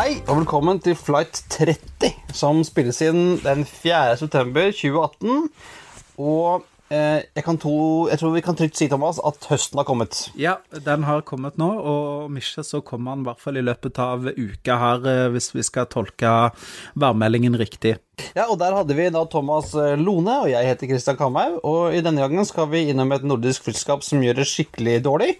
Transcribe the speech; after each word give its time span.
Hei 0.00 0.14
og 0.30 0.38
velkommen 0.38 0.78
til 0.80 0.94
Flight 0.96 1.42
30, 1.52 2.14
som 2.32 2.62
spilles 2.64 3.02
inn 3.04 3.34
den 3.42 3.66
4. 3.68 4.14
september 4.16 4.70
2018. 4.72 5.50
Og 6.24 6.62
eh, 6.88 7.26
jeg, 7.36 7.44
kan 7.44 7.58
to, 7.60 7.74
jeg 8.08 8.22
tror 8.22 8.32
vi 8.32 8.40
kan 8.46 8.56
trygt 8.56 8.80
si, 8.80 8.88
Thomas, 8.88 9.20
at 9.20 9.44
høsten 9.50 9.76
har 9.76 9.84
kommet. 9.84 10.22
Ja, 10.40 10.54
den 10.86 11.04
har 11.04 11.20
kommet 11.28 11.60
nå, 11.60 11.68
og 11.68 12.30
om 12.30 12.40
ikke 12.40 12.64
så 12.64 12.80
kommer 12.80 13.12
den 13.12 13.26
i 13.26 13.28
hvert 13.28 13.44
fall 13.44 13.60
i 13.60 13.66
løpet 13.66 14.00
av 14.00 14.24
uka 14.30 14.78
her, 14.86 15.04
eh, 15.04 15.26
hvis 15.36 15.50
vi 15.52 15.66
skal 15.68 15.90
tolke 15.92 16.32
værmeldingen 16.96 17.60
riktig. 17.60 17.98
Ja, 18.32 18.46
og 18.46 18.56
der 18.60 18.72
hadde 18.76 18.96
vi 18.96 19.10
da 19.12 19.26
Thomas 19.28 19.74
eh, 19.76 20.00
Lone, 20.00 20.38
og 20.46 20.48
jeg 20.48 20.64
heter 20.64 20.94
Christian 20.94 21.20
Kamhaug. 21.20 21.60
Og 21.60 21.92
i 21.92 22.00
denne 22.04 22.24
gangen 22.24 22.48
skal 22.48 22.72
vi 22.72 22.86
innom 22.88 23.12
et 23.12 23.28
nordisk 23.28 23.68
flyselskap 23.68 24.06
som 24.06 24.24
gjør 24.24 24.40
det 24.40 24.48
skikkelig 24.48 25.02
dårlig. 25.04 25.34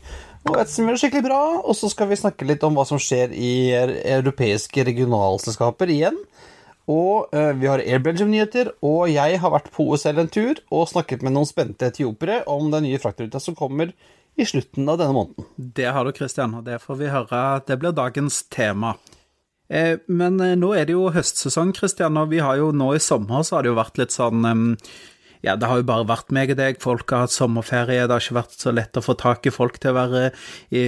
Og 0.49 0.57
det 0.57 0.97
skikkelig 1.01 1.27
bra, 1.27 1.41
og 1.61 1.77
så 1.77 1.91
skal 1.93 2.09
vi 2.09 2.19
snakke 2.19 2.47
litt 2.49 2.62
om 2.65 2.79
hva 2.79 2.87
som 2.89 3.01
skjer 3.01 3.35
i 3.37 3.71
europeiske 3.77 4.85
regionalselskaper 4.89 5.93
igjen. 5.93 6.16
Og 6.91 7.35
eh, 7.37 7.52
vi 7.60 7.69
har 7.71 7.83
Air 7.85 8.01
Belgium-nyheter, 8.02 8.73
og 8.83 9.11
jeg 9.13 9.38
har 9.43 9.52
vært 9.52 9.68
på 9.74 9.85
OSL 9.93 10.23
en 10.24 10.33
tur 10.33 10.59
og 10.73 10.88
snakket 10.91 11.23
med 11.23 11.37
noen 11.37 11.49
spente 11.49 11.91
etiopere 11.91 12.41
om 12.51 12.73
den 12.73 12.88
nye 12.88 12.99
fraktruta 13.02 13.38
som 13.43 13.55
kommer 13.59 13.93
i 14.41 14.46
slutten 14.49 14.88
av 14.88 14.99
denne 14.99 15.15
måneden. 15.15 15.46
Det 15.77 15.87
har 15.93 16.09
du, 16.09 16.15
Christian, 16.16 16.57
og 16.57 16.66
det 16.66 16.80
får 16.83 16.99
vi 16.99 17.13
høre. 17.13 17.45
Det 17.68 17.79
blir 17.79 17.95
dagens 17.95 18.43
tema. 18.51 18.96
Eh, 19.71 20.01
men 20.09 20.41
eh, 20.43 20.57
nå 20.59 20.73
er 20.74 20.88
det 20.88 20.96
jo 20.96 21.13
høstsesong, 21.15 21.77
Christian, 21.77 22.18
og 22.18 22.33
vi 22.33 22.41
har 22.43 22.59
jo 22.59 22.73
nå 22.74 22.95
i 22.96 23.02
sommer 23.05 23.45
så 23.46 23.59
har 23.59 23.66
det 23.66 23.74
jo 23.74 23.79
vært 23.79 24.01
litt 24.01 24.16
sånn 24.16 24.43
ja, 25.41 25.55
det 25.57 25.69
har 25.71 25.80
jo 25.80 25.87
bare 25.88 26.05
vært 26.09 26.33
meg 26.37 26.52
og 26.52 26.59
deg. 26.59 26.80
Folk 26.83 27.15
har 27.15 27.24
hatt 27.24 27.33
sommerferie. 27.33 28.05
Det 28.05 28.13
har 28.13 28.24
ikke 28.24 28.37
vært 28.37 28.59
så 28.60 28.73
lett 28.77 28.99
å 29.01 29.05
få 29.05 29.16
tak 29.21 29.49
i 29.49 29.52
folk 29.55 29.79
til 29.80 29.95
å 29.95 29.96
være 29.96 30.24
i 30.77 30.83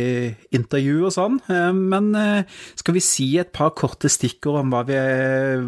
intervju 0.52 1.06
og 1.08 1.14
sånn. 1.14 1.38
Eh, 1.48 1.70
men 1.72 2.10
eh, 2.18 2.58
skal 2.76 2.98
vi 2.98 3.04
si 3.04 3.30
et 3.40 3.52
par 3.56 3.72
korte 3.78 4.12
stikkord 4.12 4.60
om 4.60 4.74
hva 4.74 4.84
vi, 4.88 4.98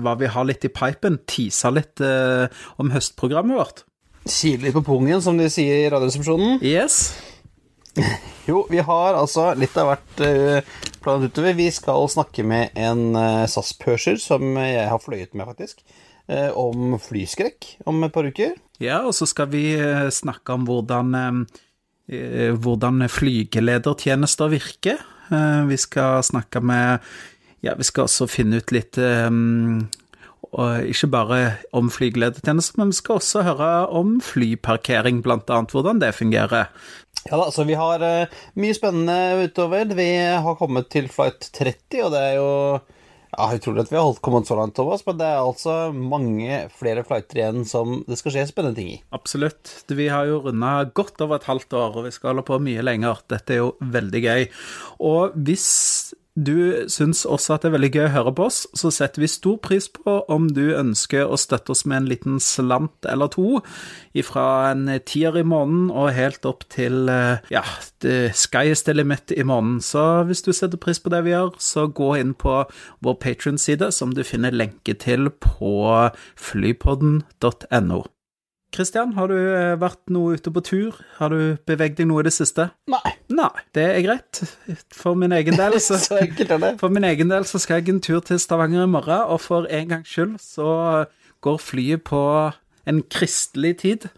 hva 0.05 0.17
vi 0.21 0.29
har 0.35 0.49
litt 0.49 0.69
i 0.69 0.73
pipen? 0.73 1.23
Tise 1.25 1.73
litt 1.73 2.05
eh, 2.05 2.45
om 2.77 2.93
høstprogrammet 2.93 3.57
vårt? 3.57 3.85
Kile 4.29 4.69
litt 4.69 4.77
på 4.77 4.85
pungen, 4.85 5.25
som 5.25 5.41
de 5.41 5.49
sier 5.53 5.87
i 5.87 5.91
Radioresepsjonen. 5.93 6.61
Yes. 6.65 7.15
Jo, 8.45 8.67
vi 8.69 8.83
har 8.85 9.17
altså 9.17 9.55
litt 9.57 9.73
av 9.81 9.87
hvert 9.89 10.19
planet 11.01 11.31
utover. 11.31 11.55
Vi 11.57 11.71
skal 11.73 12.05
snakke 12.13 12.45
med 12.45 12.77
en 12.77 13.17
SAS-pørser 13.49 14.19
som 14.21 14.59
jeg 14.61 14.83
har 14.91 15.01
fløyet 15.01 15.33
med, 15.33 15.49
faktisk. 15.49 15.81
Om 16.29 16.95
flyskrekk 17.05 17.67
om 17.85 18.05
et 18.07 18.13
par 18.15 18.25
uker. 18.25 18.55
Ja, 18.81 19.03
og 19.05 19.13
så 19.13 19.27
skal 19.29 19.51
vi 19.53 19.77
snakke 20.15 20.55
om 20.57 20.65
hvordan, 20.65 21.45
hvordan 22.65 23.09
flygeledertjenester 23.13 24.49
virker. 24.55 25.03
Vi 25.69 25.77
skal 25.81 26.25
snakke 26.25 26.61
med 26.65 27.05
Ja, 27.65 27.75
vi 27.77 27.85
skal 27.87 28.05
også 28.09 28.27
finne 28.29 28.61
ut 28.61 28.73
litt 28.75 28.99
ikke 30.55 31.09
bare 31.11 31.39
om 31.75 31.89
flygeledertjenester, 31.91 32.79
men 32.79 32.93
vi 32.93 32.99
skal 33.01 33.17
også 33.19 33.43
høre 33.43 33.71
om 33.91 34.21
flyparkering, 34.23 35.19
blant 35.25 35.49
annet, 35.51 35.73
hvordan 35.75 35.99
det 36.03 36.13
fungerer. 36.15 36.69
Ja 37.25 37.39
da, 37.41 37.49
så 37.51 37.65
vi 37.67 37.75
har 37.75 38.05
mye 38.61 38.77
spennende 38.77 39.49
utover. 39.49 39.89
Vi 39.97 40.11
har 40.45 40.61
kommet 40.61 40.91
til 40.93 41.09
flight 41.11 41.49
30, 41.57 42.05
og 42.05 42.13
det 42.15 42.21
er 42.21 42.35
jo 42.37 42.51
ja, 43.35 43.49
Utrolig 43.55 43.85
at 43.85 43.93
vi 43.93 44.01
har 44.01 44.19
kommet 44.25 44.49
så 44.49 44.57
langt, 44.59 44.75
Thomas, 44.79 45.05
men 45.07 45.19
det 45.21 45.29
er 45.29 45.43
altså 45.43 45.77
mange 45.95 46.59
flere 46.79 47.05
flighter 47.07 47.41
igjen 47.41 47.65
som 47.69 48.01
det 48.09 48.19
skal 48.21 48.35
skje 48.35 48.49
spennende 48.51 48.79
ting 48.81 48.91
i. 48.97 48.99
Absolutt. 49.17 49.73
Vi 49.91 50.09
har 50.13 50.29
jo 50.31 50.43
runda 50.47 50.75
godt 50.97 51.21
over 51.25 51.39
et 51.39 51.49
halvt 51.51 51.79
år, 51.79 51.99
og 51.99 52.09
vi 52.09 52.15
skal 52.15 52.33
holde 52.33 52.47
på 52.49 52.61
mye 52.63 52.85
lenger. 52.85 53.25
Dette 53.31 53.57
er 53.57 53.63
jo 53.63 53.73
veldig 53.95 54.23
gøy. 54.25 54.47
Og 55.05 55.35
hvis 55.47 55.69
du 56.35 56.87
syns 56.91 57.23
også 57.31 57.55
at 57.55 57.63
det 57.63 57.69
er 57.69 57.75
veldig 57.77 57.91
gøy 57.95 58.05
å 58.09 58.15
høre 58.17 58.33
på 58.35 58.47
oss, 58.49 58.65
så 58.75 58.91
setter 58.95 59.23
vi 59.23 59.31
stor 59.31 59.61
pris 59.63 59.87
på 59.93 60.17
om 60.33 60.49
du 60.51 60.75
ønsker 60.75 61.31
å 61.31 61.39
støtte 61.39 61.71
oss 61.75 61.85
med 61.87 62.01
en 62.01 62.09
liten 62.11 62.41
slant 62.43 63.07
eller 63.07 63.31
to, 63.31 63.61
fra 64.27 64.47
en 64.73 64.89
tier 65.07 65.39
i 65.39 65.45
måneden 65.47 65.93
og 65.95 66.11
helt 66.17 66.47
opp 66.49 66.67
til 66.75 67.07
ja, 67.55 67.63
sky 68.35 68.65
is 68.73 68.83
the 68.87 68.97
limit 68.97 69.31
i 69.35 69.47
måneden. 69.47 69.79
Så 69.85 70.25
hvis 70.27 70.43
du 70.43 70.51
setter 70.51 70.81
pris 70.81 70.99
på 71.03 71.13
det 71.15 71.23
vi 71.27 71.35
gjør, 71.37 71.55
så 71.63 71.87
gå 71.87 72.15
inn 72.19 72.35
på 72.35 72.65
vår 73.05 73.19
Patrion-side, 73.23 73.93
som 73.95 74.15
du 74.15 74.25
finner 74.27 74.55
lenke 74.55 74.97
til 74.99 75.31
på 75.39 75.75
flypodden.no. 76.51 78.03
Kristian, 78.75 79.13
har 79.15 79.31
du 79.31 79.37
vært 79.79 80.01
noe 80.13 80.35
ute 80.35 80.51
på 80.51 80.63
tur? 80.67 80.97
Har 81.21 81.31
du 81.31 81.55
beveget 81.69 82.01
deg 82.01 82.09
noe 82.11 82.25
i 82.25 82.27
det 82.27 82.35
siste? 82.35 82.69
Nei. 82.91 83.15
Nei, 83.35 83.51
det 83.77 83.85
er 83.87 84.03
greit. 84.05 84.41
For 84.95 85.19
min 85.19 85.35
egen 85.37 85.57
del 85.59 85.79
så, 85.85 85.99
så. 86.03 86.19
For 86.81 86.93
min 86.93 87.07
egen 87.09 87.31
del 87.31 87.47
så 87.49 87.61
skal 87.63 87.81
jeg 87.81 87.95
en 87.95 88.03
tur 88.05 88.21
til 88.27 88.41
Stavanger 88.43 88.85
i 88.85 88.91
morgen, 88.91 89.31
og 89.31 89.41
for 89.45 89.71
en 89.71 89.95
gangs 89.95 90.11
skyld 90.11 90.37
så 90.43 91.07
går 91.45 91.59
flyet 91.61 92.05
på 92.09 92.21
en 92.91 93.01
kristelig 93.09 93.79
tid. 93.85 94.09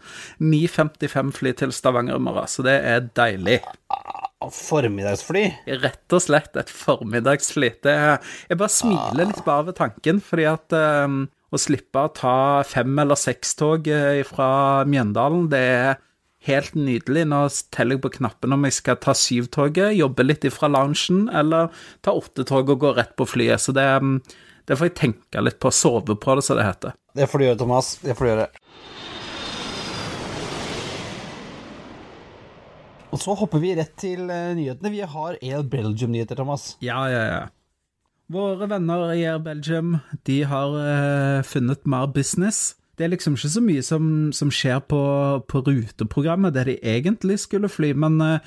9.55 0.43 1.31
fly 1.39 1.53
til 1.61 1.73
Stavanger 1.75 2.19
i 2.19 2.23
morgen, 2.23 2.49
så 2.51 2.65
det 2.67 2.75
er 2.81 3.07
deilig. 3.15 3.61
Formiddagsfly? 4.53 5.45
Rett 5.81 6.13
og 6.13 6.23
slett 6.23 6.59
et 6.59 6.71
formiddagsfly. 6.71 7.71
Det, 7.83 7.95
jeg 8.49 8.59
bare 8.59 8.73
smiler 8.73 9.31
litt 9.31 9.41
bare 9.47 9.69
ved 9.69 9.79
tanken, 9.79 10.21
fordi 10.23 10.45
at 10.51 10.77
um, 10.77 11.25
å 11.53 11.59
slippe 11.61 12.01
å 12.01 12.11
ta 12.11 12.63
fem- 12.67 12.99
eller 12.99 13.15
sekstog 13.19 13.87
fra 14.27 14.49
Mjøndalen, 14.89 15.47
det 15.51 15.63
er 15.63 15.95
helt 16.47 16.75
nydelig. 16.75 17.25
Nå 17.29 17.41
teller 17.73 17.97
jeg 17.97 18.03
på 18.03 18.13
knappen 18.19 18.55
om 18.55 18.67
jeg 18.67 18.77
skal 18.79 18.99
ta 19.03 19.15
syvtoget, 19.17 19.95
jobbe 19.97 20.25
litt 20.27 20.47
ifra 20.47 20.69
loungen, 20.71 21.27
eller 21.31 21.71
ta 22.05 22.15
åttetoget 22.15 22.75
og 22.75 22.83
gå 22.83 22.93
rett 22.99 23.15
på 23.19 23.27
flyet. 23.27 23.63
Så 23.63 23.75
det, 23.75 23.87
det 24.67 24.79
får 24.79 24.91
jeg 24.91 24.99
tenke 24.99 25.43
litt 25.43 25.59
på, 25.63 25.71
sove 25.71 26.17
på 26.19 26.37
det, 26.37 26.45
som 26.47 26.59
det 26.59 26.67
heter. 26.67 26.97
Det 27.17 27.29
får 27.31 27.39
du 27.39 27.47
gjøre, 27.47 27.61
Thomas. 27.63 27.95
Det 28.03 28.17
får 28.17 28.27
du 28.27 28.31
gjøre. 28.33 28.49
Og 33.07 33.21
så 33.23 33.33
hopper 33.39 33.61
vi 33.63 33.71
rett 33.77 33.95
til 33.97 34.25
nyhetene. 34.27 34.91
Vi 34.91 34.99
har 34.99 35.37
Air 35.39 35.63
Belgium-nyheter, 35.63 36.37
Thomas. 36.37 36.73
Ja, 36.83 37.05
ja, 37.09 37.23
ja. 37.31 37.45
Våre 38.27 38.67
venner 38.67 39.13
i 39.15 39.21
Air 39.23 39.39
Belgium, 39.39 39.97
de 40.27 40.41
har 40.43 40.73
uh, 40.75 41.45
funnet 41.47 41.85
mer 41.87 42.09
business. 42.11 42.75
Det 42.99 43.05
er 43.05 43.13
liksom 43.13 43.37
ikke 43.37 43.51
så 43.53 43.61
mye 43.63 43.83
som, 43.85 44.07
som 44.35 44.49
skjer 44.51 44.81
på, 44.83 44.99
på, 45.47 45.61
ruteprogrammet, 45.63 46.55
der 46.57 46.67
de 46.67 46.75
egentlig 46.83 47.37
skulle 47.39 47.71
fly, 47.71 47.93
men 47.95 48.19
uh, 48.19 48.41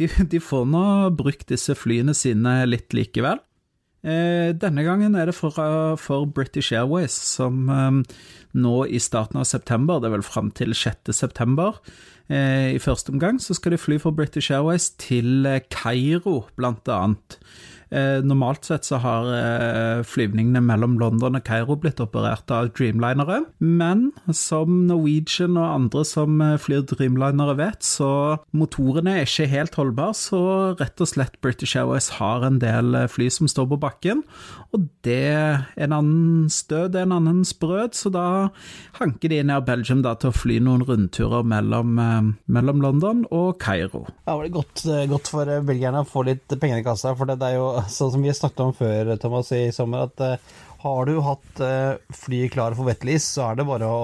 de, 0.00 0.08
de, 0.32 0.40
får 0.40 0.64
nå 0.64 0.84
brukt 1.18 1.44
disse 1.52 1.76
flyene 1.76 2.14
sine 2.16 2.62
litt 2.70 2.96
likevel. 2.96 3.42
Uh, 4.02 4.56
denne 4.56 4.86
gangen 4.86 5.12
er 5.12 5.28
det 5.28 5.36
for, 5.36 5.60
for 6.00 6.24
British 6.24 6.72
Airways, 6.72 7.12
som 7.12 7.68
nå 7.68 8.72
i 8.88 9.02
starten 9.02 9.42
av 9.42 9.44
september, 9.50 10.00
det 10.00 10.08
er 10.08 10.16
vel 10.16 10.24
fram 10.24 10.48
til 10.56 10.72
6. 10.72 11.12
september, 11.12 11.82
i 12.32 12.78
første 12.80 13.12
omgang, 13.12 13.36
så 13.42 13.52
skal 13.52 13.74
de 13.74 13.80
fly 13.82 13.98
for 14.00 14.14
British 14.16 14.54
Airways 14.54 14.86
til 14.96 15.44
Kairo, 15.68 16.46
blant 16.56 16.88
annet. 16.88 17.36
Eh, 17.92 18.22
normalt 18.24 18.64
sett 18.64 18.86
så 18.88 18.96
har 19.02 19.26
eh, 19.36 19.98
flyvningene 20.08 20.62
mellom 20.64 20.94
London 21.00 21.36
og 21.36 21.44
Kairo 21.44 21.74
blitt 21.76 22.00
operert 22.00 22.48
av 22.54 22.70
Dreamlinere, 22.72 23.42
men 23.60 24.06
som 24.32 24.86
Norwegian 24.88 25.58
og 25.60 25.66
andre 25.68 26.04
som 26.08 26.40
eh, 26.40 26.56
flyr 26.56 26.86
Dreamlinere 26.88 27.58
vet, 27.58 27.84
så 27.84 28.38
motorene 28.56 29.18
er 29.18 29.28
ikke 29.28 29.50
helt 29.52 29.76
holdbare, 29.76 30.16
så 30.16 30.40
rett 30.80 31.04
og 31.04 31.10
slett 31.10 31.36
British 31.44 31.76
Airways 31.76 32.14
har 32.16 32.46
en 32.48 32.62
del 32.62 32.96
fly 33.12 33.28
som 33.34 33.50
står 33.50 33.68
på 33.74 33.80
bakken, 33.84 34.24
og 34.72 34.88
det 35.04 35.20
er 35.28 35.66
en 35.84 35.92
annen 35.92 36.48
støt, 36.48 36.96
en 36.96 37.12
annen 37.12 37.44
sprød, 37.44 37.92
så 37.98 38.08
da 38.14 38.24
hanker 39.02 39.34
de 39.34 39.42
ned 39.44 39.68
Belgium 39.68 40.00
da, 40.06 40.14
til 40.16 40.32
å 40.32 40.38
fly 40.38 40.56
noen 40.64 40.86
rundturer 40.88 41.44
mellom, 41.44 42.00
mellom 42.48 42.80
London 42.80 43.26
og 43.28 43.58
Kairo. 43.60 44.06
Ja, 44.24 44.38
det 44.40 44.48
er 44.48 44.56
godt, 44.56 44.86
godt 45.12 45.28
for 45.34 45.52
belgierne 45.68 46.06
å 46.06 46.08
få 46.08 46.24
litt 46.24 46.56
penger 46.56 46.80
i 46.80 46.86
kassa, 46.86 47.12
for 47.18 47.28
det 47.28 47.36
er 47.44 47.58
jo 47.58 47.81
sånn 47.90 48.12
som 48.14 48.22
vi 48.22 48.30
har 48.30 48.38
snakket 48.38 48.64
om 48.66 48.74
før, 48.76 49.14
Thomas, 49.22 49.52
i 49.56 49.64
sommer, 49.74 50.08
at 50.10 50.22
uh, 50.22 50.58
har 50.82 51.06
du 51.08 51.16
hatt 51.24 51.62
uh, 51.62 52.00
flyet 52.14 52.54
klare 52.54 52.78
for 52.78 52.88
wetlease, 52.90 53.28
så 53.28 53.50
er 53.50 53.60
det 53.60 53.68
bare 53.68 53.88
å 53.88 54.02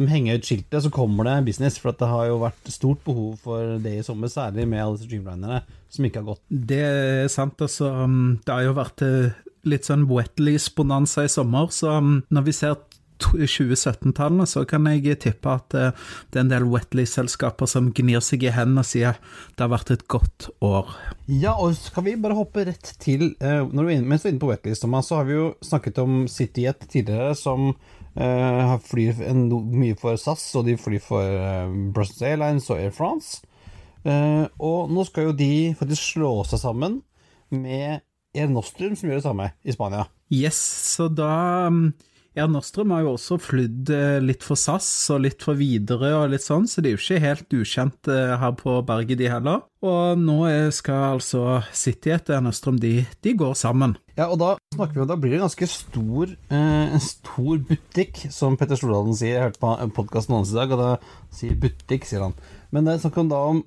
som 0.00 0.08
henger 0.08 0.38
ut 0.38 0.46
skiltet, 0.48 0.82
så 0.84 0.90
kommer 0.92 1.26
det 1.26 1.36
business. 1.50 1.78
For 1.80 1.94
det 1.96 2.08
har 2.08 2.28
jo 2.30 2.40
vært 2.42 2.72
stort 2.72 3.02
behov 3.06 3.40
for 3.44 3.76
det 3.82 3.98
i 3.98 4.06
sommer, 4.06 4.32
særlig 4.32 4.66
med 4.70 4.82
alle 4.84 5.00
streamlinerne 5.00 5.62
som 5.90 6.06
ikke 6.06 6.22
har 6.22 6.28
gått. 6.32 6.42
Det 6.48 6.80
er 6.86 7.32
sant, 7.32 7.60
altså. 7.60 7.90
um, 8.04 8.38
Det 8.44 8.54
har 8.54 8.68
jo 8.68 8.76
vært 8.78 9.04
eh, 9.06 9.34
litt 9.68 9.88
sånn 9.88 10.06
wetlease-bonanza 10.10 11.26
i 11.26 11.32
sommer, 11.32 11.68
så 11.74 11.98
um, 11.98 12.20
når 12.30 12.46
vi 12.46 12.56
ser 12.56 12.78
2017-tallene, 13.24 14.46
så 14.48 14.64
kan 14.68 14.88
jeg 14.90 15.18
tippe 15.22 15.52
at 15.52 15.76
eh, 15.76 15.92
det 16.30 16.40
er 16.40 16.44
en 16.44 16.52
del 16.52 16.66
Wetley-selskaper 16.70 17.68
som 17.70 17.90
gnir 17.96 18.22
seg 18.24 18.46
i 18.46 18.52
hendene 18.54 18.84
og 18.84 18.88
sier 18.88 19.20
det 19.54 19.64
har 19.64 19.72
vært 19.72 19.92
et 19.94 20.06
godt 20.10 20.48
år. 20.64 20.90
Ja, 21.26 21.54
og 21.56 21.76
skal 21.78 22.06
vi 22.08 22.16
bare 22.20 22.38
hoppe 22.38 22.66
rett 22.68 22.94
til 23.02 23.32
eh, 23.38 23.62
når 23.66 23.80
du 23.80 23.86
er 23.86 23.94
inne, 23.98 24.10
Mens 24.10 24.24
du 24.24 24.30
er 24.30 24.34
inne 24.34 24.42
på 24.42 24.50
Wetley, 24.50 24.76
så 24.76 25.20
har 25.20 25.28
vi 25.28 25.36
jo 25.36 25.46
snakket 25.64 26.00
om 26.02 26.24
CityJet 26.30 26.88
tidligere, 26.90 27.34
som 27.38 27.70
uh, 27.70 28.74
flyr 28.88 29.20
mye 29.36 29.96
for 30.00 30.18
SAS, 30.20 30.48
og 30.58 30.66
de 30.66 30.76
flyr 30.80 31.02
for 31.04 31.22
uh, 31.22 31.70
Brussels 31.94 32.24
Airlines 32.26 32.68
og 32.72 32.80
Air 32.80 32.94
France. 32.96 33.42
Uh, 34.04 34.48
og 34.58 34.92
nå 34.92 35.04
skal 35.08 35.28
jo 35.28 35.36
de 35.36 35.52
faktisk 35.78 36.16
slå 36.16 36.32
seg 36.48 36.62
sammen 36.62 37.00
med 37.52 38.00
Air 38.34 38.50
Nostrum, 38.50 38.94
som 38.96 39.10
gjør 39.10 39.20
det 39.20 39.26
samme 39.26 39.50
i 39.62 39.74
Spania. 39.74 40.06
Yes, 40.30 40.58
så 40.94 41.08
da 41.10 41.66
um, 41.66 41.90
Air 42.38 42.46
Nostrum 42.46 42.92
har 42.94 43.02
jo 43.02 43.16
også 43.16 43.40
flydd 43.42 43.90
eh, 43.90 44.18
litt 44.22 44.44
for 44.46 44.58
SAS 44.58 44.86
og 45.10 45.24
litt 45.24 45.42
for 45.42 45.58
Widerøe 45.58 46.12
og 46.14 46.28
litt 46.30 46.44
sånn, 46.44 46.68
så 46.70 46.78
de 46.78 46.92
er 46.92 46.94
jo 46.94 47.00
ikke 47.02 47.24
helt 47.24 47.56
ukjent 47.58 48.10
eh, 48.12 48.34
her 48.38 48.52
på 48.54 48.76
berget, 48.86 49.18
de 49.18 49.30
heller. 49.32 49.64
Og 49.82 50.20
nå 50.20 50.36
skal 50.76 51.16
altså 51.16 51.58
City 51.74 52.12
etter 52.14 52.36
Air 52.36 52.44
Nostrum, 52.46 52.78
de, 52.78 53.00
de 53.26 53.34
går 53.34 53.56
sammen. 53.58 53.96
Ja, 54.14 54.28
og 54.28 54.38
da 54.42 54.52
snakker 54.76 55.00
vi 55.00 55.02
om, 55.02 55.10
da 55.10 55.18
blir 55.18 55.34
det 55.34 55.42
ganske 55.42 55.70
stor, 55.72 56.36
eh, 56.54 56.96
stor 57.02 57.66
butikk, 57.66 58.22
som 58.30 58.54
Petter 58.60 58.78
Stordalen 58.78 59.18
sier. 59.18 59.34
Jeg 59.34 59.48
hørte 59.48 59.64
på 59.64 59.90
podkasten 59.98 60.38
hans 60.38 60.54
i 60.54 60.60
dag, 60.60 60.70
og 60.76 60.84
da 60.84 61.34
sier 61.34 61.58
butikk, 61.58 62.06
sier 62.06 62.28
han. 62.28 62.38
Men 62.70 62.86
det 62.86 62.94
er 62.94 63.04
snakk 63.08 63.18
da 63.26 63.42
om 63.50 63.64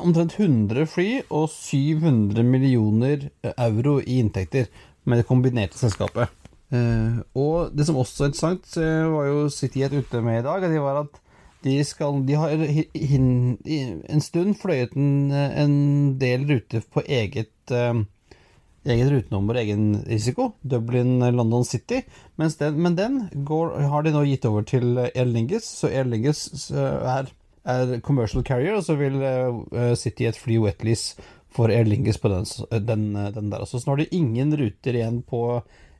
omtrent 0.00 0.38
100 0.38 0.86
fly 0.88 1.08
og 1.28 1.50
700 1.52 2.46
millioner 2.46 3.28
euro 3.50 3.98
i 4.00 4.22
inntekter 4.22 4.70
med 5.04 5.20
det 5.20 5.26
kombinerte 5.28 5.76
selskapet. 5.80 6.30
Eh, 6.70 7.18
og 7.34 7.72
det 7.74 7.86
som 7.88 7.98
også 7.98 8.24
er 8.24 8.30
interessant, 8.30 8.70
uh, 8.78 9.10
var 9.16 9.26
jo 9.26 9.48
CityJet 9.50 9.96
ute 9.98 10.22
med 10.22 10.40
i 10.40 10.46
dag, 10.46 10.62
og 10.62 10.70
det 10.70 10.84
var 10.84 11.02
at 11.02 11.18
de, 11.66 11.74
skal, 11.84 12.22
de 12.24 12.36
har 12.38 12.62
hi- 12.70 12.88
hin, 12.94 13.58
en 13.66 14.22
stund 14.24 14.54
fløyet 14.62 14.94
en, 14.96 15.32
en 15.34 15.74
del 16.20 16.46
ruter 16.48 16.86
på 16.94 17.02
eget 17.04 17.74
uh, 17.74 18.00
eget 18.88 19.10
rutenummer 19.12 19.58
og 19.58 19.60
egen 19.60 19.88
risiko, 20.08 20.46
Dublin-London 20.64 21.66
City, 21.68 21.98
mens 22.40 22.56
den, 22.56 22.78
men 22.80 22.94
den 22.96 23.18
går, 23.44 23.74
har 23.92 24.06
de 24.06 24.14
nå 24.14 24.22
gitt 24.24 24.46
over 24.48 24.64
til 24.64 24.94
Air 25.02 25.28
Lingus, 25.28 25.66
så 25.82 25.90
Air 25.90 26.08
Lingus 26.08 26.70
eh, 26.72 27.10
er, 27.18 27.28
er 27.68 27.92
commercial 28.06 28.46
carrier, 28.46 28.78
og 28.78 28.86
så 28.86 28.96
vil 28.96 29.18
uh, 29.20 29.92
City 30.00 30.24
et 30.30 30.38
fly 30.40 30.56
wetlease 30.64 31.20
for 31.52 31.68
Air 31.68 31.84
Lingus 31.90 32.16
på 32.22 32.30
den, 32.32 32.48
den, 32.88 33.04
den 33.34 33.52
der. 33.52 33.66
Så 33.68 33.82
nå 33.84 33.92
har 33.92 34.00
de 34.00 34.08
ingen 34.16 34.56
ruter 34.56 34.96
igjen 34.96 35.20
på 35.28 35.42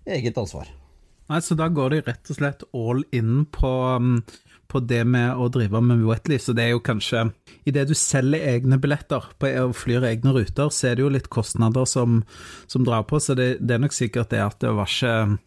eget 0.07 0.39
ansvar. 0.39 0.71
Nei, 1.31 1.41
så 1.45 1.55
da 1.55 1.69
går 1.71 1.93
de 1.95 2.05
rett 2.09 2.31
og 2.33 2.39
slett 2.39 2.65
all 2.75 3.05
in 3.15 3.45
på, 3.55 3.69
um, 3.95 4.17
på 4.71 4.81
det 4.83 5.05
med 5.07 5.39
å 5.39 5.47
drive 5.53 5.83
med 5.85 6.03
wetlease, 6.07 6.49
så 6.49 6.55
det 6.57 6.67
er 6.67 6.73
jo 6.75 6.83
kanskje 6.83 7.29
Idet 7.69 7.91
du 7.91 7.95
selger 7.95 8.43
egne 8.55 8.79
billetter 8.81 9.29
på, 9.39 9.51
og 9.61 9.77
flyr 9.77 10.07
egne 10.09 10.33
ruter, 10.35 10.73
så 10.73 10.89
er 10.89 10.97
det 10.97 11.05
jo 11.05 11.13
litt 11.13 11.29
kostnader 11.31 11.87
som, 11.87 12.23
som 12.71 12.87
drar 12.87 13.05
på, 13.07 13.21
så 13.21 13.37
det, 13.39 13.61
det 13.61 13.77
er 13.77 13.83
nok 13.85 13.95
sikkert 13.95 14.33
det 14.33 14.41
at 14.43 14.59
det 14.65 14.73
var 14.75 14.91
ikke 14.91 15.39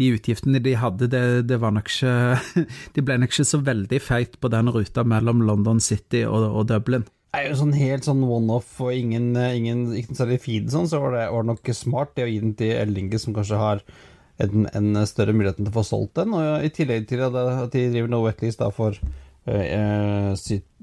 de 0.00 0.08
utgiftene 0.16 0.60
de 0.64 0.74
hadde, 0.80 1.08
det, 1.12 1.22
det 1.48 1.58
var 1.62 1.74
nok 1.76 1.88
ikke 1.88 2.12
De 2.96 3.04
ble 3.04 3.18
nok 3.20 3.32
ikke 3.32 3.48
så 3.48 3.60
veldig 3.62 4.00
feit 4.02 4.38
på 4.40 4.50
den 4.52 4.70
ruta 4.72 5.04
mellom 5.06 5.44
London 5.46 5.80
City 5.80 6.24
og, 6.26 6.48
og 6.50 6.68
Dublin. 6.72 7.06
Er 7.32 7.46
jo 7.48 7.54
sånn 7.62 7.72
helt 7.72 8.04
sånn 8.04 8.20
one-off 8.26 8.74
og 8.84 8.92
ingen, 8.92 9.30
ingen 9.32 9.86
ikke 9.96 10.18
særlig 10.18 10.42
feed 10.44 10.72
sånn, 10.72 10.88
så 10.90 10.98
var 11.00 11.14
det, 11.16 11.22
var 11.32 11.46
nok 11.48 11.70
smart 11.72 12.12
det 12.18 12.26
å 12.26 12.28
gi 12.28 12.40
den 12.42 12.52
til 12.58 12.74
Ellinge, 12.76 13.20
som 13.22 13.32
kanskje 13.32 13.60
har 13.60 13.80
en, 14.42 14.66
en 14.76 15.00
større 15.08 15.32
mulighet 15.32 15.56
til 15.60 15.70
å 15.70 15.74
få 15.78 15.84
solgt 15.86 16.18
den, 16.20 16.34
og 16.36 16.66
i 16.66 16.70
tillegg 16.76 17.08
til 17.08 17.24
at 17.24 17.32
de 17.72 17.86
driver 17.94 18.12
noe 18.12 18.26
wetlease 18.26 18.60
da 18.60 18.68
for 18.74 19.00
uh, 19.48 20.36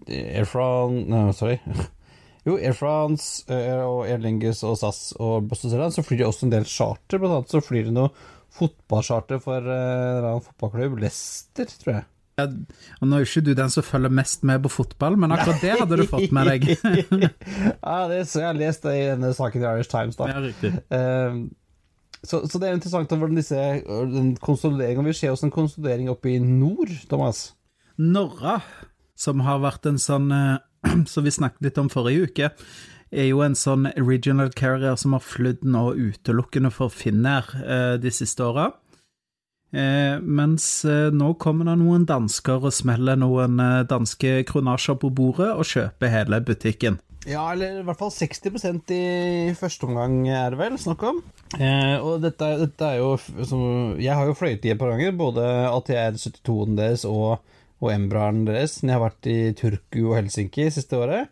Air 0.10 0.50
France 0.50 1.06
no, 1.06 1.30
Sorry. 1.38 1.62
Jo, 2.48 2.56
Air 2.56 2.74
France 2.74 3.44
eh, 3.52 3.82
og 3.84 4.06
Air 4.08 4.22
Lingus 4.24 4.64
og 4.66 4.78
SAS 4.80 5.12
og 5.20 5.50
Boston 5.52 5.74
Zealand, 5.74 5.94
så 5.94 6.02
flyr 6.02 6.22
de 6.22 6.30
også 6.32 6.48
en 6.48 6.54
del 6.54 6.66
charter, 6.66 7.20
blant 7.20 7.36
annet 7.36 7.52
så 7.52 7.62
flyr 7.62 7.90
de 7.90 7.94
noe 7.94 8.14
fotballcharter 8.56 9.42
for 9.44 9.68
uh, 9.70 10.32
en 10.32 10.46
fotballklubb, 10.48 10.98
Leicester, 11.04 11.70
tror 11.84 12.00
jeg. 12.00 12.08
Og 12.48 13.08
Nå 13.08 13.18
er 13.18 13.24
jo 13.24 13.30
ikke 13.30 13.46
du 13.50 13.54
den 13.58 13.72
som 13.74 13.86
følger 13.86 14.14
mest 14.14 14.44
med 14.48 14.64
på 14.64 14.72
fotball, 14.72 15.18
men 15.20 15.34
akkurat 15.36 15.64
det 15.64 15.78
hadde 15.82 16.00
du 16.00 16.06
fått 16.10 16.34
med 16.36 16.52
deg. 16.52 16.68
ja, 17.86 17.98
det, 18.12 18.24
så 18.32 18.44
jeg 18.44 18.48
har 18.48 18.60
lest 18.60 18.86
det 18.88 18.96
i 18.98 19.08
denne 19.12 19.32
saken 19.36 19.64
i 19.64 19.70
Irish 19.72 19.92
Times, 19.92 20.20
da. 20.20 20.30
ja, 20.32 20.44
riktig. 20.44 20.74
Eh, 20.96 21.40
så, 22.24 22.42
så 22.48 22.60
det 22.60 22.68
er 22.68 22.76
interessant 22.76 23.14
hvordan 23.16 23.40
disse 23.40 23.56
den 24.12 24.34
konsolideringen 24.44 25.08
Vi 25.08 25.14
ser 25.16 25.32
også 25.32 25.48
en 25.48 25.56
konsolidering 25.56 26.10
oppe 26.12 26.34
i 26.34 26.40
nord, 26.44 26.92
Thomas. 27.12 27.54
Norra, 28.00 28.60
som 29.20 29.44
har 29.48 29.62
vært 29.64 29.88
en 29.88 30.00
sånn 30.02 30.32
eh, 30.36 30.58
Som 31.12 31.28
vi 31.28 31.36
snakket 31.36 31.70
litt 31.70 31.80
om 31.82 31.92
forrige 31.92 32.28
uke, 32.30 32.52
er 33.10 33.26
jo 33.32 33.42
en 33.44 33.58
sånn 33.58 33.90
regional 33.98 34.52
carrier 34.56 34.96
som 35.00 35.16
har 35.16 35.24
flydd 35.26 35.64
nå 35.66 35.90
utelukkende 35.98 36.70
for 36.74 36.94
Finnair 36.94 37.48
eh, 37.64 37.96
de 38.02 38.12
siste 38.14 38.46
åra. 38.46 38.70
Eh, 39.70 40.16
mens 40.22 40.66
eh, 40.90 41.12
nå 41.14 41.34
kommer 41.42 41.68
det 41.70 41.76
noen 41.82 42.08
dansker 42.10 42.64
og 42.66 42.74
smeller 42.74 43.20
noen 43.22 43.60
eh, 43.62 43.84
danske 43.90 44.40
kronasjer 44.50 44.98
på 45.02 45.12
bordet 45.14 45.52
og 45.54 45.68
kjøper 45.70 46.14
hele 46.14 46.42
butikken. 46.46 46.98
Ja, 47.28 47.44
eller 47.52 47.82
i 47.82 47.84
hvert 47.86 48.00
fall 48.00 48.14
60% 48.16 48.94
i 48.96 49.54
første 49.60 49.86
omgang 49.90 50.22
er 50.32 50.54
det 50.54 50.60
vel 50.62 50.78
snakk 50.80 51.04
om. 51.10 51.20
Eh, 51.60 51.98
og 52.00 52.24
dette, 52.24 52.48
dette 52.62 52.88
er 52.88 53.02
jo 53.02 53.12
som, 53.20 53.96
Jeg 54.00 54.16
har 54.16 54.30
jo 54.30 54.38
fløyet 54.38 54.66
i 54.66 54.74
et 54.74 54.80
par 54.80 54.94
ganger, 54.94 55.14
både 55.20 55.46
ATR 55.68 56.18
72-en 56.18 56.80
deres 56.80 57.06
og, 57.10 57.44
og 57.84 57.94
Embraeren 57.94 58.46
deres, 58.48 58.80
når 58.82 58.90
jeg 58.90 58.98
har 58.98 59.06
vært 59.06 59.30
i 59.30 59.40
Turku 59.60 60.02
og 60.08 60.16
Helsinki 60.18 60.70
siste 60.74 60.98
året. 60.98 61.30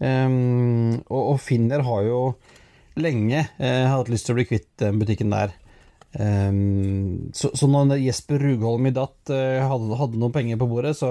Ehm, 0.00 1.00
og, 1.08 1.22
og 1.34 1.40
Finner 1.42 1.84
har 1.88 2.04
jo 2.06 2.20
lenge 3.00 3.46
eh, 3.58 3.86
hatt 3.88 4.10
lyst 4.12 4.28
til 4.28 4.34
å 4.34 4.38
bli 4.40 4.48
kvitt 4.48 4.70
den 4.82 5.00
butikken 5.00 5.32
der. 5.32 5.56
Ehm, 6.18 7.30
så, 7.36 7.52
så 7.54 7.68
når 7.70 8.00
Jesper 8.02 8.42
Rugholm 8.42 8.88
i 8.90 8.94
Datt 8.94 9.30
uh, 9.30 9.62
hadde, 9.62 9.98
hadde 10.00 10.18
noen 10.18 10.34
penger 10.34 10.58
på 10.60 10.68
bordet, 10.70 10.96
så 10.98 11.10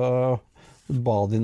de 0.89 0.99
var 1.05 1.29
det 1.29 1.39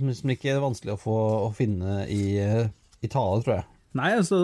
liksom 0.00 0.32
ikke 0.32 0.56
vanskelig 0.62 0.96
å 0.96 1.00
få 1.00 1.16
å 1.46 1.48
finne 1.54 2.04
i, 2.08 2.38
i 2.40 3.10
tale, 3.12 3.42
tror 3.44 3.58
jeg. 3.58 3.66
Nei, 3.96 4.10
altså, 4.18 4.38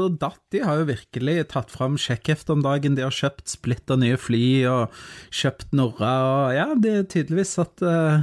de 0.52 0.60
har 0.64 0.78
jo 0.80 0.88
virkelig 0.88 1.48
tatt 1.50 1.72
fram 1.72 1.98
sjekkheftet 2.00 2.54
om 2.54 2.62
dagen. 2.64 2.94
De 2.96 3.04
har 3.04 3.12
kjøpt 3.12 3.50
splitter 3.52 3.98
nye 4.00 4.16
fly 4.20 4.44
og 4.70 5.02
kjøpt 5.34 5.74
Norra, 5.76 6.12
og 6.28 6.54
ja, 6.56 6.68
det 6.76 6.94
er 6.94 7.10
tydeligvis 7.16 7.58
at 7.60 7.84
uh, 7.84 8.22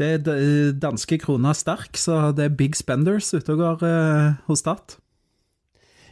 det 0.00 0.10
er 0.16 0.72
danske 0.80 1.20
kroner 1.22 1.54
sterk, 1.58 1.98
så 1.98 2.30
det 2.34 2.48
er 2.48 2.58
big 2.58 2.78
spenders 2.78 3.30
ute 3.34 3.54
og 3.54 3.62
går 3.62 3.86
uh, 3.86 4.40
hos 4.48 4.64
Datt. 4.66 4.96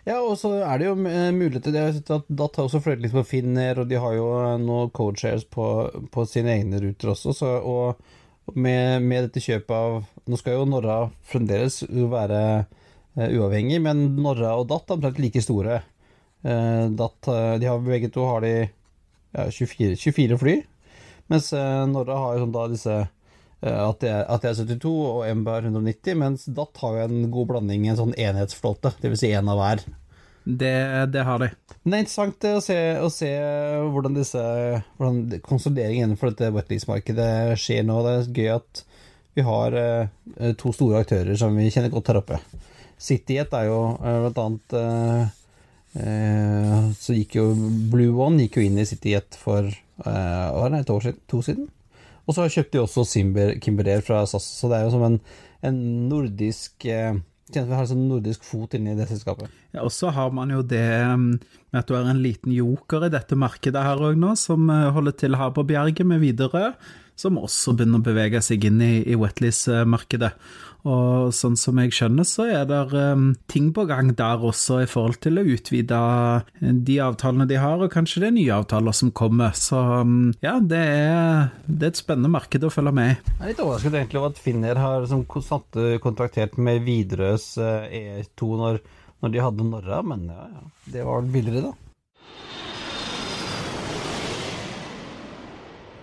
Ja, 0.09 0.23
og 0.25 0.39
så 0.41 0.55
er 0.65 0.81
det 0.81 0.87
jo 0.87 0.95
eh, 1.05 1.29
mulighet 1.37 1.67
til 1.67 1.75
det. 1.77 1.83
At 2.09 2.29
DAT 2.33 2.57
har 2.57 2.69
også 2.69 2.81
fløyet 2.81 3.03
litt 3.05 3.13
på 3.13 3.27
Finner, 3.29 3.83
og 3.83 3.91
de 3.91 3.99
har 4.01 4.15
jo 4.17 4.29
nå 4.31 4.55
noen 4.63 4.93
codeshares 4.97 5.45
på, 5.53 5.67
på 6.15 6.25
sine 6.29 6.55
egne 6.55 6.81
ruter 6.81 7.13
også, 7.13 7.35
så, 7.37 7.51
og 7.61 8.57
med, 8.57 9.05
med 9.05 9.27
dette 9.27 9.43
kjøpet 9.45 9.75
av 9.77 9.99
Nå 10.29 10.39
skal 10.41 10.57
jo 10.57 10.65
Norra 10.69 10.97
fremdeles 11.29 11.83
være 11.89 12.41
uh, 12.65 13.29
uavhengig, 13.29 13.79
men 13.85 14.03
Norra 14.21 14.55
og 14.61 14.67
DAT 14.71 14.89
er 14.89 14.97
omtrent 14.97 15.21
like 15.21 15.43
store. 15.45 15.79
Uh, 16.45 16.89
DAT, 16.97 17.29
eh, 17.33 17.55
de 17.61 17.69
har 17.69 17.85
begge 17.85 18.11
to 18.15 18.25
har 18.29 18.45
de 18.45 18.53
ja, 18.65 19.47
24, 19.53 19.97
24 19.97 20.41
fly, 20.41 20.57
mens 21.33 21.49
uh, 21.57 21.85
Norra 21.89 22.17
har 22.21 22.37
jo 22.37 22.45
sånn 22.45 22.57
da 22.57 22.67
disse 22.73 22.99
eh, 23.61 24.25
AT72 24.35 24.91
og 24.91 25.23
Embraer 25.29 25.69
190, 25.69 26.19
mens 26.21 26.45
DAT 26.55 26.83
har 26.83 26.99
jo 26.99 27.07
en 27.09 27.31
god 27.35 27.49
blanding, 27.53 27.89
en 27.89 27.99
sånn 27.99 28.15
enhetsflåte, 28.19 28.95
dvs. 29.03 29.23
Si 29.23 29.33
en 29.35 29.51
av 29.53 29.59
hver. 29.61 29.85
Det, 30.49 30.77
det 31.13 31.25
har 31.29 31.43
de. 31.43 31.51
Men 31.83 31.93
det 31.93 31.97
er 31.99 32.05
interessant 32.05 32.47
å 32.49 32.61
se, 32.65 32.79
å 33.05 33.09
se 33.13 33.29
hvordan 33.93 34.15
disse 34.17 34.41
hvordan 34.97 35.43
konsolideringen 35.45 36.09
innenfor 36.09 36.33
dette 36.33 36.55
wetlease-markedet 36.55 37.59
skjer 37.61 37.85
nå. 37.85 37.99
Det 38.07 38.15
er 38.15 38.31
gøy 38.39 38.53
at 38.55 38.83
vi 39.37 39.45
har 39.45 39.77
eh, 39.77 40.55
to 40.59 40.73
store 40.73 41.03
aktører 41.05 41.37
som 41.39 41.59
vi 41.59 41.69
kjenner 41.75 41.93
godt 41.93 42.09
her 42.13 42.23
oppe. 42.23 42.41
CityJet 42.99 43.53
er 43.59 43.69
jo 43.69 43.83
eh, 44.01 44.23
blant 44.25 44.41
annet 44.47 44.79
Så 47.01 47.15
gikk 47.17 47.39
jo 47.39 47.45
Blue 47.91 48.13
One 48.23 48.45
gikk 48.45 48.59
jo 48.59 48.65
inn 48.69 48.77
i 48.79 48.85
CityJet 48.87 49.39
for 49.41 49.67
uh, 49.67 50.07
er 50.07 50.71
det, 50.71 50.83
et 50.85 50.93
år 50.95 51.07
siden? 51.07 51.23
To 51.33 51.41
siden? 51.43 51.71
Og 52.29 52.37
så 52.37 52.45
kjøpte 52.53 52.77
de 52.77 52.85
også 52.85 53.07
Simber, 53.09 53.55
Kimberer 53.65 54.05
fra 54.05 54.21
SAS, 54.29 54.47
så 54.61 54.69
det 54.69 54.79
er 54.79 54.87
jo 54.87 54.93
som 54.93 55.07
en, 55.07 55.19
en 55.65 55.81
nordisk 56.11 56.85
eh, 56.85 57.17
vi 57.49 57.63
har 57.65 57.81
en 57.81 57.89
sånn 57.89 58.09
nordisk 58.11 58.45
fot 58.45 58.75
inni 58.77 58.93
det 58.97 59.07
selskapet. 59.09 59.49
Ja, 59.73 59.81
og 59.87 59.93
så 59.95 60.11
har 60.13 60.33
man 60.37 60.51
jo 60.53 60.61
det 60.61 60.85
um, 61.09 61.31
med 61.73 61.81
at 61.81 61.89
du 61.89 61.95
er 61.97 62.09
en 62.11 62.21
liten 62.21 62.53
joker 62.53 63.07
i 63.07 63.13
dette 63.13 63.39
markedet 63.41 63.85
her 63.85 64.03
òg 64.05 64.19
nå, 64.21 64.35
som 64.37 64.69
uh, 64.69 64.91
holder 64.93 65.17
til 65.17 65.39
her 65.41 65.55
på 65.57 65.65
Bjerget 65.69 66.05
med 66.09 66.21
Widerøe. 66.25 66.75
som 67.19 67.39
også 67.41 67.73
begynner 67.75 67.99
å 67.99 68.07
bevege 68.07 68.39
seg 68.45 68.69
inn 68.69 68.83
i, 68.85 68.93
i 69.03 69.17
wetlease-markedet. 69.19 70.29
Og 70.89 71.33
sånn 71.37 71.57
som 71.59 71.79
jeg 71.83 71.93
skjønner, 71.95 72.27
så 72.29 72.47
er 72.49 72.69
det 72.69 72.81
um, 72.95 73.31
ting 73.51 73.71
på 73.77 73.85
gang 73.89 74.13
der 74.17 74.45
også 74.49 74.83
i 74.85 74.89
forhold 74.89 75.19
til 75.25 75.41
å 75.41 75.47
utvide 75.47 76.01
de 76.61 76.99
avtalene 77.05 77.49
de 77.51 77.59
har, 77.61 77.83
og 77.83 77.93
kanskje 77.93 78.23
det 78.25 78.31
er 78.31 78.37
nye 78.39 78.61
avtaler 78.61 78.97
som 78.97 79.13
kommer. 79.13 79.57
Så 79.59 79.81
um, 80.03 80.31
ja, 80.45 80.57
det 80.61 80.81
er, 80.81 81.51
det 81.67 81.91
er, 81.91 81.93
et 81.93 82.01
spennende 82.01 82.33
marked 82.33 82.65
å 82.65 82.73
følge 82.73 82.95
med 82.97 83.13
i. 83.13 83.19
Jeg 83.19 83.43
er 83.43 83.53
litt 83.53 83.65
overrasket 83.65 83.99
egentlig 84.01 84.23
over 84.23 84.33
at 84.33 84.43
Finner 84.49 84.81
har 84.81 85.09
som 85.11 85.27
kontraktert 85.29 86.57
med 86.61 86.87
Widerøes 86.87 87.51
E2 87.59 88.55
når, 88.63 88.81
når, 89.25 89.35
de 89.35 89.45
hadde 89.45 89.69
Norra, 89.69 90.01
men 90.07 90.31
ja, 90.33 90.49
ja, 90.55 90.65
det 90.95 91.05
var 91.05 91.23
vel 91.23 91.37
billigere, 91.37 91.69
da. 91.71 91.88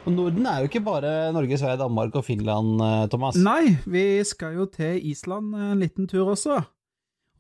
Og 0.06 0.14
Norden 0.14 0.46
er 0.46 0.62
jo 0.62 0.70
ikke 0.70 0.84
bare 0.86 1.34
Norge, 1.34 1.58
Sverige, 1.58 1.82
Danmark 1.82 2.16
og 2.16 2.26
Finland, 2.28 2.82
eh, 2.82 3.08
Thomas. 3.10 3.38
Nei, 3.42 3.76
vi 3.90 4.24
skal 4.24 4.60
jo 4.60 4.70
til 4.70 5.02
Island 5.10 5.56
en 5.58 5.82
liten 5.82 6.08
tur 6.08 6.30
også. 6.36 6.62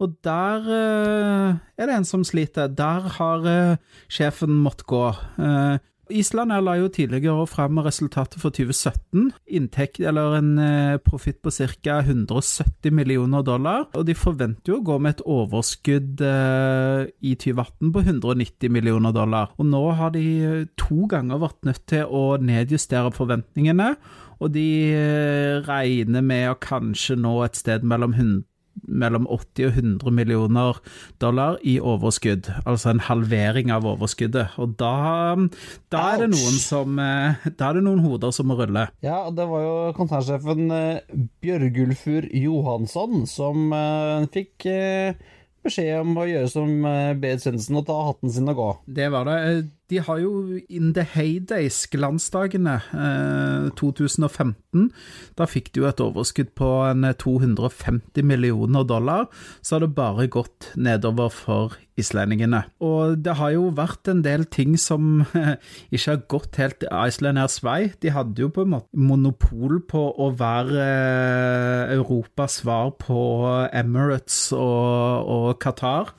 Og 0.03 0.15
der 0.27 0.65
uh, 0.67 1.55
er 1.79 1.88
det 1.88 1.95
en 1.95 2.07
som 2.07 2.24
sliter. 2.27 2.67
Der 2.67 3.05
har 3.17 3.45
uh, 3.45 3.77
sjefen 4.12 4.57
måttet 4.65 4.88
gå. 4.91 5.05
Uh, 5.39 5.77
Island 6.09 6.53
la 6.65 6.75
jo 6.77 6.88
tidligere 6.93 7.47
fram 7.50 7.79
resultatet 7.81 8.38
for 8.41 8.53
2017. 8.53 9.31
Inntekt, 9.57 10.00
eller 10.00 10.38
en 10.38 10.51
eh, 10.62 10.97
profitt 11.01 11.41
på 11.41 11.51
ca. 11.51 12.00
170 12.00 12.91
millioner 12.93 13.41
dollar. 13.43 13.88
Og 13.95 14.05
de 14.07 14.15
forventer 14.15 14.74
jo 14.74 14.79
å 14.79 14.85
gå 14.85 15.00
med 15.01 15.15
et 15.15 15.25
overskudd 15.25 16.21
eh, 16.21 17.07
i 17.21 17.35
2018 17.35 17.93
på 17.95 18.05
190 18.05 18.74
millioner 18.74 19.15
dollar. 19.15 19.53
Og 19.57 19.69
nå 19.71 19.83
har 19.97 20.13
de 20.15 20.25
eh, 20.45 20.65
to 20.77 21.07
ganger 21.12 21.41
vært 21.41 21.65
nødt 21.65 21.85
til 21.89 22.05
å 22.05 22.25
nedjustere 22.38 23.13
forventningene. 23.15 23.95
Og 24.43 24.51
de 24.53 24.67
eh, 24.93 25.62
regner 25.65 26.25
med 26.25 26.51
å 26.51 26.59
kanskje 26.59 27.17
nå 27.19 27.39
et 27.45 27.57
sted 27.57 27.88
mellom 27.88 28.13
100 28.13 28.43
mellom 28.84 29.27
80 29.32 29.70
og 29.70 29.77
100 29.79 30.15
millioner 30.15 30.79
dollar 31.22 31.60
i 31.63 31.77
overskudd, 31.79 32.50
altså 32.65 32.91
en 32.91 33.03
halvering 33.08 33.72
av 33.74 33.88
overskuddet. 33.89 34.55
Og 34.62 34.75
da, 34.79 35.36
da 35.94 36.03
er 36.13 36.25
det 36.25 36.32
noen 36.34 36.60
som 36.62 37.00
eh, 37.01 37.46
Da 37.55 37.70
er 37.70 37.79
det 37.79 37.86
noen 37.86 38.03
hoder 38.03 38.34
som 38.36 38.50
må 38.50 38.60
rulle. 38.60 38.88
Ja, 39.05 39.25
det 39.34 39.48
var 39.50 39.63
jo 39.63 39.75
konsernsjefen 39.98 40.67
eh, 40.75 41.15
Bjørgulfur 41.44 42.29
Johansson 42.36 43.25
som 43.29 43.72
uh, 43.74 44.25
fikk 44.34 44.67
beskjed 45.65 45.98
om 46.03 46.17
å 46.22 46.27
gjøre 46.29 46.50
som 46.51 46.72
Berit 47.22 47.41
Svendsen 47.41 47.79
og 47.79 47.88
ta 47.88 47.96
hatten 48.10 48.34
sin 48.34 48.51
og 48.51 48.60
gå. 48.60 48.67
Det 49.00 49.08
var 49.13 49.29
det 49.29 49.39
de 49.89 50.00
har 50.01 50.18
jo 50.18 50.60
In 50.70 50.94
the 50.94 51.04
Heydays, 51.06 51.86
glansdagene, 51.94 52.80
eh, 52.94 53.70
2015. 53.77 54.92
Da 55.38 55.46
fikk 55.46 55.74
de 55.74 55.82
jo 55.84 55.88
et 55.89 56.01
overskudd 56.01 56.56
på 56.58 56.70
en 56.89 57.06
250 57.13 58.24
millioner 58.25 58.84
dollar. 58.84 59.27
Så 59.62 59.75
har 59.75 59.86
det 59.86 59.96
bare 59.96 60.27
gått 60.27 60.72
nedover 60.75 61.30
for 61.30 61.77
islendingene. 61.98 62.63
Og 62.82 63.24
det 63.24 63.36
har 63.39 63.54
jo 63.54 63.70
vært 63.75 64.10
en 64.12 64.24
del 64.25 64.46
ting 64.46 64.75
som 64.82 65.22
eh, 65.38 65.56
ikke 65.92 66.12
har 66.12 66.24
gått 66.34 66.60
helt 66.62 66.88
Islanders 66.89 67.62
vei. 67.63 67.92
De 68.01 68.10
hadde 68.15 68.42
jo 68.42 68.50
på 68.50 68.65
en 68.65 68.74
måte 68.74 68.89
monopol 68.98 69.84
på 69.88 70.08
å 70.18 70.32
være 70.36 70.82
eh, 70.82 71.94
Europas 71.96 72.62
svar 72.63 72.96
på 73.00 73.20
Emirates 73.70 74.50
og, 74.58 75.30
og 75.30 75.62
Qatar. 75.62 76.15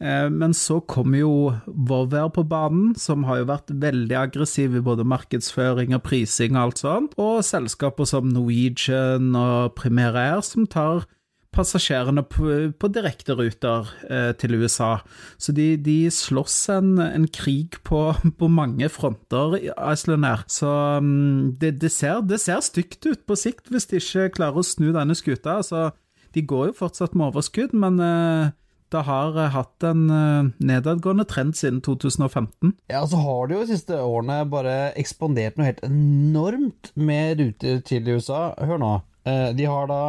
Eh, 0.00 0.26
men 0.32 0.54
så 0.56 0.78
kom 0.88 1.14
jo 1.16 1.52
Vover 1.66 2.30
på 2.32 2.44
banen, 2.48 2.94
som 2.96 3.26
har 3.28 3.42
jo 3.42 3.50
vært 3.52 3.72
veldig 3.82 4.16
aggressiv 4.16 4.78
i 4.78 4.84
både 4.84 5.04
markedsføring 5.04 5.92
og 5.96 6.04
prising 6.08 6.56
og 6.56 6.62
alt 6.62 6.82
sånt, 6.84 7.16
og 7.20 7.44
selskaper 7.44 8.08
som 8.08 8.30
Norwegian 8.32 9.34
og 9.36 9.74
Primera 9.76 10.30
Air 10.32 10.44
som 10.46 10.68
tar 10.70 11.04
passasjerene 11.50 12.22
på, 12.30 12.46
på 12.78 12.88
direkteruter 12.94 13.88
eh, 14.06 14.30
til 14.38 14.54
USA. 14.60 15.00
Så 15.40 15.52
de, 15.52 15.74
de 15.82 16.04
slåss 16.14 16.58
en, 16.76 16.92
en 17.02 17.26
krig 17.26 17.80
på, 17.86 18.04
på, 18.38 18.50
mange 18.50 18.88
fronter, 18.92 19.58
Iceland 19.74 20.28
Air. 20.28 20.44
Så 20.46 20.70
um, 21.02 21.50
det, 21.60 21.74
det, 21.82 21.90
ser, 21.92 22.22
det, 22.22 22.40
ser, 22.40 22.62
stygt 22.64 23.04
ut 23.08 23.26
på 23.26 23.38
sikt 23.38 23.70
hvis 23.70 23.90
de 23.90 23.98
ikke 23.98 24.30
klarer 24.38 24.62
å 24.62 24.66
snu 24.66 24.92
denne 24.94 25.18
skuta. 25.18 25.58
Altså, 25.58 25.90
de 26.36 26.46
går 26.46 26.70
jo 26.70 26.78
fortsatt 26.84 27.18
med 27.18 27.32
overskudd, 27.32 27.74
men 27.74 27.98
eh, 28.04 28.54
det 28.90 29.04
har 29.06 29.36
eh, 29.38 29.52
hatt 29.54 29.86
en 29.86 30.02
eh, 30.10 30.50
nedadgående 30.58 31.26
trend 31.30 31.56
siden 31.58 31.80
2015. 31.86 32.74
Ja, 32.90 33.04
så 33.06 33.20
har 33.22 33.46
det 33.48 33.56
jo 33.56 33.62
de 33.64 33.70
siste 33.74 34.00
årene 34.02 34.40
bare 34.50 34.90
ekspandert 35.00 35.58
noe 35.58 35.68
helt 35.68 35.84
enormt 35.86 36.92
med 36.98 37.40
ruter 37.42 37.80
til 37.86 38.10
USA. 38.10 38.50
Hør 38.58 38.82
nå. 38.82 38.92
Eh, 39.28 39.50
de 39.56 39.68
har 39.70 39.90
da 39.90 40.02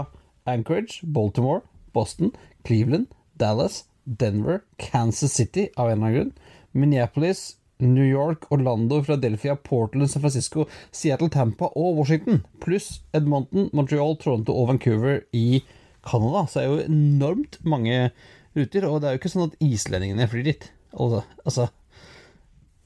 Anchorage, 0.50 1.02
Baltimore, 1.04 1.62
Boston, 1.94 2.34
Cleveland, 2.68 3.08
Dallas, 3.40 3.84
Denver, 4.06 4.62
Kansas 4.82 5.36
City 5.38 5.70
av 5.78 5.92
en 5.92 6.00
eller 6.00 6.08
annen 6.08 6.18
grunn, 6.18 6.34
Minneapolis, 6.72 7.56
New 7.82 8.06
York, 8.06 8.46
Orlando, 8.52 9.02
Philadelphia, 9.04 9.56
Portland, 9.56 10.10
San 10.10 10.22
Francisco, 10.22 10.68
Seattle, 10.92 11.30
Tampa 11.30 11.72
og 11.76 11.98
Washington. 11.98 12.44
Pluss 12.62 13.02
Edmonton, 13.14 13.70
Montreal, 13.74 14.16
Toronto 14.22 14.54
og 14.54 14.70
Vancouver 14.70 15.22
i 15.34 15.64
Canada. 16.06 16.46
Så 16.48 16.60
det 16.60 16.66
er 16.66 16.70
jo 16.70 16.86
enormt 16.86 17.58
mange 17.66 18.12
ruter. 18.58 18.88
Og 18.90 19.02
det 19.02 19.10
er 19.10 19.16
jo 19.16 19.22
ikke 19.22 19.34
sånn 19.34 19.50
at 19.50 19.58
islendingene 19.64 20.28
flyr 20.32 20.48
dit. 20.52 20.68
Altså, 20.92 21.24
altså 21.46 21.70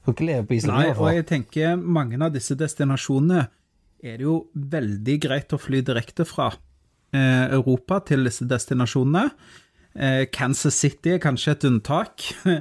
Får 0.06 0.14
ikke 0.14 0.26
leve 0.28 0.46
på 0.46 0.54
Island. 0.54 0.78
Nei, 0.78 0.90
og 0.94 1.08
jeg 1.10 1.26
tenker 1.26 1.72
mange 1.82 2.18
av 2.22 2.30
disse 2.30 2.54
destinasjonene 2.54 3.40
er 4.06 4.20
det 4.20 4.22
jo 4.22 4.36
veldig 4.54 5.16
greit 5.24 5.50
å 5.50 5.58
fly 5.58 5.80
direkte 5.82 6.22
fra 6.28 6.52
eh, 6.54 7.46
Europa 7.56 7.98
til 8.06 8.22
disse 8.28 8.46
destinasjonene. 8.46 9.24
Eh, 9.96 10.26
Kansas 10.30 10.76
City 10.76 11.14
er 11.16 11.22
kanskje 11.24 11.56
et 11.56 11.66
unntak. 11.70 12.28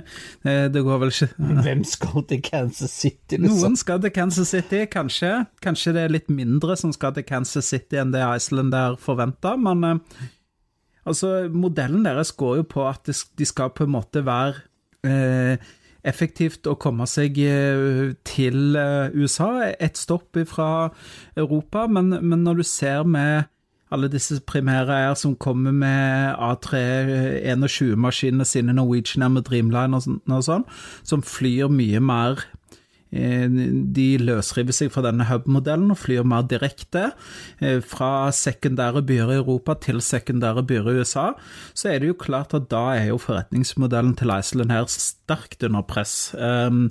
Eh, 0.45 0.67
det 0.69 0.83
går 0.85 0.99
vel 1.01 1.09
ikke 1.09 1.61
Hvem 1.65 1.79
skal 1.89 2.23
til 2.29 2.41
Kansas 2.45 2.91
City? 2.93 3.39
Liksom? 3.39 3.55
Noen 3.63 3.77
skal 3.79 4.01
til 4.03 4.11
Kansas 4.13 4.51
City, 4.53 4.83
kanskje. 4.91 5.31
Kanskje 5.65 5.93
det 5.95 6.03
er 6.03 6.13
litt 6.13 6.29
mindre 6.29 6.75
som 6.77 6.93
skal 6.93 7.15
til 7.15 7.25
Kansas 7.25 7.69
City 7.73 7.97
enn 7.97 8.13
det 8.13 8.21
Iceland 8.21 8.73
der 8.75 8.97
forventa, 9.01 9.55
men 9.57 9.81
eh, 9.87 10.21
Altså, 11.05 11.49
modellen 11.53 12.05
deres 12.05 12.31
går 12.33 12.61
jo 12.61 12.69
på 12.75 12.85
at 12.89 13.09
de 13.09 13.45
skal 13.45 13.73
på 13.75 13.85
en 13.85 13.93
måte 13.93 14.25
være 14.25 14.55
eh, 15.05 15.57
effektivt 16.05 16.67
å 16.69 16.75
komme 16.81 17.05
seg 17.09 17.37
eh, 17.41 18.13
til 18.27 18.75
eh, 18.79 19.09
USA, 19.13 19.71
et 19.73 19.97
stopp 19.97 20.37
fra 20.49 20.89
Europa, 21.37 21.87
men, 21.87 22.09
men 22.21 22.43
når 22.45 22.55
du 22.61 22.63
ser 22.67 23.03
med 23.03 23.43
alle 23.93 24.07
disse 24.09 24.41
primære 24.49 24.95
er 25.09 25.13
som 25.17 25.35
kommer 25.37 25.71
med 25.71 26.35
A321-maskinene 26.41 28.45
sine, 28.47 28.73
Norwegian 28.73 29.33
med 29.33 29.43
Dreamline 29.47 29.95
og, 29.95 30.01
og 30.25 30.43
sånn, 30.45 30.63
som 31.05 31.21
flyr 31.25 31.67
mye 31.71 31.99
mer 32.03 32.39
de 33.11 34.05
løsriver 34.19 34.75
seg 34.75 34.91
fra 34.91 35.03
denne 35.05 35.27
hub-modellen 35.29 35.93
og 35.93 35.99
flyr 36.01 36.25
mer 36.27 36.43
direkte 36.49 37.11
eh, 37.61 37.79
fra 37.85 38.31
sekundære 38.35 39.03
byer 39.07 39.31
i 39.31 39.37
Europa 39.39 39.77
til 39.85 40.01
sekundære 40.03 40.65
byer 40.67 40.89
i 40.91 40.97
USA, 40.99 41.27
så 41.73 41.93
er 41.93 42.01
det 42.01 42.11
jo 42.11 42.19
klart 42.19 42.55
at 42.57 42.67
da 42.73 42.83
er 42.97 43.11
jo 43.11 43.21
forretningsmodellen 43.21 44.15
til 44.19 44.33
Iceland 44.35 44.73
her 44.73 44.89
sterkt 44.91 45.63
under 45.63 45.85
press. 45.87 46.33
Ehm, 46.35 46.87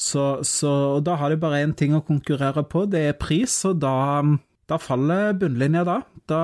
så, 0.00 0.40
så 0.46 1.00
da 1.04 1.18
har 1.20 1.32
de 1.34 1.40
bare 1.40 1.64
én 1.66 1.76
ting 1.76 1.96
å 1.96 2.04
konkurrere 2.06 2.64
på, 2.64 2.86
det 2.90 3.08
er 3.10 3.20
pris, 3.20 3.60
og 3.68 3.80
da 3.84 3.96
da 4.66 4.80
faller 4.82 5.34
bunnlinja 5.38 5.84
da. 5.86 6.00
Da, 6.26 6.40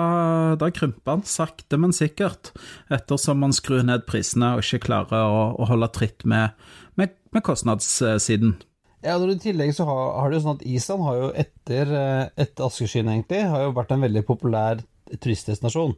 da 0.54 0.68
krymper 0.70 1.16
den 1.18 1.24
sakte, 1.26 1.78
men 1.80 1.90
sikkert, 1.90 2.52
ettersom 2.86 3.40
man 3.42 3.54
skrur 3.56 3.82
ned 3.82 4.04
prisene 4.06 4.52
og 4.54 4.62
ikke 4.62 4.84
klarer 4.84 5.24
å, 5.26 5.40
å 5.58 5.66
holde 5.66 5.88
tritt 5.90 6.22
med, 6.22 6.54
med, 6.94 7.16
med 7.34 7.42
kostnadssiden. 7.42 8.54
Ja, 9.02 9.16
og 9.18 9.32
I 9.32 9.38
tillegg 9.42 9.72
så 9.74 9.86
har, 9.88 10.00
har 10.20 10.30
det 10.30 10.38
jo 10.38 10.44
sånn 10.44 10.58
at 10.60 10.64
Island 10.68 11.04
har 11.08 11.18
jo 11.18 11.28
etter, 11.42 11.92
eh, 11.98 12.24
etter 12.44 12.68
askeskyen 12.68 13.10
egentlig, 13.10 13.42
har 13.50 13.64
jo 13.64 13.74
vært 13.74 13.94
en 13.94 14.04
veldig 14.04 14.22
populær 14.28 14.82
turistdestinasjon. 15.12 15.96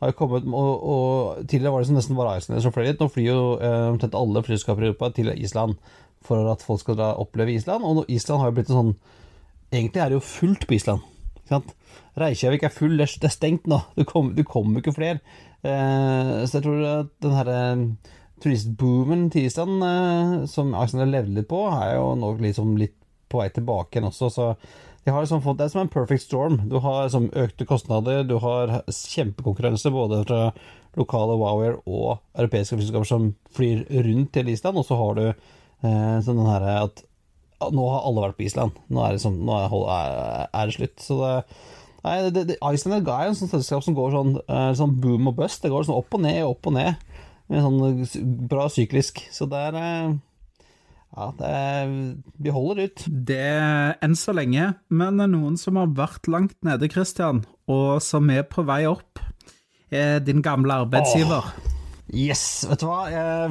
Har 0.00 0.12
jo 0.12 0.16
kommet, 0.18 0.46
og, 0.46 0.86
og 0.94 1.42
Tidligere 1.50 1.74
var 1.74 1.82
det 1.82 1.88
som 1.90 1.98
nesten 1.98 2.18
bare 2.18 2.36
Iceland 2.38 2.62
som 2.62 2.74
fløy 2.74 2.86
dit. 2.86 3.00
Nå 3.00 3.10
flyr 3.10 3.28
jo 3.30 3.42
eh, 3.58 3.88
omtrent 3.90 4.16
alle 4.18 4.42
flyselskaper 4.46 4.86
i 4.86 4.90
Europa 4.92 5.10
til 5.16 5.32
Island 5.34 5.78
for 6.24 6.50
at 6.52 6.62
folk 6.64 6.82
skal 6.82 6.98
dra, 6.98 7.10
oppleve 7.20 7.54
Island. 7.54 7.84
Og 7.86 8.10
Island 8.12 8.42
har 8.42 8.50
jo 8.50 8.58
blitt 8.60 8.72
en 8.72 8.80
sånn 8.80 8.96
Egentlig 9.74 9.98
er 9.98 10.12
det 10.12 10.20
jo 10.20 10.22
fullt 10.22 10.68
på 10.70 10.76
Island. 10.76 11.02
Ikke 11.40 11.50
sant? 11.50 11.70
Reykjavik 12.20 12.62
er 12.62 12.70
full, 12.70 12.92
det 13.00 13.26
er 13.26 13.32
stengt 13.32 13.64
nå. 13.66 13.80
Du 13.96 14.04
kommer 14.06 14.46
kom 14.46 14.76
ikke 14.78 14.94
flere. 14.94 15.18
Eh, 15.66 16.44
så 16.46 16.60
jeg 16.60 16.66
tror 16.68 16.84
at 16.92 17.10
den 17.24 17.34
herre 17.34 17.56
turistboomen 18.44 19.30
Island, 19.34 19.82
eh, 19.82 20.46
som 20.50 20.74
Arsenal 20.76 21.08
levde 21.08 21.16
levd 21.32 21.38
litt 21.40 21.48
på, 21.50 21.62
er 21.72 21.96
jo 21.96 22.10
nå 22.20 22.34
liksom 22.44 22.76
litt 22.80 22.96
på 23.32 23.40
vei 23.40 23.48
tilbake 23.54 23.96
igjen 23.96 24.10
også. 24.10 24.30
Så 24.30 24.48
de 25.04 25.12
har 25.12 25.24
liksom 25.24 25.42
fått, 25.44 25.58
det 25.58 25.66
er 25.66 25.72
som 25.72 25.84
en 25.84 25.92
perfect 25.92 26.26
storm. 26.26 26.60
Du 26.68 26.78
har 26.84 27.06
liksom 27.06 27.30
økte 27.32 27.66
kostnader, 27.68 28.22
du 28.28 28.36
har 28.42 28.82
kjempekonkurranse 28.88 29.92
både 29.94 30.22
fra 30.28 30.42
lokale 30.98 31.38
Wower 31.40 31.80
og 31.90 32.20
europeiske 32.38 32.76
flyselskaper 32.76 33.08
som 33.08 33.32
flyr 33.56 33.82
rundt 34.06 34.32
til 34.36 34.52
Island, 34.52 34.78
og 34.78 34.86
så 34.86 34.98
har 35.00 35.18
du 35.18 35.24
eh, 35.28 36.18
sånn 36.22 36.38
den 36.38 36.50
herre 36.52 36.76
at 36.86 37.04
nå 37.74 37.86
har 37.88 38.04
alle 38.04 38.26
vært 38.26 38.36
på 38.38 38.44
Island. 38.46 38.76
Nå 38.92 39.02
er 39.06 39.16
det, 39.16 39.24
sånn, 39.24 39.40
nå 39.46 39.56
er, 39.56 40.04
er 40.52 40.68
det 40.68 40.76
slutt. 40.76 41.00
Så 41.00 41.18
det 41.22 41.32
Nei, 42.04 42.18
det, 42.28 42.42
det, 42.50 42.58
Iceland 42.60 43.06
er 43.08 43.30
en 43.30 43.36
sånn 43.38 43.48
selskap 43.48 43.80
som 43.80 43.94
går 43.96 44.10
sånn, 44.12 44.34
sånn 44.76 44.90
boom 45.00 45.30
og 45.30 45.38
bust. 45.38 45.62
Det 45.64 45.70
går 45.72 45.86
sånn 45.86 45.96
opp 45.96 46.12
og 46.12 46.20
ned, 46.20 46.42
opp 46.44 46.68
og 46.68 46.74
ned. 46.76 46.98
Sånn 47.54 48.38
bra 48.50 48.68
syklisk. 48.72 49.20
Så 49.32 49.46
det 49.50 49.60
er 49.70 49.78
ja, 51.14 51.28
det, 51.38 52.22
vi 52.42 52.50
holder 52.50 52.88
ut. 52.88 53.04
Det 53.06 53.38
er 53.38 53.94
enn 54.02 54.16
så 54.18 54.34
lenge, 54.34 54.72
men 54.90 55.22
noen 55.30 55.58
som 55.60 55.78
har 55.78 55.92
vært 55.94 56.26
langt 56.30 56.56
nede, 56.66 56.90
Christian, 56.90 57.44
og 57.70 58.02
som 58.02 58.32
er 58.34 58.42
på 58.50 58.64
vei 58.66 58.82
opp, 58.90 59.22
er 59.94 60.18
din 60.26 60.42
gamle 60.42 60.80
arbeidsgiver. 60.82 61.46
Åh, 61.46 61.70
yes! 62.10 62.64
Vet 62.66 62.82
du 62.82 62.88
hva, 62.88 63.04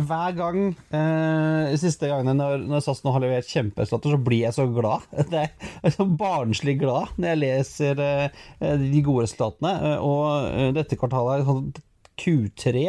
hver 0.04 0.36
gang 0.36 0.60
eh, 0.74 1.72
siste 1.80 2.12
gangene 2.12 2.36
når, 2.36 2.68
når 2.68 2.84
SAS 2.84 3.00
nå 3.06 3.16
har 3.16 3.24
levert 3.24 3.48
kjempeslatter, 3.48 4.12
så 4.12 4.20
blir 4.28 4.44
jeg 4.44 4.58
så 4.60 4.68
glad. 4.68 5.08
Det 5.32 5.48
er 5.48 5.96
så 5.96 6.08
barnslig 6.10 6.76
glad 6.84 7.16
når 7.16 7.32
jeg 7.32 7.44
leser 7.46 8.04
eh, 8.04 8.44
de 8.60 9.08
gode 9.08 9.30
resultatene. 9.30 9.74
Eh, 9.80 10.04
og 10.04 10.52
eh, 10.52 10.72
dette 10.76 11.00
kvartalet 11.00 11.40
er 11.40 11.48
sånn 11.48 11.72
Q3 12.20 12.88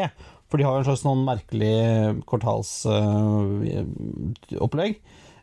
for 0.55 0.63
de 0.63 0.67
har 0.69 0.77
jo 0.77 0.83
en 0.85 0.87
slags 0.87 1.01
sånn 1.03 1.25
merkelig 1.27 2.23
kvartalsopplegg. 2.31 4.93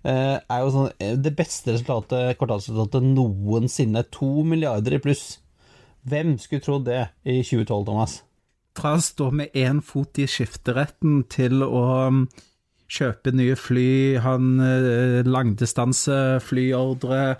Uh, 0.07 0.39
er 0.39 0.61
jo 0.63 0.71
sånn, 0.71 0.87
eh, 1.03 1.19
det 1.19 1.35
beste 1.35 1.75
resultatet, 1.75 2.39
kvartalsresultatet 2.39 3.03
noensinne. 3.09 4.07
To 4.15 4.47
milliarder 4.47 4.95
i 4.95 5.03
pluss. 5.03 5.43
Hvem 6.07 6.39
skulle 6.39 6.63
trodd 6.63 6.87
det 6.87 7.11
i 7.27 7.43
2012, 7.43 7.83
Thomas? 7.91 8.23
Fra 8.79 8.95
å 8.95 9.03
stå 9.03 9.35
med 9.35 9.51
én 9.51 9.83
fot 9.83 10.15
i 10.15 10.31
skifteretten 10.31 11.27
til 11.27 11.59
å 11.67 12.07
um, 12.07 12.31
kjøpe 12.87 13.35
nye 13.35 13.59
fly, 13.59 14.15
ha 14.23 14.39
en 14.39 14.63
uh, 14.63 15.27
langdistanseflyordre 15.27 17.35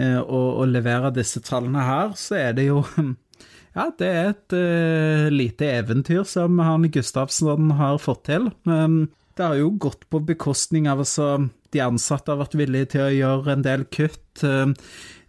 og, 0.00 0.62
og 0.62 0.72
levere 0.72 1.12
disse 1.12 1.44
tallene 1.44 1.84
her, 1.84 2.16
så 2.16 2.40
er 2.40 2.56
det 2.56 2.64
jo 2.70 2.80
um, 2.96 3.12
ja, 3.80 3.86
det 3.96 4.10
er 4.10 4.28
et 4.34 4.56
uh, 4.56 5.30
lite 5.32 5.68
eventyr 5.80 6.26
som 6.28 6.58
han 6.62 6.84
Gustavsson 6.92 7.72
har 7.78 8.00
fått 8.02 8.26
til. 8.28 8.50
Um, 8.68 9.06
det 9.38 9.46
har 9.46 9.56
jo 9.56 9.72
gått 9.80 10.04
på 10.12 10.20
bekostning 10.26 10.88
av 10.90 11.00
altså 11.04 11.48
De 11.72 11.80
ansatte 11.80 12.32
har 12.32 12.40
vært 12.42 12.58
villige 12.58 12.92
til 12.96 13.06
å 13.06 13.14
gjøre 13.14 13.54
en 13.54 13.64
del 13.64 13.86
kutt. 13.94 14.42
Uh, 14.44 14.74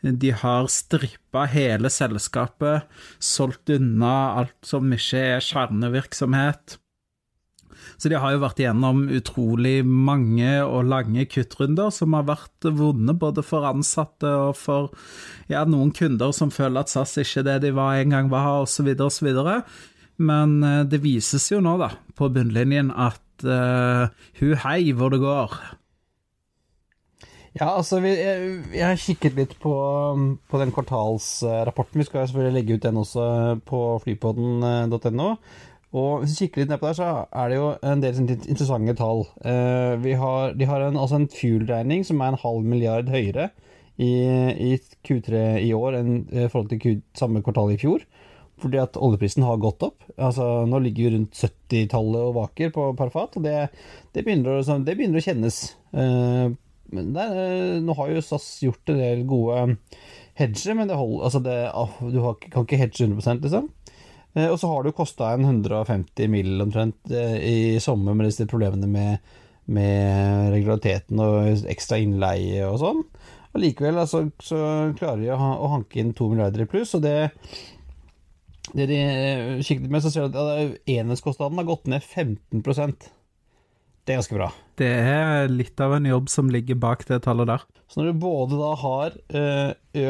de 0.02 0.32
har 0.34 0.68
strippa 0.74 1.46
hele 1.52 1.92
selskapet, 1.94 2.88
solgt 3.22 3.70
unna 3.70 4.14
alt 4.42 4.58
som 4.66 4.90
ikke 4.96 5.22
er 5.38 5.46
kjernevirksomhet. 5.46 6.81
Så 8.02 8.10
de 8.10 8.18
har 8.18 8.34
jo 8.34 8.42
vært 8.42 8.58
igjennom 8.64 9.04
utrolig 9.14 9.84
mange 9.86 10.56
og 10.66 10.88
lange 10.90 11.28
kuttrunder 11.30 11.92
som 11.94 12.16
har 12.18 12.26
vært 12.32 12.66
vonde 12.74 13.14
både 13.14 13.44
for 13.46 13.68
ansatte 13.70 14.26
og 14.48 14.56
for 14.58 14.90
ja, 15.52 15.62
noen 15.70 15.92
kunder 15.94 16.34
som 16.34 16.50
føler 16.50 16.82
at 16.82 16.90
SAS 16.90 17.14
ikke 17.22 17.44
er 17.44 17.48
det 17.52 17.60
de 17.68 17.76
var 17.78 18.00
en 18.00 18.16
gang 18.16 18.32
var, 18.34 18.64
osv., 18.64 18.90
osv. 19.06 19.30
Men 20.18 20.58
eh, 20.66 20.82
det 20.90 21.04
vises 21.06 21.46
jo 21.52 21.62
nå, 21.62 21.76
da, 21.82 21.92
på 22.18 22.32
bunnlinjen, 22.34 22.90
at 22.90 23.46
uh, 23.46 24.10
hu 24.42 24.52
hei 24.66 24.92
hvor 24.98 25.14
det 25.14 25.22
går. 25.22 25.54
Ja, 27.52 27.74
altså, 27.76 28.00
vi, 28.00 28.14
jeg, 28.16 28.52
jeg, 28.72 28.86
har 28.86 29.00
kikket 29.00 29.36
litt 29.36 29.58
på, 29.60 29.74
på 30.48 30.62
den 30.62 30.72
kvartalsrapporten. 30.72 32.00
Vi 32.00 32.08
skal 32.08 32.30
selvfølgelig 32.30 32.56
legge 32.56 32.78
ut 32.78 32.86
den 32.86 33.02
også 33.02 33.26
på 33.68 33.82
flypodden.no. 34.06 35.34
Og 35.92 36.22
hvis 36.22 36.38
vi 36.38 36.46
kikker 36.46 36.64
litt 36.64 36.72
ned 36.72 36.80
på 36.80 36.88
der, 36.88 36.96
så 36.96 37.08
er 37.36 37.52
det 37.52 37.58
jo 37.58 37.68
en 37.84 38.04
del 38.04 38.22
interessante 38.24 38.96
tall. 38.96 39.26
Eh, 39.44 40.08
har, 40.22 40.56
de 40.56 40.70
har 40.70 40.86
en, 40.86 41.00
altså 41.00 41.20
en 41.20 41.28
fuel-regning 41.32 42.06
som 42.08 42.22
er 42.24 42.32
en 42.32 42.40
halv 42.40 42.64
milliard 42.64 43.12
høyere 43.12 43.50
i, 44.00 44.12
i 44.72 44.72
Q3 45.08 45.44
i 45.66 45.74
år 45.76 46.00
enn 46.00 46.14
i 46.32 46.48
forhold 46.48 46.72
til 46.72 46.82
Q, 46.82 46.94
samme 47.20 47.44
kvartal 47.44 47.74
i 47.76 47.80
fjor. 47.82 48.08
Fordi 48.62 48.80
at 48.80 49.00
oljeprisen 49.02 49.44
har 49.44 49.60
gått 49.60 49.84
opp. 49.84 50.06
Altså, 50.16 50.64
nå 50.70 50.80
ligger 50.86 51.10
vi 51.10 51.14
rundt 51.18 51.36
70-tallet 51.36 52.24
og 52.30 52.36
vaker 52.38 52.72
på 52.76 52.88
per 52.96 53.12
fat, 53.12 53.36
og 53.36 53.46
det, 53.48 53.58
det, 54.14 54.24
begynner, 54.24 54.62
å, 54.62 54.80
det 54.86 54.96
begynner, 54.96 55.20
å, 55.20 55.26
kjennes. 55.26 55.62
Eh, 55.92 56.54
der, 56.92 57.36
eh, 57.42 57.78
nå 57.84 57.96
har 57.98 58.14
jo 58.14 58.24
SAS 58.24 58.48
gjort 58.64 58.94
en 58.94 59.02
del 59.02 59.26
gode 59.28 59.66
hedger, 60.40 60.76
men 60.78 60.88
det 60.88 61.00
holder, 61.00 61.24
altså 61.28 61.42
det, 61.44 61.58
du 62.14 62.20
har, 62.24 62.38
kan 62.48 62.68
ikke 62.68 62.80
hedge 62.80 63.10
100 63.10 63.42
liksom. 63.44 63.72
Eh, 64.34 64.48
og 64.48 64.58
så 64.60 64.70
har 64.72 64.84
det 64.84 64.94
jo 64.94 65.00
kosta 65.02 65.34
en 65.34 65.46
150 65.46 66.32
mill. 66.32 66.56
omtrent 66.64 67.12
eh, 67.12 67.38
i 67.42 67.80
sommer 67.84 68.16
med 68.16 68.30
disse 68.30 68.48
problemene 68.50 68.88
med, 68.88 69.36
med 69.72 70.52
regulariteten 70.56 71.20
og 71.24 71.68
ekstra 71.72 72.00
innleie 72.02 72.66
og 72.70 72.80
sånn. 72.82 73.06
Og 73.52 73.60
likevel 73.60 74.00
altså, 74.00 74.26
så 74.40 74.58
klarer 74.98 75.26
de 75.26 75.32
å, 75.36 75.38
å 75.38 75.72
hanke 75.74 76.00
inn 76.00 76.16
to 76.16 76.30
milliarder 76.32 76.64
i 76.64 76.72
pluss, 76.72 76.96
og 76.96 77.06
det 77.06 77.32
det 78.72 78.86
de 78.88 78.98
eh, 79.04 79.58
kikket 79.66 79.90
med, 79.92 80.04
så 80.04 80.12
ser 80.14 80.30
du 80.32 80.38
at 80.38 80.78
enhetskostnaden 80.88 81.58
har 81.60 81.66
gått 81.68 81.90
ned 81.92 82.06
15% 82.06 83.08
Det 84.06 84.14
er 84.14 84.20
ganske 84.22 84.38
bra. 84.38 84.48
Det 84.80 84.88
er 84.88 85.52
litt 85.52 85.82
av 85.84 85.98
en 85.98 86.08
jobb 86.08 86.30
som 86.32 86.48
ligger 86.54 86.78
bak 86.80 87.04
det 87.10 87.20
tallet 87.26 87.50
der. 87.50 87.66
Så 87.92 88.00
når 88.00 88.14
du 88.14 88.22
både 88.22 88.60
da 88.62 88.70
har 88.80 89.18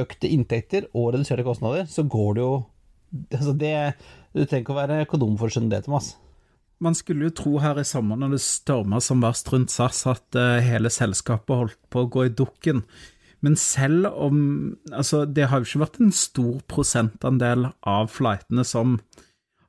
økte 0.03 0.29
inntekter 0.29 0.85
og 0.91 1.15
reduserte 1.15 1.47
kostnader, 1.47 1.89
så 1.89 2.05
går 2.05 2.37
det 2.37 2.43
jo 2.43 2.53
altså 3.37 3.53
det, 3.57 3.75
Du 4.33 4.43
trenger 4.43 4.65
ikke 4.65 4.75
å 4.75 4.81
være 4.81 4.99
økonom 5.05 5.37
for 5.39 5.49
å 5.49 5.55
skjønne 5.55 5.73
det, 5.73 5.85
Thomas. 5.87 6.13
Man 6.81 6.95
skulle 6.97 7.27
jo 7.27 7.35
tro 7.37 7.57
her 7.61 7.77
i 7.77 7.85
sommer 7.85 8.17
når 8.17 8.35
det 8.35 8.43
storma 8.43 9.01
som 9.03 9.21
verst 9.21 9.51
rundt 9.53 9.73
SAS, 9.73 10.01
at 10.09 10.37
uh, 10.37 10.57
hele 10.65 10.89
selskapet 10.89 11.59
holdt 11.59 11.81
på 11.93 12.01
å 12.01 12.09
gå 12.09 12.25
i 12.25 12.33
dukken. 12.33 12.81
Men 13.41 13.57
selv 13.57 14.09
om 14.13 14.37
Altså, 14.89 15.25
det 15.25 15.49
har 15.49 15.61
jo 15.61 15.67
ikke 15.67 15.83
vært 15.83 15.99
en 16.01 16.13
stor 16.15 16.61
prosentandel 16.69 17.69
av 17.87 18.09
flightene 18.13 18.65
som 18.65 18.99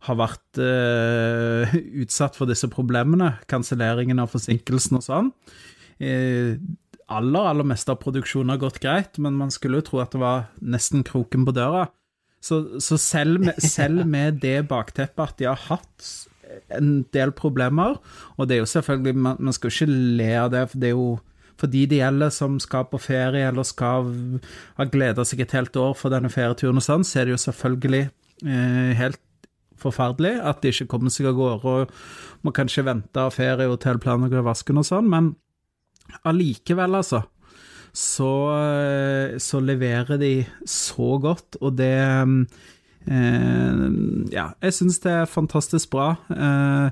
har 0.09 0.19
vært 0.19 0.59
uh, 0.59 1.75
utsatt 2.03 2.35
for 2.39 2.51
disse 2.51 2.67
problemene, 2.73 3.37
kanselleringen 3.51 4.19
av 4.23 4.33
forsinkelsen 4.33 4.99
og 4.99 5.05
sånn. 5.07 5.31
Uh, 6.03 6.57
aller, 7.13 7.49
aller 7.53 7.69
meste 7.69 7.93
av 7.93 8.01
produksjonen 8.03 8.55
har 8.55 8.63
gått 8.63 8.81
greit, 8.83 9.21
men 9.23 9.37
man 9.39 9.53
skulle 9.55 9.79
jo 9.81 9.87
tro 9.91 10.01
at 10.03 10.15
det 10.15 10.23
var 10.23 10.49
nesten 10.65 11.05
kroken 11.07 11.47
på 11.47 11.55
døra. 11.55 11.87
Så, 12.43 12.81
så 12.83 12.99
selv, 12.99 13.39
med, 13.45 13.59
selv, 13.63 14.05
med, 14.09 14.41
det 14.43 14.65
bakteppet 14.71 15.31
at 15.31 15.39
de 15.39 15.47
har 15.47 15.61
hatt 15.69 16.09
en 16.75 17.05
del 17.15 17.31
problemer, 17.33 18.01
og 18.37 18.49
det 18.49 18.57
er 18.57 18.65
jo 18.65 18.69
selvfølgelig 18.69 19.15
Man, 19.17 19.37
man 19.39 19.55
skal 19.57 19.71
jo 19.71 19.77
ikke 19.77 20.01
le 20.19 20.33
av 20.41 20.51
det, 20.53 20.65
for 20.73 20.83
det 20.83 20.91
er 20.91 20.97
jo 20.99 21.13
for 21.63 21.71
de 21.71 21.85
det 21.87 22.01
gjelder 22.01 22.33
som 22.35 22.57
skal 22.61 22.89
på 22.91 22.99
ferie 22.99 23.47
eller 23.47 23.63
skal 23.63 24.09
ha 24.79 24.87
gleda 24.91 25.23
seg 25.29 25.45
et 25.45 25.55
helt 25.55 25.77
år 25.79 25.93
for 25.95 26.11
denne 26.11 26.33
ferieturen 26.33 26.81
og 26.81 26.85
sånn, 26.85 27.05
så 27.07 27.21
er 27.21 27.29
det 27.29 27.37
jo 27.37 27.43
selvfølgelig 27.45 28.03
eh, 28.09 28.93
helt 28.99 29.21
forferdelig 29.83 30.37
at 30.43 30.63
de 30.63 30.73
ikke 30.73 30.89
kommer 30.91 31.13
seg 31.13 31.29
av 31.31 31.39
gårde 31.39 31.75
og 31.77 31.93
må 32.43 32.55
kanskje 32.55 32.87
vente 32.87 33.23
av 33.23 33.35
ferie 33.35 33.71
og 33.71 33.79
gå 33.83 34.39
i 34.41 34.47
vasken 34.47 34.81
og 34.83 34.89
sånn, 34.89 35.11
men 35.11 35.33
allikevel, 36.27 36.99
altså 36.99 37.23
så, 37.93 38.33
eh, 38.57 39.39
så 39.39 39.61
leverer 39.61 40.17
de 40.17 40.33
så 40.67 41.19
godt, 41.21 41.57
og 41.61 41.77
det 41.79 41.93
eh, 43.07 43.83
Ja, 44.33 44.47
jeg 44.63 44.75
syns 44.75 44.99
det 45.05 45.13
er 45.13 45.25
fantastisk 45.29 45.91
bra, 45.91 46.15
eh, 46.31 46.91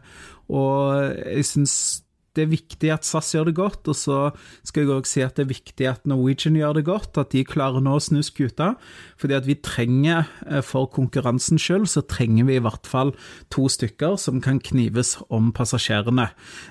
og 0.49 1.15
jeg 1.25 1.45
syns 1.45 2.05
det 2.37 2.45
er 2.45 2.51
viktig 2.53 2.91
at 2.95 3.07
SAS 3.07 3.33
gjør 3.35 3.49
det 3.49 3.57
godt, 3.59 3.89
og 3.91 3.97
så 3.99 4.19
skal 4.67 4.85
jeg 4.85 4.93
òg 4.95 5.09
si 5.09 5.23
at 5.25 5.35
det 5.35 5.45
er 5.45 5.51
viktig 5.51 5.87
at 5.91 6.05
Norwegian 6.07 6.59
gjør 6.59 6.77
det 6.79 6.85
godt, 6.87 7.19
at 7.19 7.33
de 7.35 7.43
klarer 7.47 7.83
nå 7.83 7.97
å 7.99 8.03
snu 8.03 8.21
skuta. 8.23 8.75
Fordi 9.19 9.35
at 9.35 9.49
vi 9.49 9.57
trenger, 9.59 10.29
eh, 10.47 10.63
for 10.63 10.87
konkurransens 10.87 11.65
skyld, 11.65 11.89
så 11.91 12.05
trenger 12.07 12.47
vi 12.47 12.57
i 12.57 12.63
hvert 12.63 12.87
fall 12.87 13.13
to 13.51 13.67
stykker 13.67 14.17
som 14.19 14.41
kan 14.41 14.61
knives 14.63 15.17
om 15.29 15.51
passasjerene. 15.53 16.29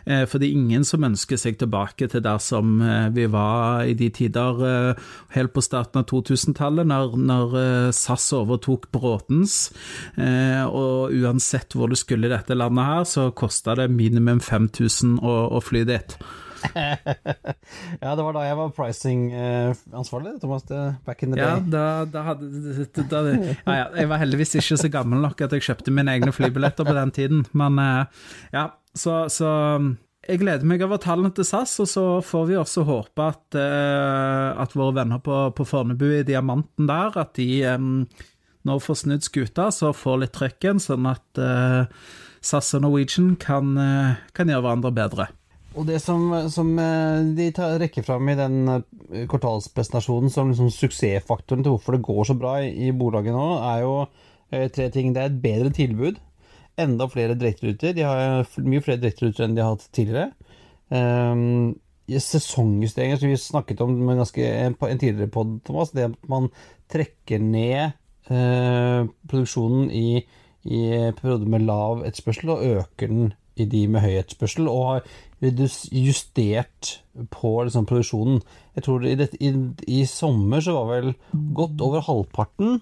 Eh, 0.08 0.24
for 0.26 0.39
det 0.39 0.48
er 0.48 0.58
ingen 0.58 0.88
som 0.88 1.04
ønsker 1.04 1.38
seg 1.38 1.60
tilbake 1.60 2.08
til 2.08 2.24
der 2.24 2.39
som 2.39 2.80
eh, 2.82 3.10
vi 3.10 3.28
var 3.28 3.84
i 3.84 3.93
de 3.93 4.10
tider 4.10 4.95
helt 5.36 5.54
på 5.54 5.62
starten 5.62 6.00
av 6.02 6.08
2000-tallet, 6.08 6.88
når, 6.88 7.17
når, 7.19 7.58
SAS 7.95 8.32
overtok 8.34 8.89
Bråtens. 8.93 9.72
Og 10.17 11.13
uansett 11.13 11.74
hvor 11.76 11.89
du 11.89 11.95
skulle 12.00 12.28
i 12.28 12.32
dette 12.32 12.56
landet 12.58 12.86
her, 12.86 13.04
så 13.10 13.30
kosta 13.36 13.76
det 13.78 13.89
minimum 13.91 14.39
5000 14.43 15.19
å 15.19 15.48
å 15.49 15.63
fly 15.63 15.83
dit. 15.89 16.19
ja, 18.01 18.15
det 18.15 18.23
var 18.23 18.35
da 18.35 18.43
jeg 18.45 18.57
var 18.59 18.73
pricing-ansvarlig, 18.75 20.35
uh, 20.35 20.41
Thomas. 20.41 20.65
Back 21.05 21.23
in 21.23 21.33
the 21.33 21.39
ja, 21.39 21.55
day. 21.55 21.71
Da, 21.71 21.85
da 22.09 22.25
hadde, 22.27 22.49
da, 22.99 23.23
ja, 23.31 23.55
ja, 23.65 23.88
jeg 24.01 24.12
var 24.12 24.21
heldigvis 24.21 24.57
ikke 24.59 24.79
så 24.81 24.91
gammel 24.91 25.23
nok 25.23 25.41
at 25.45 25.55
jeg 25.55 25.65
kjøpte 25.69 25.93
mine 25.95 26.17
egne 26.17 26.33
flybilletter 26.35 26.88
på 26.88 26.95
den 26.97 27.15
tiden, 27.15 27.45
men 27.57 27.79
uh, 27.81 28.29
ja, 28.55 28.69
så, 28.97 29.21
så 29.31 29.49
jeg 30.27 30.41
gleder 30.43 30.67
meg 30.67 30.83
over 30.85 31.01
tallene 31.01 31.31
til 31.35 31.47
SAS, 31.47 31.77
og 31.83 31.89
så 31.89 32.05
får 32.25 32.49
vi 32.51 32.59
også 32.59 32.85
håpe 32.88 33.29
at, 33.31 33.45
uh, 33.57 34.59
at 34.59 34.75
våre 34.77 34.97
venner 35.01 35.23
på, 35.23 35.41
på 35.55 35.67
Fornebu 35.67 36.09
i 36.19 36.25
Diamanten 36.27 36.89
der, 36.89 37.15
at 37.23 37.35
de 37.39 37.49
um, 37.71 38.03
nå 38.67 38.79
får 38.83 39.03
snudd 39.05 39.25
skuta, 39.25 39.69
så 39.73 39.93
får 39.95 40.25
litt 40.25 40.35
trøkken, 40.35 40.81
sånn 40.83 41.07
at 41.09 41.41
uh, 41.41 41.88
SAS 42.43 42.75
og 42.77 42.85
Norwegian 42.85 43.33
kan, 43.39 43.73
kan 44.31 44.47
gjøre 44.47 44.63
hverandre 44.63 44.93
bedre. 44.95 45.25
Og 45.77 45.86
det 45.86 45.99
som, 46.01 46.32
som 46.49 46.71
eh, 46.82 47.27
de 47.38 47.49
tar, 47.53 47.77
rekker 47.82 48.05
fram 48.05 48.32
i 48.32 48.38
den 48.38 48.58
eh, 48.73 49.25
kvartalspresentasjonen 49.29 50.32
som 50.34 50.49
liksom 50.49 50.71
suksessfaktoren 50.73 51.62
til 51.65 51.75
hvorfor 51.75 51.95
det 51.95 52.05
går 52.08 52.23
så 52.25 52.36
bra 52.39 52.55
i, 52.65 52.89
bolaget 52.95 53.36
nå, 53.36 53.45
er 53.69 53.84
jo 53.84 53.93
eh, 54.01 54.65
tre 54.73 54.89
ting. 54.93 55.13
Det 55.13 55.21
er 55.21 55.29
et 55.29 55.43
bedre 55.43 55.73
tilbud. 55.75 56.17
Enda 56.79 57.10
flere 57.12 57.38
direkteruter. 57.38 57.93
De 57.93 58.08
har 58.08 58.49
mye 58.65 58.82
flere 58.82 59.01
direkteruter 59.03 59.45
enn 59.45 59.55
de 59.58 59.63
har 59.63 59.75
hatt 59.75 59.86
tidligere. 59.93 60.32
Um, 60.89 61.77
sesongjusteringer 62.10 63.19
som 63.21 63.29
vi 63.29 63.38
snakket 63.38 63.82
om 63.86 63.97
ganske, 64.08 64.41
en, 64.41 64.73
en 64.73 65.01
tidligere 65.01 65.29
pod, 65.34 65.60
Thomas. 65.67 65.91
Det 65.93 66.08
at 66.08 66.29
man 66.32 66.47
trekker 66.89 67.43
ned 67.43 67.91
uh, 68.32 69.05
produksjonen 69.29 69.91
i, 69.93 70.23
i 70.65 70.82
perioder 71.19 71.51
med 71.51 71.67
lav 71.67 72.01
etterspørsel 72.08 72.55
og 72.55 72.65
øker 72.71 73.12
den 73.12 73.29
i 73.60 73.67
de 73.67 73.84
med 73.91 74.03
høy 74.05 74.13
etterspørsel, 74.21 74.69
og 74.71 74.86
har 74.88 75.10
justert 75.39 76.99
på 77.32 77.52
liksom, 77.63 77.86
produksjonen. 77.88 78.41
Jeg 78.75 78.86
tror 78.86 79.06
i, 79.08 79.15
det, 79.19 79.30
i, 79.39 79.54
i 79.88 80.02
sommer 80.10 80.63
så 80.63 80.75
var 80.75 80.89
vel 80.91 81.13
godt 81.56 81.84
over 81.86 82.04
halvparten 82.06 82.80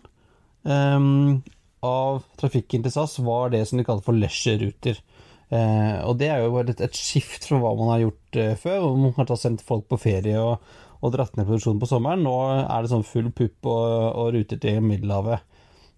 um, 0.63 1.43
av 1.85 2.23
trafikken 2.41 2.83
til 2.85 2.93
SAS 2.93 3.19
var 3.23 3.53
det 3.53 3.63
som 3.69 3.79
de 3.79 3.85
kaller 3.87 4.05
for 4.05 4.17
leisure-ruter. 4.17 4.99
Uh, 5.47 6.03
og 6.09 6.17
det 6.19 6.31
er 6.33 6.43
jo 6.43 6.51
bare 6.57 6.73
et, 6.73 6.81
et 6.83 6.97
skift 6.97 7.47
fra 7.47 7.61
hva 7.61 7.71
man 7.77 7.93
har 7.93 8.07
gjort 8.07 8.39
uh, 8.41 8.55
før, 8.59 8.79
hvor 8.83 8.97
man 9.05 9.15
har 9.21 9.39
sendt 9.39 9.63
folk 9.65 9.87
på 9.91 10.01
ferie 10.01 10.41
og, 10.41 10.65
og 10.99 11.13
dratt 11.13 11.37
ned 11.37 11.47
produksjonen 11.47 11.81
på 11.83 11.89
sommeren. 11.89 12.25
Nå 12.25 12.35
er 12.65 12.83
det 12.83 12.91
sånn 12.91 13.07
full 13.07 13.29
pupp 13.35 13.69
og, 13.69 13.85
og 14.17 14.33
ruter 14.35 14.59
til 14.61 14.81
Middelhavet. 14.83 15.45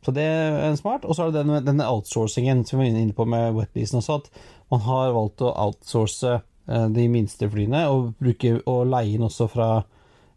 Så 0.05 0.13
det 0.15 0.25
er 0.25 0.75
smart. 0.79 1.05
Og 1.05 1.15
så 1.15 1.25
er 1.25 1.31
det 1.31 1.41
denne, 1.41 1.61
denne 1.65 1.87
outsourcingen 1.89 2.63
som 2.67 2.79
vi 2.79 2.91
var 2.91 3.01
inne 3.01 3.15
på 3.15 3.27
med 3.29 3.55
wetleasen 3.57 3.99
også, 3.99 4.21
at 4.21 4.29
man 4.71 4.83
har 4.85 5.15
valgt 5.15 5.43
å 5.43 5.53
outsource 5.65 6.35
eh, 6.37 6.87
de 6.95 7.07
minste 7.11 7.49
flyene 7.51 7.85
og, 7.91 8.13
bruke, 8.21 8.59
og 8.69 8.85
leie 8.91 9.17
inn 9.17 9.25
også 9.27 9.49
fra 9.51 9.71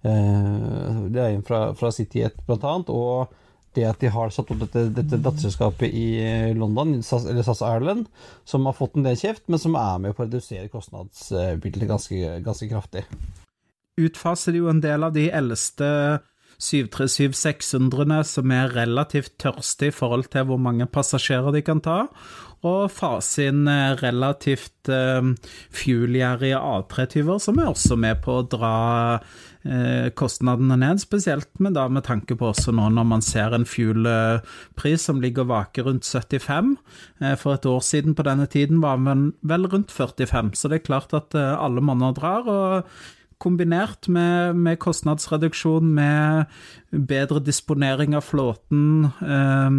eh, 0.03 1.07
leie 1.13 1.37
inn 1.37 1.47
fra, 1.47 1.71
fra 1.79 1.93
CityJet 1.95 2.43
blant 2.49 2.67
annet, 2.69 2.91
og 2.91 3.39
det 3.77 3.87
at 3.89 4.03
de 4.03 4.11
har 4.13 4.33
satt 4.33 4.51
opp 4.53 4.61
dette, 4.67 4.85
dette 4.93 5.21
datterselskapet 5.25 5.95
i 5.97 6.09
eh, 6.21 6.51
London, 6.57 6.99
SAS, 7.05 7.25
eller 7.29 7.47
SAS 7.47 7.63
Ireland, 7.65 8.09
som 8.49 8.67
har 8.69 8.77
fått 8.77 8.99
en 8.99 9.07
del 9.07 9.17
kjeft, 9.17 9.47
men 9.49 9.63
som 9.63 9.79
er 9.81 10.03
med 10.03 10.17
på 10.17 10.25
å 10.25 10.29
redusere 10.29 10.69
kostnadsbildet 10.73 11.89
ganske, 11.89 12.37
ganske 12.45 12.69
kraftig. 12.73 13.07
Utfaser 14.01 14.57
jo 14.57 14.69
en 14.73 14.83
del 14.85 15.05
av 15.05 15.15
de 15.17 15.29
eldste 15.33 15.89
737-600-ene 16.63 18.23
som 18.27 18.55
er 18.55 18.73
relativt 18.77 19.35
tørste 19.43 19.91
i 19.91 19.95
forhold 19.95 20.29
til 20.33 20.47
hvor 20.49 20.61
mange 20.63 20.87
passasjerer 20.87 21.55
de 21.57 21.65
kan 21.67 21.83
ta, 21.83 22.05
og 22.63 22.93
fase 22.95 23.49
inn 23.51 23.67
relativt 23.99 24.91
eh, 24.93 25.33
fuelgjerrige 25.75 26.61
A320-er, 26.63 27.41
som 27.43 27.59
er 27.59 27.73
også 27.73 27.99
med 27.99 28.21
på 28.23 28.37
å 28.39 28.45
dra 28.47 28.77
eh, 29.65 30.11
kostnadene 30.19 30.77
ned, 30.79 31.01
spesielt 31.03 31.51
med, 31.59 31.75
da, 31.79 31.89
med 31.91 32.07
tanke 32.07 32.37
på 32.39 32.53
også 32.53 32.75
nå 32.75 32.89
når 32.95 33.09
man 33.15 33.25
ser 33.25 33.57
en 33.57 33.67
fuelpris 33.69 35.09
som 35.09 35.23
ligger 35.23 35.47
og 35.47 35.53
vaker 35.53 35.89
rundt 35.89 36.07
75. 36.07 36.77
Eh, 37.23 37.35
for 37.41 37.57
et 37.57 37.67
år 37.67 37.83
siden 37.87 38.15
på 38.19 38.27
denne 38.29 38.47
tiden 38.51 38.83
var 38.85 39.01
den 39.03 39.33
vel 39.43 39.67
rundt 39.73 39.91
45, 39.95 40.55
så 40.59 40.71
det 40.71 40.81
er 40.81 40.87
klart 40.87 41.19
at 41.19 41.35
eh, 41.39 41.57
alle 41.59 41.83
monner 41.83 42.15
drar. 42.15 42.47
og 42.47 42.95
kombinert 43.43 44.07
med, 44.13 44.57
med 44.57 44.79
kostnadsreduksjon, 44.83 45.91
med 45.97 46.51
bedre 46.93 47.43
disponering 47.43 48.15
av 48.17 48.25
flåten, 48.27 49.11
eh, 49.25 49.79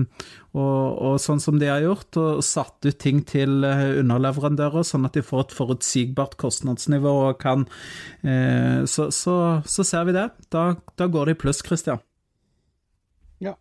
og, 0.53 0.81
og, 1.01 1.17
sånn 1.21 1.41
som 1.41 1.57
de 1.61 1.69
har 1.71 1.81
gjort, 1.81 2.19
og 2.19 2.43
satt 2.45 2.85
ut 2.85 2.99
ting 3.01 3.23
til 3.29 3.65
eh, 3.65 3.99
underleverandører, 4.03 4.85
sånn 4.85 5.07
at 5.07 5.17
de 5.17 5.25
får 5.25 5.47
et 5.47 5.57
forutsigbart 5.57 6.37
kostnadsnivå 6.41 7.13
og 7.29 7.39
kan 7.41 7.65
eh, 8.21 8.83
så, 8.89 9.09
så, 9.13 9.37
så, 9.65 9.85
ser 9.87 10.09
vi 10.09 10.17
det. 10.17 10.27
Da, 10.53 10.73
da 10.99 11.09
går 11.09 11.31
det 11.31 11.37
i 11.37 11.41
pluss, 11.45 11.63
Christian. 11.65 12.01
Ja. 13.41 13.55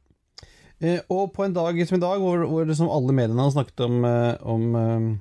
Eh, 0.83 1.01
og 1.13 1.33
på 1.37 1.47
en 1.47 1.57
dag 1.57 1.79
som 1.87 2.01
i 2.01 2.05
dag, 2.05 2.21
hvor, 2.21 2.45
hvor 2.51 2.69
liksom 2.69 2.93
alle 2.93 3.17
mediene 3.17 3.47
har 3.47 3.55
snakket 3.55 3.87
om, 3.87 4.03
eh, 4.09 4.35
om 4.43 4.81
eh, 4.81 5.13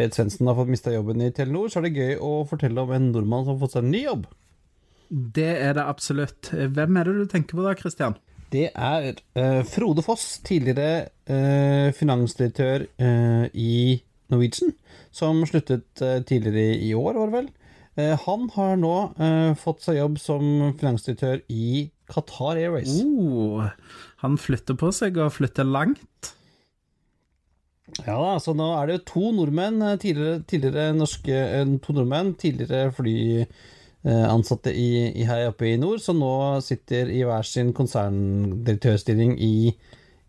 Berit 0.00 0.16
Svendsen 0.16 0.48
har 0.48 0.56
fått 0.56 0.70
mista 0.72 0.92
jobben 0.94 1.20
i 1.20 1.32
Telenor, 1.36 1.68
så 1.68 1.80
er 1.80 1.90
det 1.90 1.98
gøy 2.00 2.14
å 2.24 2.32
fortelle 2.48 2.80
om 2.80 2.92
en 2.96 3.10
nordmann 3.12 3.44
som 3.44 3.52
har 3.52 3.60
fått 3.60 3.74
seg 3.76 3.84
en 3.84 3.90
ny 3.92 4.00
jobb. 4.06 4.22
Det 5.10 5.50
er 5.60 5.74
det 5.76 5.84
absolutt. 5.84 6.48
Hvem 6.48 6.96
er 6.96 7.10
det 7.10 7.16
du 7.18 7.26
tenker 7.28 7.58
på 7.58 7.66
da, 7.66 7.74
Christian? 7.76 8.16
Det 8.50 8.70
er 8.72 9.10
uh, 9.36 9.60
Frode 9.68 10.00
Foss, 10.06 10.38
tidligere 10.46 11.10
uh, 11.28 11.92
finansdirektør 11.98 12.86
uh, 13.02 13.44
i 13.52 14.00
Norwegian, 14.32 14.72
som 15.12 15.44
sluttet 15.44 16.00
tidligere 16.00 16.78
i 16.80 16.94
år, 16.96 17.18
var 17.18 17.28
det 17.28 17.40
vel. 17.40 17.54
Han 18.22 18.44
har 18.54 18.76
nå 18.78 18.92
fått 19.58 19.82
seg 19.82 19.96
jobb 19.98 20.20
som 20.22 20.44
finansdirektør 20.78 21.40
i 21.50 21.88
Qatar 22.08 22.60
Airways. 22.62 23.00
Oh, 23.02 23.66
han 24.22 24.38
flytter 24.38 24.78
på 24.78 24.92
seg 24.94 25.18
og 25.18 25.34
flytter 25.34 25.66
langt. 25.66 26.30
Ja 28.06 28.16
da, 28.16 28.34
så 28.42 28.54
nå 28.56 28.68
er 28.76 28.88
det 28.88 28.98
jo 28.98 29.06
to 29.10 29.30
nordmenn, 29.36 29.80
eh, 29.84 29.98
tidligere, 30.00 30.40
tidligere 30.48 30.96
norske 30.96 31.36
eh, 31.36 31.76
To 31.84 31.94
nordmenn, 31.96 32.34
tidligere 32.40 32.90
flyansatte 32.96 34.72
i, 34.74 34.90
i 35.12 35.26
her 35.28 35.48
oppe 35.50 35.70
i 35.70 35.78
nord, 35.80 36.02
som 36.04 36.20
nå 36.20 36.32
sitter 36.64 37.10
i 37.12 37.22
hver 37.26 37.46
sin 37.46 37.72
konserndirektørstilling 37.76 39.36
i, 39.42 39.72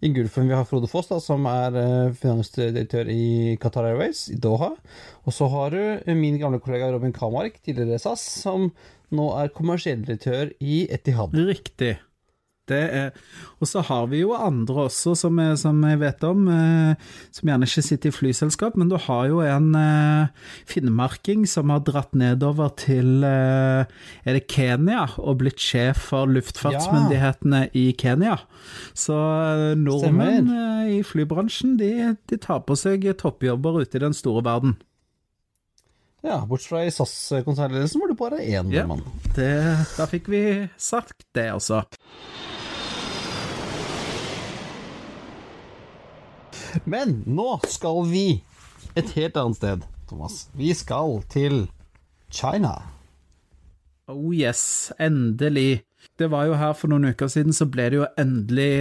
i 0.02 0.14
Gulfen. 0.16 0.50
Vi 0.50 0.58
har 0.58 0.68
Frode 0.70 0.90
Foss, 0.92 1.12
da, 1.12 1.22
som 1.24 1.48
er 1.50 1.80
eh, 1.80 2.14
finansdirektør 2.22 3.12
i 3.14 3.58
Qatar 3.62 3.92
Airways 3.92 4.28
i 4.34 4.40
Doha. 4.42 4.74
Og 5.26 5.36
så 5.36 5.50
har 5.54 5.76
du 5.76 6.14
min 6.18 6.40
gamle 6.42 6.62
kollega 6.64 6.92
Robin 6.92 7.16
Kamark, 7.16 7.62
tidligere 7.66 8.02
SAS, 8.02 8.26
som 8.44 8.72
nå 9.12 9.34
er 9.40 9.52
kommersiell 9.56 10.06
direktør 10.06 10.54
i 10.64 10.86
Etihad. 10.92 11.36
Riktig. 11.36 11.98
Det 12.72 12.82
er, 12.98 13.10
og 13.62 13.68
så 13.70 13.84
har 13.86 14.08
vi 14.12 14.22
jo 14.24 14.32
andre 14.38 14.88
også, 14.88 15.14
som 15.20 15.38
jeg, 15.42 15.58
som 15.62 15.82
jeg 15.86 16.00
vet 16.02 16.24
om, 16.26 16.46
eh, 16.50 17.10
som 17.36 17.52
gjerne 17.52 17.68
ikke 17.68 17.84
sitter 17.86 18.10
i 18.10 18.16
flyselskap, 18.16 18.78
men 18.80 18.90
du 18.92 18.96
har 19.04 19.28
jo 19.30 19.42
en 19.46 19.68
eh, 19.78 20.48
finnmarking 20.72 21.44
som 21.50 21.70
har 21.74 21.84
dratt 21.88 22.16
nedover 22.18 22.72
til 22.82 23.26
eh, 23.28 23.84
Er 24.26 24.38
det 24.40 24.46
Kenya 24.52 25.04
og 25.20 25.42
blitt 25.44 25.60
sjef 25.62 26.00
for 26.12 26.30
luftfartsmyndighetene 26.32 27.66
i 27.78 27.92
Kenya. 28.00 28.38
Så 28.98 29.18
eh, 29.18 29.76
nordmenn 29.80 30.50
eh, 30.56 30.94
i 31.00 31.02
flybransjen, 31.06 31.76
de, 31.82 32.16
de 32.32 32.40
tar 32.42 32.64
på 32.68 32.78
seg 32.80 33.06
toppjobber 33.22 33.82
ute 33.84 34.00
i 34.00 34.06
den 34.08 34.16
store 34.18 34.44
verden. 34.48 34.78
Ja, 36.22 36.44
bortsett 36.46 36.70
fra 36.70 36.84
i 36.86 36.92
SAS-konsernledelsen, 36.94 37.98
hvor 37.98 38.12
det 38.12 38.18
bare 38.20 38.42
er 38.44 38.60
én 38.62 38.70
Ja. 38.74 38.84
mann. 38.86 39.02
Det, 39.34 39.48
da 39.98 40.06
fikk 40.06 40.28
vi 40.30 40.70
sagt 40.78 41.26
det, 41.34 41.48
altså. 41.50 41.82
Men 46.86 47.22
nå 47.26 47.60
skal 47.70 48.04
vi 48.10 48.26
et 48.98 49.10
helt 49.16 49.38
annet 49.40 49.58
sted, 49.60 49.86
Thomas. 50.10 50.48
Vi 50.58 50.74
skal 50.76 51.22
til 51.32 51.68
China. 52.32 52.78
Oh 54.12 54.32
yes, 54.36 54.92
endelig. 55.00 55.84
Det 56.20 56.28
var 56.34 56.48
jo 56.50 56.56
her 56.58 56.74
for 56.76 56.90
noen 56.92 57.06
uker 57.14 57.30
siden, 57.32 57.54
så 57.56 57.68
ble 57.70 57.86
det 57.94 57.98
jo 58.00 58.08
endelig 58.20 58.72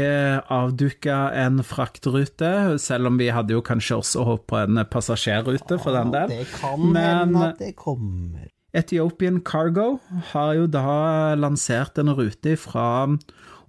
avduka 0.51 1.19
en 1.37 1.61
fraktrute, 1.65 2.79
selv 2.83 3.11
om 3.11 3.19
vi 3.21 3.29
hadde 3.33 3.55
jo 3.55 3.61
kanskje 3.65 3.99
også 4.01 4.25
håpet 4.27 4.49
på 4.51 4.59
en 4.65 4.81
passasjerrute 4.91 5.79
for 5.83 5.95
den 5.97 6.11
del. 6.15 6.33
Det 6.33 6.49
kan 6.57 6.81
Men- 6.93 7.05
hende 7.05 7.45
at 7.53 7.59
det 7.61 7.75
kommer. 7.77 8.49
Ethiopian 8.73 9.41
Cargo 9.43 9.99
har 10.33 10.55
jo 10.55 10.67
da 10.71 11.35
lansert 11.35 11.99
en 11.99 12.09
rute 12.15 12.57
fra 12.57 13.07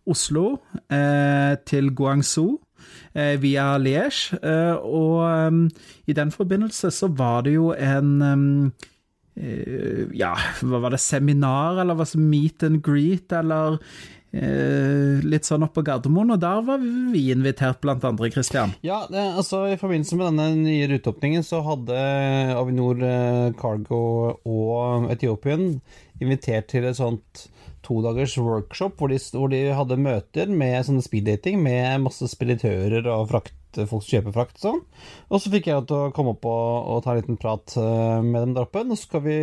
Oslo 0.08 0.60
eh, 0.90 1.56
til 1.66 1.90
Guangzhou 1.94 2.56
eh, 2.56 2.60
via 3.14 3.66
Liège, 3.82 4.38
eh, 4.40 4.78
og 4.78 5.26
em, 5.28 5.66
i 6.08 6.16
den 6.16 6.32
forbindelse 6.32 6.92
så 6.96 7.10
var 7.12 7.44
det 7.48 7.58
jo 7.58 7.72
en 7.76 8.72
eh, 9.36 10.08
ja, 10.16 10.32
hva 10.62 10.82
var 10.86 10.96
det, 10.96 11.02
seminar, 11.04 11.82
eller 11.82 11.98
hva 12.00 12.08
som 12.08 12.24
meet 12.32 12.64
and 12.68 12.82
greet, 12.86 13.32
eller 13.36 13.80
eh, 14.32 15.20
litt 15.28 15.48
sånn 15.48 15.66
oppå 15.68 15.84
Gardermoen, 15.88 16.34
og 16.36 16.42
der 16.44 16.64
var 16.68 16.82
vi 16.82 17.28
invitert 17.34 17.82
blant 17.84 18.06
andre, 18.08 18.32
Christian. 18.34 18.76
Ja, 18.86 19.04
det, 19.12 19.24
altså 19.42 19.66
I 19.72 19.80
forbindelse 19.82 20.20
med 20.20 20.32
denne 20.32 20.50
nye 20.64 20.90
ruteåpningen 20.92 21.46
så 21.48 21.62
hadde 21.68 22.04
Avinor 22.56 23.04
eh, 23.04 23.50
Cargo 23.60 24.04
og 24.48 25.10
Etiopien 25.12 25.82
invitert 26.22 26.70
til 26.72 26.88
et 26.88 27.00
sånt 27.00 27.48
todagers 27.86 28.38
workshop 28.38 29.00
hvor 29.00 29.12
de, 29.12 29.18
hvor 29.34 29.52
de 29.52 29.62
hadde 29.76 29.98
møter 30.02 30.52
med 30.52 30.86
sånne 30.88 31.04
speeddating 31.06 31.60
med 31.64 32.06
masse 32.06 32.30
speditører 32.32 33.10
og 33.12 33.28
frakt, 33.32 33.58
folk 33.78 34.06
som 34.06 34.10
kjøper 34.16 34.36
frakt 34.36 34.58
og 34.60 34.66
sånn. 34.66 34.82
Og 35.30 35.44
så 35.44 35.54
fikk 35.54 35.72
jeg 35.72 35.88
til 35.90 36.08
å 36.08 36.14
komme 36.16 36.36
opp 36.36 36.48
og, 36.50 36.72
og 36.96 37.04
ta 37.06 37.16
en 37.16 37.22
liten 37.22 37.42
prat 37.42 37.78
eh, 37.82 38.18
med 38.26 38.40
dem 38.46 38.56
der 38.58 38.68
oppe. 38.68 38.86
Nå 38.86 39.00
skal 39.00 39.26
vi 39.28 39.38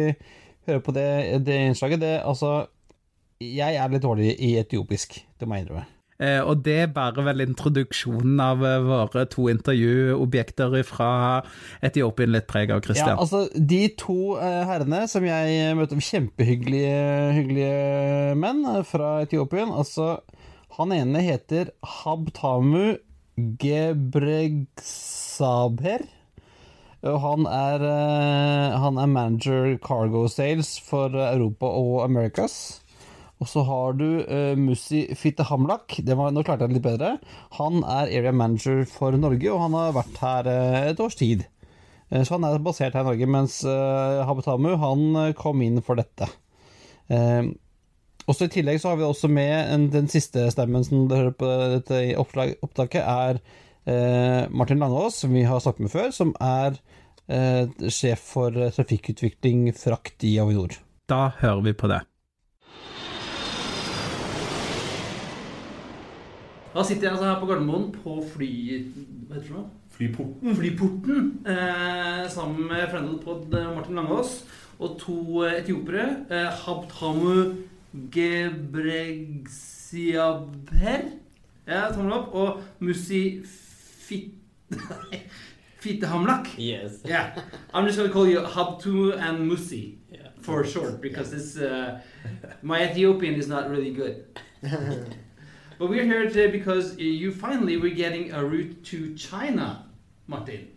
høre 0.68 0.83
på 0.85 0.94
det, 0.96 1.11
det 1.48 1.61
innslaget. 1.68 2.03
Det, 2.05 2.16
altså, 2.22 2.57
jeg 3.42 3.79
er 3.79 3.94
litt 3.94 4.05
dårlig 4.07 4.35
i 4.35 4.57
etiopisk, 4.61 5.20
det 5.38 5.48
må 5.48 5.59
jeg 5.59 5.68
innrømme. 5.68 5.97
Eh, 6.18 6.40
og 6.42 6.64
det 6.66 6.72
er 6.83 6.88
bare 6.90 7.22
vel 7.28 7.44
introduksjonen 7.44 8.40
av 8.42 8.64
eh, 8.66 8.81
våre 8.83 9.22
to 9.31 9.44
intervjuobjekter 9.52 10.72
fra 10.87 11.11
Etiopien 11.85 12.33
litt 12.35 12.48
preg 12.50 12.72
av, 12.74 12.83
Christian. 12.83 13.14
Ja, 13.14 13.22
altså, 13.22 13.46
de 13.54 13.88
to 14.00 14.35
eh, 14.42 14.66
herrene 14.66 15.07
som 15.11 15.22
jeg 15.26 15.76
møtte, 15.78 15.94
kjempehyggelige 16.02 16.98
hyggelige 17.37 18.35
menn 18.42 18.66
fra 18.88 19.22
Etiopien. 19.22 19.70
Altså, 19.70 20.18
han 20.81 20.90
ene 20.96 21.22
heter 21.22 21.70
Habtamu 21.87 22.98
Gebregsaber. 23.62 24.72
Han 26.98 27.46
er, 27.46 27.78
han 28.83 28.98
er 28.98 29.07
manager 29.07 29.78
cargo 29.78 30.26
sales 30.26 30.83
for 30.83 31.14
Europa 31.14 31.66
og 31.70 32.02
Americas. 32.02 32.83
Og 33.38 33.46
så 33.46 33.62
har 33.62 33.94
du 33.94 34.07
uh, 34.27 34.59
Musi 34.59 35.05
Fittehamlak. 35.14 36.01
Nå 36.03 36.42
klarte 36.42 36.66
jeg 36.66 36.72
det 36.72 36.77
litt 36.81 36.87
bedre. 36.88 37.11
Han 37.61 37.85
er 37.85 38.11
area 38.11 38.33
manager 38.35 38.83
for 38.90 39.14
Norge, 39.14 39.46
og 39.53 39.62
han 39.62 39.77
har 39.79 39.94
vært 39.94 40.18
her 40.24 40.51
uh, 40.51 40.79
et 40.88 40.98
års 41.05 41.14
tid. 41.20 41.44
Uh, 42.11 42.24
Så 42.27 42.35
han 42.35 42.48
er 42.48 42.59
basert 42.64 42.98
her 42.98 43.07
i 43.07 43.11
Norge, 43.12 43.31
mens 43.31 43.61
Habetamu 43.62 44.72
han 44.83 45.33
kom 45.38 45.62
inn 45.62 45.79
for 45.87 46.01
dette. 46.01 46.27
Også 48.29 48.44
I 48.44 48.53
tillegg 48.53 48.81
så 48.83 48.90
har 48.90 48.98
vi 49.01 49.07
også 49.07 49.31
med 49.33 49.55
en, 49.72 49.87
den 49.94 50.11
siste 50.12 50.51
stemmen 50.53 50.83
som 50.85 51.07
du 51.09 51.14
hører 51.14 51.37
på 51.38 51.48
dette 51.77 52.03
oppslag, 52.20 52.59
opptaket, 52.64 53.01
er 53.01 54.48
Martin 54.53 54.83
Langås, 54.83 55.22
som 55.22 55.33
vi 55.33 55.46
har 55.48 55.62
snakket 55.64 55.87
med 55.87 55.94
før, 55.94 56.11
som 56.12 56.35
er 56.44 56.77
sjef 57.88 58.27
for 58.35 58.53
trafikkutvikling 58.77 59.70
frakt 59.77 60.24
i 60.29 60.35
Avinor. 60.42 60.77
Da 61.09 61.31
hører 61.40 61.64
vi 61.70 61.77
på 61.81 61.88
det. 61.92 62.03
Da 66.74 66.83
sitter 66.85 67.02
jeg 67.09 67.12
altså 67.14 67.24
her 67.28 67.40
på 67.40 67.46
Gardermoen 67.48 67.87
på 67.94 68.24
fly... 68.35 68.50
Hva 69.28 69.35
heter 69.38 69.48
det 69.48 69.57
nå? 69.57 69.62
Flyporten. 69.98 70.57
Flyporten. 70.57 71.18
Eh, 71.48 72.24
sammen 72.31 72.68
med 72.70 72.85
Friendlepod 72.92 73.54
eh, 73.59 73.70
Martin 73.74 73.94
Langås 73.98 74.33
og 74.78 74.88
to 75.00 75.16
eh, 75.46 75.57
etiopere. 75.62 76.04
Eh, 76.31 76.50
Habtamu 76.62 77.37
Gebregsiaber. 78.14 81.02
Ja, 81.68 81.88
tommel 81.94 82.12
opp. 82.20 82.28
Og 82.35 82.48
Musi 82.85 83.22
Fit... 83.44 84.35
Fittehamlak. 85.78 86.46
Yes. 86.59 86.92
Yeah, 87.07 87.38
I'm 87.72 87.87
just 87.87 87.98
gonna 87.98 88.12
call 88.12 88.26
you 88.28 88.40
Habtu 88.40 89.12
and 89.16 89.48
Musi 89.50 89.94
Yeah. 90.11 90.28
for 90.40 90.64
short 90.64 91.00
because 91.00 91.31
this 91.31 91.57
uh, 91.57 92.00
my 92.62 92.83
Ethiopian 92.83 93.35
is 93.35 93.46
not 93.48 93.70
really 93.70 93.92
good. 93.92 94.24
but 95.79 95.88
we're 95.88 96.05
here 96.05 96.25
today 96.25 96.51
because 96.51 96.95
uh, 96.95 97.01
you 97.01 97.31
finally 97.31 97.77
were 97.77 97.91
getting 97.91 98.33
a 98.33 98.45
route 98.45 98.85
to 98.85 99.14
China, 99.14 99.87
Martin. 100.27 100.69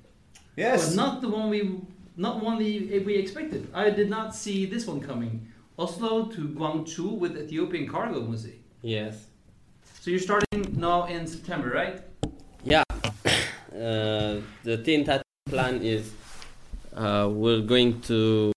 Yes. 0.55 0.89
But 0.89 0.95
not 0.95 1.21
the 1.21 1.29
one 1.29 1.49
we 1.49 1.79
not 2.17 2.43
one 2.43 2.57
we, 2.57 3.01
we 3.05 3.15
expected. 3.15 3.67
I 3.73 3.89
did 3.89 4.09
not 4.09 4.35
see 4.35 4.65
this 4.65 4.85
one 4.85 5.01
coming. 5.01 5.47
Oslo 5.79 6.25
to 6.27 6.49
Guangzhou 6.49 7.17
with 7.17 7.37
Ethiopian 7.37 7.87
cargo, 7.87 8.21
was 8.21 8.45
it? 8.45 8.59
Yes. 8.81 9.25
So 10.01 10.11
you're 10.11 10.19
starting 10.19 10.75
now 10.77 11.05
in 11.05 11.25
September, 11.27 11.69
right? 11.69 12.01
Yeah. 12.63 12.83
Uh, 13.71 14.41
the 14.63 14.77
tentative 14.83 15.23
plan 15.49 15.81
is 15.81 16.11
uh, 16.93 17.27
we're 17.31 17.61
going 17.61 18.01
to 18.01 18.51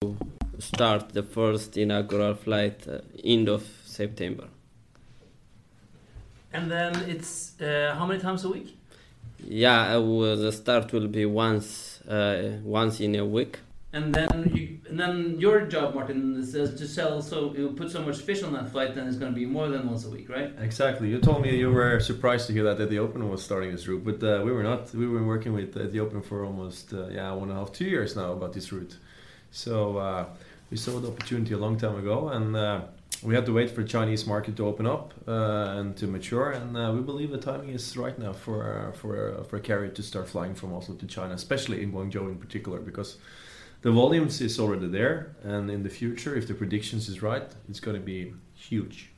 start 0.59 1.11
the 1.11 1.23
first 1.23 1.77
inaugural 1.77 2.35
flight 2.35 2.87
uh, 2.89 2.99
end 3.25 3.49
of 3.49 3.65
September. 3.85 4.49
And 6.55 6.71
then 6.71 6.95
it's 7.09 7.61
uh, 7.61 7.95
how 7.99 8.07
many 8.07 8.21
times 8.21 8.45
a 8.45 8.49
week? 8.49 8.79
Yeah, 9.47 9.97
uh, 9.97 10.01
well, 10.01 10.37
the 10.37 10.53
start 10.53 10.93
will 10.93 11.09
be 11.09 11.27
once 11.27 12.01
uh, 12.03 12.59
once 12.63 13.01
in 13.01 13.17
a 13.17 13.25
week. 13.25 13.59
And 13.93 14.15
then 14.15 14.51
you, 14.55 14.79
and 14.89 14.99
then 14.99 15.39
your 15.39 15.67
job, 15.67 15.95
Martin, 15.95 16.37
is 16.37 16.55
uh, 16.55 16.75
to 16.79 16.87
sell. 16.87 17.21
So 17.23 17.55
you 17.57 17.71
put 17.71 17.91
so 17.91 18.03
much 18.03 18.19
fish 18.19 18.43
on 18.43 18.53
that 18.53 18.71
flight, 18.71 18.95
then 18.95 19.07
it's 19.09 19.17
going 19.17 19.33
to 19.33 19.39
be 19.39 19.47
more 19.47 19.69
than 19.69 19.87
once 19.87 20.05
a 20.05 20.11
week, 20.11 20.29
right? 20.29 20.53
Exactly. 20.61 21.09
You 21.09 21.19
told 21.21 21.43
me 21.43 21.57
you 21.57 21.71
were 21.71 22.01
surprised 22.01 22.47
to 22.49 22.53
hear 22.53 22.65
that 22.65 22.81
Ethiopian 22.81 23.29
was 23.29 23.43
starting 23.43 23.71
this 23.73 23.87
route, 23.89 24.05
but 24.05 24.23
uh, 24.23 24.43
we 24.45 24.53
were 24.53 24.63
not. 24.63 24.95
We 24.95 25.07
were 25.09 25.25
working 25.25 25.53
with 25.53 25.77
Ethiopian 25.77 26.23
for 26.23 26.45
almost 26.45 26.93
uh, 26.93 27.09
yeah 27.09 27.33
one 27.33 27.51
and 27.51 27.59
a 27.59 27.61
half, 27.61 27.73
two 27.73 27.87
years 27.87 28.15
now 28.15 28.33
about 28.33 28.53
this 28.53 28.73
route. 28.73 28.97
So 29.51 29.99
uh, 29.99 30.27
we 30.71 30.77
saw 30.77 31.01
the 31.01 31.09
opportunity 31.09 31.55
a 31.55 31.59
long 31.59 31.77
time 31.77 31.97
ago, 31.97 32.29
and 32.29 32.57
uh, 32.57 32.81
we 33.25 33.35
had 33.35 33.47
to 33.47 33.53
wait 33.53 33.71
for 33.71 33.83
the 33.83 33.89
Chinese 33.89 34.27
market 34.27 34.57
to 34.57 34.67
open 34.67 34.87
up 34.87 35.15
uh, 35.27 35.79
and 35.79 35.97
to 35.97 36.07
mature. 36.07 36.51
And 36.53 36.77
uh, 36.77 36.93
we 36.95 37.01
believe 37.01 37.31
the 37.31 37.39
timing 37.39 37.71
is 37.71 37.97
right 37.97 38.19
now 38.19 38.33
for 38.33 38.93
for 39.01 39.43
for 39.49 39.57
a 39.57 39.61
carrier 39.61 39.91
to 39.91 40.03
start 40.03 40.29
flying 40.29 40.55
from 40.55 40.73
Oslo 40.75 40.95
to 40.97 41.07
China, 41.07 41.35
especially 41.35 41.83
in 41.83 41.93
Guangzhou 41.93 42.29
in 42.29 42.39
particular, 42.39 42.79
because 42.81 43.17
the 43.83 43.91
volumes 43.91 44.41
is 44.41 44.59
already 44.59 44.89
there, 44.89 45.37
and 45.43 45.71
in 45.71 45.83
the 45.83 45.91
future, 45.91 46.35
if 46.35 46.47
the 46.49 46.55
predictions 46.55 47.09
is 47.09 47.23
right, 47.23 47.49
it's 47.69 47.81
going 47.81 47.97
to 47.97 48.03
be 48.03 48.33
huge. 48.55 49.11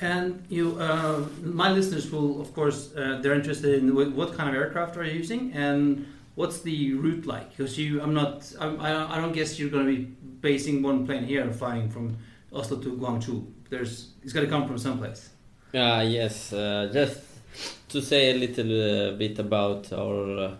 And 0.00 0.44
you, 0.48 0.76
uh, 0.80 1.24
my 1.42 1.70
listeners 1.70 2.10
will, 2.10 2.40
of 2.40 2.52
course, 2.52 2.92
uh, 2.96 3.20
they're 3.22 3.34
interested 3.34 3.78
in 3.78 3.94
what, 3.94 4.36
kind 4.36 4.48
of 4.48 4.56
aircraft 4.56 4.96
are 4.96 5.04
you 5.04 5.12
using 5.12 5.52
and 5.52 6.04
what's 6.34 6.60
the 6.62 6.94
route 6.94 7.26
like? 7.26 7.50
Because 7.50 7.78
you, 7.78 8.02
I'm 8.02 8.12
not, 8.12 8.52
I'm, 8.58 8.80
I, 8.80 9.14
I 9.14 9.20
don't 9.20 9.30
guess 9.32 9.60
you're 9.60 9.70
going 9.70 9.86
to 9.86 9.92
be 9.96 10.02
basing 10.40 10.82
one 10.82 11.06
plane 11.06 11.24
here 11.24 11.42
and 11.42 11.54
flying 11.54 11.88
from 11.88 12.16
Oslo 12.52 12.78
to 12.78 12.96
Guangzhou. 12.96 13.46
There's, 13.70 14.10
it's 14.22 14.32
got 14.32 14.42
to 14.42 14.46
come 14.46 14.66
from 14.66 14.78
someplace. 14.78 15.30
Uh, 15.74 16.04
yes, 16.06 16.52
uh, 16.52 16.90
just 16.92 17.20
to 17.88 18.02
say 18.02 18.30
a 18.32 18.34
little 18.34 19.12
uh, 19.12 19.16
bit 19.16 19.38
about 19.38 19.90
our 19.92 20.58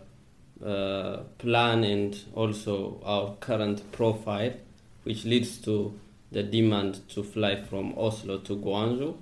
uh, 0.64 1.16
plan 1.38 1.84
and 1.84 2.18
also 2.34 3.00
our 3.04 3.34
current 3.40 3.92
profile, 3.92 4.54
which 5.02 5.24
leads 5.24 5.58
to 5.58 5.98
the 6.30 6.42
demand 6.42 7.06
to 7.10 7.22
fly 7.22 7.60
from 7.62 7.92
Oslo 7.98 8.38
to 8.38 8.56
Guangzhou. 8.56 9.16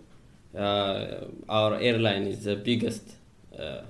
Uh, 0.57 1.27
our 1.49 1.75
airline 1.77 2.25
is 2.25 2.45
the 2.45 2.57
biggest 2.57 3.15
uh, 3.59 3.83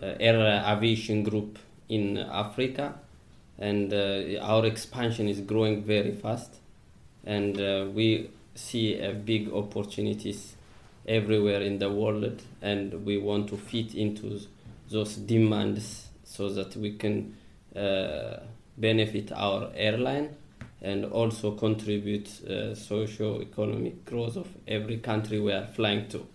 air 0.00 0.64
aviation 0.66 1.22
group 1.22 1.58
in 1.88 2.18
Africa, 2.18 2.94
and 3.58 3.92
our 4.40 4.66
expansion 4.66 5.28
is 5.28 5.40
growing 5.40 5.84
very 5.84 6.12
fast, 6.12 6.59
and 7.24 7.60
uh, 7.60 7.86
we 7.92 8.30
see 8.54 9.00
uh, 9.00 9.12
big 9.12 9.52
opportunities 9.52 10.56
everywhere 11.06 11.62
in 11.62 11.78
the 11.78 11.90
world, 11.90 12.42
and 12.62 13.04
we 13.04 13.18
want 13.18 13.48
to 13.48 13.56
fit 13.56 13.94
into 13.94 14.40
those 14.90 15.16
demands 15.16 16.08
so 16.24 16.48
that 16.50 16.76
we 16.76 16.92
can 16.92 17.36
uh, 17.76 18.38
benefit 18.76 19.32
our 19.32 19.70
airline 19.74 20.28
and 20.82 21.04
also 21.04 21.52
contribute 21.52 22.28
uh, 22.48 22.74
socio-economic 22.74 24.04
growth 24.04 24.36
of 24.36 24.48
every 24.66 24.96
country 24.98 25.38
we 25.38 25.52
are 25.52 25.66
flying 25.66 26.08
to. 26.08 26.26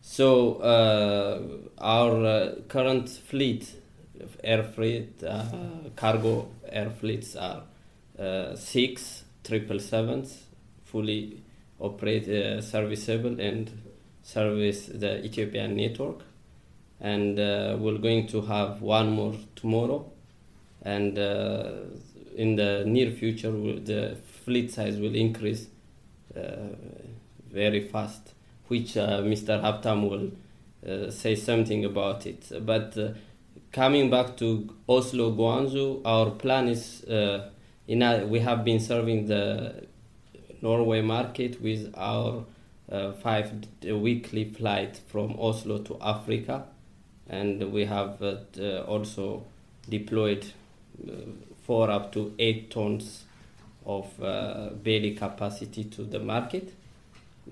So 0.00 0.56
uh, 0.56 1.40
our 1.78 2.24
uh, 2.24 2.54
current 2.68 3.08
fleet, 3.08 3.72
of 4.20 4.36
air 4.44 4.62
fleet, 4.62 5.24
uh, 5.24 5.44
cargo 5.96 6.48
air 6.68 6.90
fleets 6.90 7.36
are 7.36 7.62
six 8.54 9.23
triple 9.44 9.78
sevens, 9.78 10.44
fully 10.84 11.42
operate 11.78 12.28
uh, 12.28 12.60
serviceable 12.60 13.40
and 13.40 13.70
service 14.22 14.86
the 14.86 15.24
Ethiopian 15.24 15.76
network. 15.76 16.22
And 17.00 17.38
uh, 17.38 17.76
we're 17.78 17.98
going 17.98 18.26
to 18.28 18.40
have 18.42 18.80
one 18.80 19.10
more 19.10 19.34
tomorrow, 19.56 20.10
and 20.82 21.18
uh, 21.18 21.72
in 22.34 22.56
the 22.56 22.84
near 22.86 23.10
future, 23.10 23.50
the 23.50 24.16
fleet 24.44 24.72
size 24.72 24.98
will 24.98 25.14
increase 25.14 25.66
uh, 26.34 26.68
very 27.50 27.88
fast, 27.88 28.32
which 28.68 28.96
uh, 28.96 29.20
Mr. 29.20 29.60
Haptam 29.60 30.08
will 30.08 30.30
uh, 30.88 31.10
say 31.10 31.34
something 31.34 31.84
about 31.84 32.26
it. 32.26 32.50
But 32.64 32.96
coming 33.72 34.08
back 34.08 34.36
to 34.38 34.74
Oslo, 34.88 35.32
Guangzhou, 35.32 36.00
our 36.04 36.30
plan 36.30 36.68
is 36.68 37.04
in 37.86 38.02
a, 38.02 38.26
we 38.26 38.40
have 38.40 38.64
been 38.64 38.80
serving 38.80 39.26
the 39.26 39.86
Norway 40.62 41.02
market 41.02 41.60
with 41.60 41.92
our 41.96 42.44
uh, 42.90 43.12
five 43.12 43.50
weekly 43.82 44.44
flight 44.44 45.00
from 45.08 45.36
Oslo 45.38 45.78
to 45.78 45.98
Africa, 46.00 46.64
and 47.28 47.72
we 47.72 47.84
have 47.84 48.22
uh, 48.22 48.84
also 48.86 49.44
deployed 49.88 50.46
uh, 51.06 51.12
four 51.66 51.90
up 51.90 52.12
to 52.12 52.34
eight 52.38 52.70
tons 52.70 53.24
of 53.86 54.06
uh, 54.22 54.70
belly 54.82 55.14
capacity 55.14 55.84
to 55.84 56.02
the 56.02 56.18
market, 56.18 56.72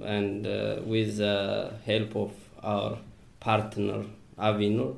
and 0.02 0.46
uh, 0.46 0.76
with 0.84 1.18
the 1.18 1.72
help 1.84 2.16
of 2.16 2.32
our 2.62 2.96
partner 3.40 4.04
Avinor, 4.38 4.96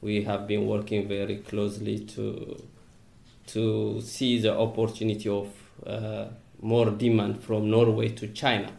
we 0.00 0.22
have 0.22 0.46
been 0.46 0.66
working 0.66 1.08
very 1.08 1.38
closely 1.38 1.98
to 1.98 2.62
to 3.46 4.00
see 4.00 4.38
the 4.40 4.56
opportunity 4.56 5.28
of 5.28 5.48
uh, 5.86 6.26
more 6.60 6.90
demand 6.90 7.42
from 7.42 7.70
Norway 7.70 8.08
to 8.08 8.28
China. 8.28 8.70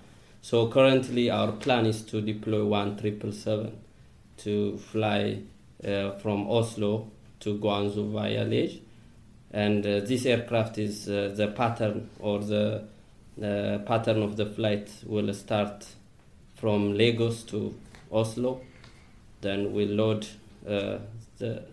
So 0.41 0.67
currently, 0.67 1.29
our 1.29 1.51
plan 1.51 1.85
is 1.85 2.01
to 2.03 2.21
deploy 2.21 2.65
one 2.65 2.97
triple 2.97 3.31
seven 3.31 3.77
to 4.37 4.77
fly 4.77 5.39
uh, 5.83 6.11
from 6.19 6.49
Oslo 6.49 7.11
to 7.39 7.57
Guangzhou 7.57 8.11
via 8.11 8.45
Liège, 8.45 8.79
and 9.51 9.85
uh, 9.85 9.99
this 10.01 10.25
aircraft 10.25 10.77
is 10.77 11.09
uh, 11.09 11.33
the 11.35 11.47
pattern 11.47 12.09
or 12.19 12.39
the 12.39 12.83
uh, 13.41 13.77
pattern 13.85 14.23
of 14.23 14.37
the 14.37 14.45
flight 14.45 14.89
will 15.05 15.33
start 15.33 15.85
from 16.55 16.93
Lagos 16.97 17.43
to 17.43 17.75
Oslo, 18.11 18.61
then 19.41 19.73
we 19.73 19.85
load 19.85 20.27
uh, 20.67 20.97
the, 21.37 21.63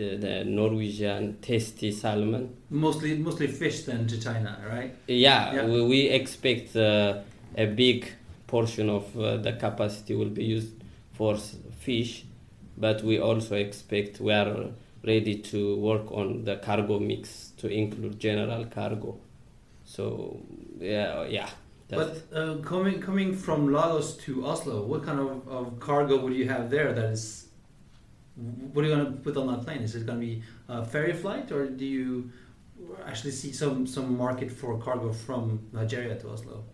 the 0.00 0.16
the 0.16 0.44
Norwegian 0.44 1.36
tasty 1.40 1.90
salmon 1.92 2.56
Mostly, 2.70 3.18
mostly 3.18 3.46
fish 3.46 3.82
then 3.82 4.06
to 4.06 4.20
China, 4.20 4.52
right? 4.68 4.94
yeah, 5.06 5.54
Yeah. 5.54 5.66
We, 5.66 5.84
we 5.92 6.00
expect 6.08 6.76
uh, 6.76 7.18
a 7.56 7.66
big 7.66 8.06
portion 8.46 8.88
of 8.88 9.04
uh, 9.18 9.36
the 9.36 9.52
capacity 9.52 10.14
will 10.14 10.34
be 10.40 10.44
used 10.44 10.74
for 11.12 11.36
fish, 11.86 12.24
but 12.76 13.02
we 13.02 13.18
also 13.18 13.56
expect 13.56 14.20
we 14.20 14.32
are 14.32 14.70
ready 15.04 15.36
to 15.36 15.76
work 15.76 16.10
on 16.12 16.44
the 16.44 16.56
cargo 16.56 16.98
mix 16.98 17.52
to 17.58 17.68
include 17.68 18.18
general 18.18 18.64
cargo. 18.66 19.18
So 19.84 20.40
yeah, 20.78 21.26
yeah. 21.26 21.50
But 21.88 22.22
uh, 22.32 22.54
coming 22.62 23.00
coming 23.00 23.34
from 23.34 23.72
Lagos 23.72 24.16
to 24.24 24.46
Oslo, 24.46 24.86
what 24.86 25.02
kind 25.04 25.18
of, 25.18 25.48
of 25.48 25.80
cargo 25.80 26.20
would 26.22 26.34
you 26.34 26.48
have 26.48 26.70
there? 26.70 26.92
That 26.92 27.10
is, 27.12 27.48
what 28.72 28.84
are 28.84 28.88
you 28.88 28.94
going 28.94 29.06
to 29.06 29.12
put 29.12 29.36
on 29.36 29.46
that 29.48 29.62
plane? 29.64 29.82
Is 29.82 29.94
it 29.94 30.06
going 30.06 30.20
to 30.20 30.26
be 30.26 30.42
a 30.68 30.84
ferry 30.84 31.12
flight, 31.12 31.52
or 31.52 31.68
do 31.68 31.84
you 31.84 32.30
actually 33.06 33.32
see 33.32 33.52
some 33.52 33.86
some 33.86 34.16
market 34.16 34.50
for 34.50 34.78
cargo 34.78 35.12
from 35.12 35.60
Nigeria 35.72 36.16
to 36.16 36.30
Oslo? 36.30 36.64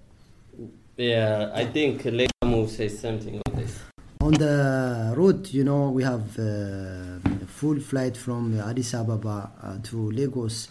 yeah, 0.97 1.51
I 1.55 1.65
think 1.67 2.03
Legamu 2.03 2.69
says 2.69 2.99
something 2.99 3.41
on 3.47 3.55
this. 3.55 3.81
On 4.21 4.33
the 4.33 5.15
route, 5.17 5.53
you 5.53 5.65
know, 5.65 5.91
we 5.91 6.03
have 6.03 6.39
uh, 6.39 7.19
full 7.47 7.79
flight 7.81 8.17
from 8.17 8.59
Addis 8.61 8.95
Ababa 8.95 9.51
uh, 9.63 9.79
to 9.85 10.11
Lagos, 10.11 10.69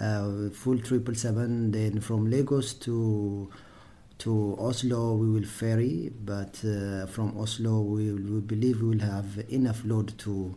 uh, 0.00 0.50
full 0.50 0.78
triple 0.78 1.14
seven. 1.14 1.70
Then 1.72 2.00
from 2.00 2.30
Lagos 2.30 2.74
to 2.74 3.50
to 4.18 4.56
Oslo, 4.58 5.14
we 5.14 5.30
will 5.30 5.46
ferry. 5.46 6.10
But 6.24 6.62
uh, 6.64 7.06
from 7.06 7.38
Oslo, 7.38 7.80
we, 7.80 8.12
we 8.12 8.40
believe 8.40 8.82
we 8.82 8.96
will 8.96 9.06
have 9.06 9.44
enough 9.48 9.84
load 9.84 10.16
to 10.18 10.54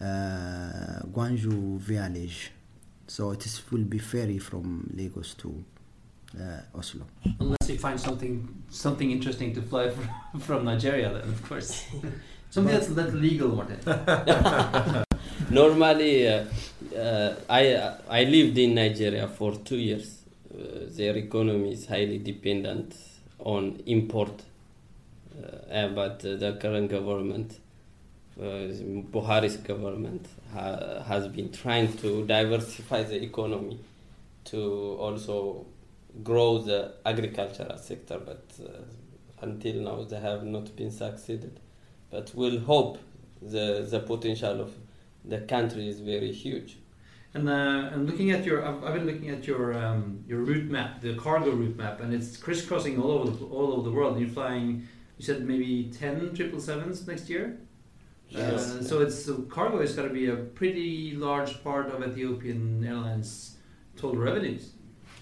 uh, 0.00 1.00
Guangzhou 1.12 1.78
village. 1.78 2.52
So 3.06 3.32
it 3.32 3.44
is 3.44 3.62
will 3.70 3.84
be 3.84 3.98
ferry 3.98 4.38
from 4.38 4.88
Lagos 4.94 5.34
to 5.34 5.64
uh, 6.38 6.78
Oslo. 6.78 7.06
Unless 7.40 7.68
you 7.68 7.78
find 7.78 7.98
something 7.98 8.62
something 8.70 9.10
interesting 9.10 9.54
to 9.54 9.62
fly 9.62 9.90
from, 10.30 10.40
from 10.40 10.64
Nigeria, 10.64 11.10
then 11.12 11.22
of 11.22 11.42
course. 11.48 11.84
Something 12.52 12.74
that's, 12.74 12.88
that's 12.88 13.12
legal, 13.12 13.54
Martin. 13.54 13.78
Normally, 15.50 16.26
uh, 16.26 16.44
uh, 16.96 17.36
I 17.48 17.94
I 18.08 18.24
lived 18.24 18.58
in 18.58 18.74
Nigeria 18.74 19.28
for 19.28 19.54
two 19.54 19.76
years. 19.76 20.19
Uh, 20.60 20.80
their 20.88 21.16
economy 21.16 21.72
is 21.72 21.86
highly 21.86 22.18
dependent 22.18 22.94
on 23.38 23.82
import, 23.86 24.42
uh, 25.42 25.72
uh, 25.72 25.88
but 25.88 26.22
uh, 26.24 26.36
the 26.36 26.58
current 26.60 26.90
government, 26.90 27.58
uh, 28.38 28.68
Buhari's 29.10 29.56
government, 29.56 30.26
ha- 30.52 31.02
has 31.02 31.28
been 31.28 31.50
trying 31.50 31.90
to 31.98 32.26
diversify 32.26 33.02
the 33.04 33.22
economy 33.22 33.80
to 34.44 34.96
also 34.98 35.64
grow 36.22 36.58
the 36.58 36.92
agricultural 37.06 37.78
sector, 37.78 38.18
but 38.18 38.42
until 39.40 39.76
now 39.76 40.02
they 40.02 40.20
have 40.20 40.44
not 40.44 40.74
been 40.76 40.90
succeeded. 40.90 41.58
But 42.10 42.32
we'll 42.34 42.60
hope 42.60 42.98
the 43.40 43.86
the 43.88 44.00
potential 44.00 44.60
of 44.60 44.74
the 45.24 45.38
country 45.38 45.88
is 45.88 46.00
very 46.00 46.32
huge. 46.32 46.76
And 47.32 47.48
uh, 47.48 47.90
and 47.92 48.08
looking 48.08 48.32
at 48.32 48.44
your, 48.44 48.66
I've, 48.66 48.82
I've 48.82 48.94
been 48.94 49.06
looking 49.06 49.30
at 49.30 49.46
your 49.46 49.72
um, 49.72 50.24
your 50.26 50.40
route 50.40 50.68
map, 50.68 51.00
the 51.00 51.14
cargo 51.14 51.52
route 51.52 51.76
map, 51.76 52.00
and 52.00 52.12
it's 52.12 52.36
crisscrossing 52.36 53.00
all 53.00 53.12
over 53.12 53.30
the 53.30 53.44
all 53.44 53.72
over 53.72 53.82
the 53.88 53.94
world. 53.94 54.18
You're 54.18 54.28
flying. 54.28 54.88
You 55.16 55.24
said 55.24 55.46
maybe 55.46 55.92
ten 55.96 56.34
triple 56.34 56.60
sevens 56.60 57.06
next 57.06 57.28
year. 57.30 57.58
Yes. 58.28 58.70
Uh, 58.70 58.82
so 58.82 59.00
it's 59.02 59.24
so 59.24 59.42
cargo 59.42 59.80
is 59.80 59.94
going 59.94 60.08
to 60.08 60.14
be 60.14 60.26
a 60.26 60.36
pretty 60.36 61.14
large 61.16 61.62
part 61.62 61.86
of 61.92 62.02
Ethiopian 62.02 62.84
Airlines 62.84 63.56
total 63.96 64.20
revenues. 64.20 64.72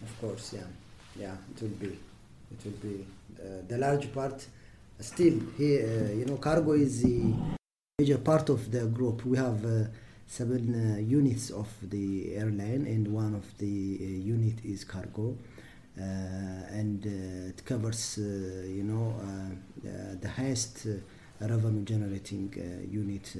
Of 0.02 0.20
course, 0.20 0.54
yeah, 0.54 0.68
yeah, 1.18 1.36
it 1.54 1.62
will 1.62 1.68
be, 1.68 1.98
it 2.52 2.64
will 2.64 2.90
be 2.90 3.06
uh, 3.38 3.62
the 3.66 3.78
large 3.78 4.12
part. 4.12 4.46
Still, 5.00 5.40
here, 5.56 5.86
uh, 5.86 6.12
you 6.12 6.24
know, 6.24 6.36
cargo 6.36 6.72
is 6.72 7.02
the 7.02 7.34
major 7.98 8.18
part 8.18 8.48
of 8.48 8.70
the 8.70 8.86
group. 8.86 9.24
We 9.24 9.36
have 9.36 9.64
uh, 9.64 9.84
seven 10.28 10.74
uh, 10.74 10.98
units 11.00 11.50
of 11.50 11.68
the 11.82 12.36
airline, 12.36 12.86
and 12.86 13.08
one 13.08 13.34
of 13.34 13.58
the 13.58 13.98
uh, 14.00 14.04
unit 14.04 14.64
is 14.64 14.84
cargo, 14.84 15.36
uh, 15.98 16.02
and 16.70 17.04
uh, 17.04 17.48
it 17.48 17.64
covers, 17.64 18.18
uh, 18.18 18.22
you 18.68 18.84
know, 18.84 19.16
uh, 19.20 20.14
the 20.20 20.28
highest 20.28 20.86
revenue 21.40 21.84
generating 21.84 22.52
unit 22.90 23.34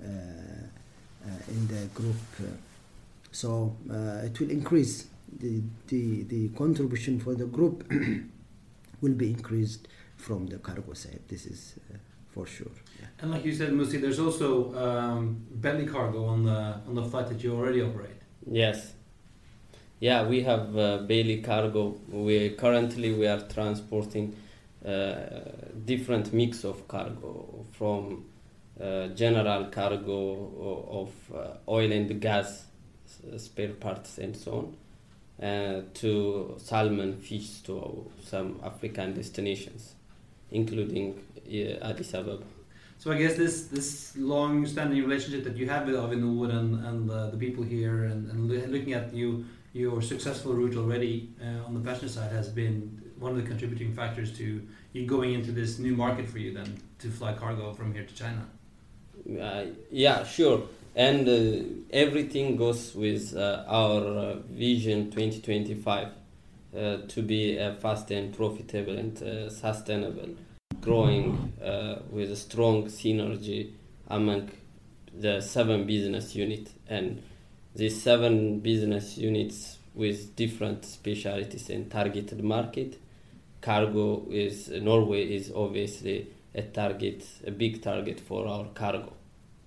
in 0.00 1.66
the 1.66 1.86
group. 1.94 2.16
So 3.32 3.76
it 4.24 4.38
will 4.40 4.50
increase 4.50 5.06
the, 5.38 5.62
the, 5.88 6.22
the 6.24 6.48
contribution 6.50 7.20
for 7.20 7.34
the 7.34 7.46
group 7.46 7.90
will 9.00 9.14
be 9.14 9.30
increased 9.30 9.88
from 10.16 10.46
the 10.46 10.58
cargo 10.58 10.92
side. 10.92 11.20
This 11.28 11.46
is 11.46 11.74
uh, 11.92 11.96
for 12.32 12.46
sure. 12.46 12.72
Yeah. 13.00 13.06
And 13.20 13.30
like 13.30 13.44
you 13.44 13.54
said, 13.54 13.70
Musi, 13.70 14.00
there's 14.00 14.18
also 14.18 14.74
um, 14.74 15.44
belly 15.50 15.86
cargo 15.86 16.26
on 16.26 16.44
the 16.44 16.80
on 16.86 16.94
the 16.94 17.04
flight 17.04 17.28
that 17.28 17.42
you 17.42 17.54
already 17.54 17.82
operate. 17.82 18.20
Yes. 18.46 18.94
Yeah, 20.00 20.26
we 20.26 20.42
have 20.42 20.76
uh, 20.76 20.98
Bailey 20.98 21.42
cargo. 21.42 21.94
We 22.08 22.50
currently 22.50 23.12
we 23.12 23.26
are 23.26 23.40
transporting 23.40 24.34
uh, 24.84 25.40
different 25.84 26.32
mix 26.32 26.64
of 26.64 26.88
cargo 26.88 27.66
from 27.72 28.24
uh, 28.80 29.08
general 29.08 29.66
cargo 29.66 30.88
of 31.02 31.36
uh, 31.36 31.56
oil 31.68 31.92
and 31.92 32.18
gas 32.18 32.64
spare 33.36 33.74
parts 33.74 34.16
and 34.18 34.34
so 34.34 34.52
on 34.52 34.76
uh, 35.42 35.82
to 35.94 36.54
salmon 36.58 37.16
fish 37.16 37.60
to 37.60 38.10
some 38.22 38.60
African 38.62 39.14
destinations, 39.14 39.94
including 40.50 41.20
uh, 41.46 41.88
Addis 41.88 42.14
Ababa. 42.14 42.44
So 42.98 43.10
I 43.10 43.16
guess 43.16 43.34
this 43.36 43.68
this 43.68 44.14
long-standing 44.16 45.02
relationship 45.02 45.44
that 45.44 45.56
you 45.56 45.66
have 45.68 45.86
with 45.86 45.96
Avinor 45.96 46.50
and 46.50 46.84
and 46.84 47.10
uh, 47.10 47.30
the 47.30 47.36
people 47.36 47.64
here, 47.64 48.04
and, 48.04 48.30
and 48.30 48.48
looking 48.72 48.92
at 48.92 49.14
you 49.14 49.44
your 49.72 50.02
successful 50.02 50.52
route 50.52 50.76
already 50.76 51.30
uh, 51.40 51.66
on 51.66 51.74
the 51.74 51.80
passenger 51.80 52.08
side 52.08 52.32
has 52.32 52.48
been 52.48 53.00
one 53.18 53.32
of 53.32 53.36
the 53.36 53.48
contributing 53.48 53.92
factors 53.92 54.36
to 54.36 54.66
you 54.92 55.06
going 55.06 55.32
into 55.32 55.52
this 55.52 55.78
new 55.78 55.94
market 55.94 56.28
for 56.28 56.38
you 56.38 56.52
then 56.52 56.80
to 56.98 57.08
fly 57.08 57.32
cargo 57.32 57.72
from 57.72 57.94
here 57.94 58.04
to 58.04 58.14
China. 58.14 58.44
Uh, 59.40 59.66
yeah, 59.90 60.24
sure. 60.24 60.62
And 60.96 61.28
uh, 61.28 61.64
everything 61.92 62.56
goes 62.56 62.94
with 62.94 63.36
uh, 63.36 63.64
our 63.68 64.02
uh, 64.02 64.34
vision 64.50 65.10
2025 65.10 66.06
uh, 66.06 66.10
to 66.72 67.22
be 67.22 67.56
a 67.56 67.74
fast 67.74 68.10
and 68.10 68.34
profitable 68.36 68.96
and 68.96 69.22
uh, 69.22 69.50
sustainable, 69.50 70.28
growing 70.80 71.52
uh, 71.62 72.00
with 72.10 72.30
a 72.30 72.36
strong 72.36 72.84
synergy 72.86 73.72
among 74.08 74.50
the 75.12 75.40
seven 75.40 75.84
business 75.86 76.34
units 76.34 76.72
and 76.88 77.22
these 77.74 78.00
seven 78.00 78.60
business 78.60 79.18
units 79.18 79.78
with 79.94 80.36
different 80.36 80.84
specialties 80.84 81.70
and 81.70 81.90
targeted 81.90 82.42
market. 82.42 83.00
Cargo 83.60 84.26
is 84.30 84.68
Norway 84.68 85.34
is 85.34 85.52
obviously 85.54 86.28
a 86.54 86.62
target, 86.62 87.26
a 87.46 87.50
big 87.50 87.82
target 87.82 88.18
for 88.20 88.46
our 88.46 88.66
cargo. 88.74 89.12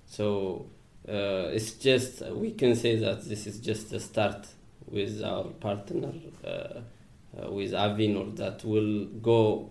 So 0.06 0.66
uh, 1.08 1.52
it's 1.54 1.74
just 1.74 2.22
we 2.32 2.52
can 2.52 2.76
say 2.76 2.96
that 2.98 3.24
this 3.26 3.46
is 3.46 3.60
just 3.60 3.92
a 3.94 4.00
start 4.00 4.48
with 4.93 5.23
our 5.23 5.45
partner 5.60 6.13
uh, 6.45 6.49
uh, 6.49 7.51
with 7.51 7.71
Avinor 7.71 8.36
that 8.38 8.63
will 8.63 9.06
go 9.06 9.69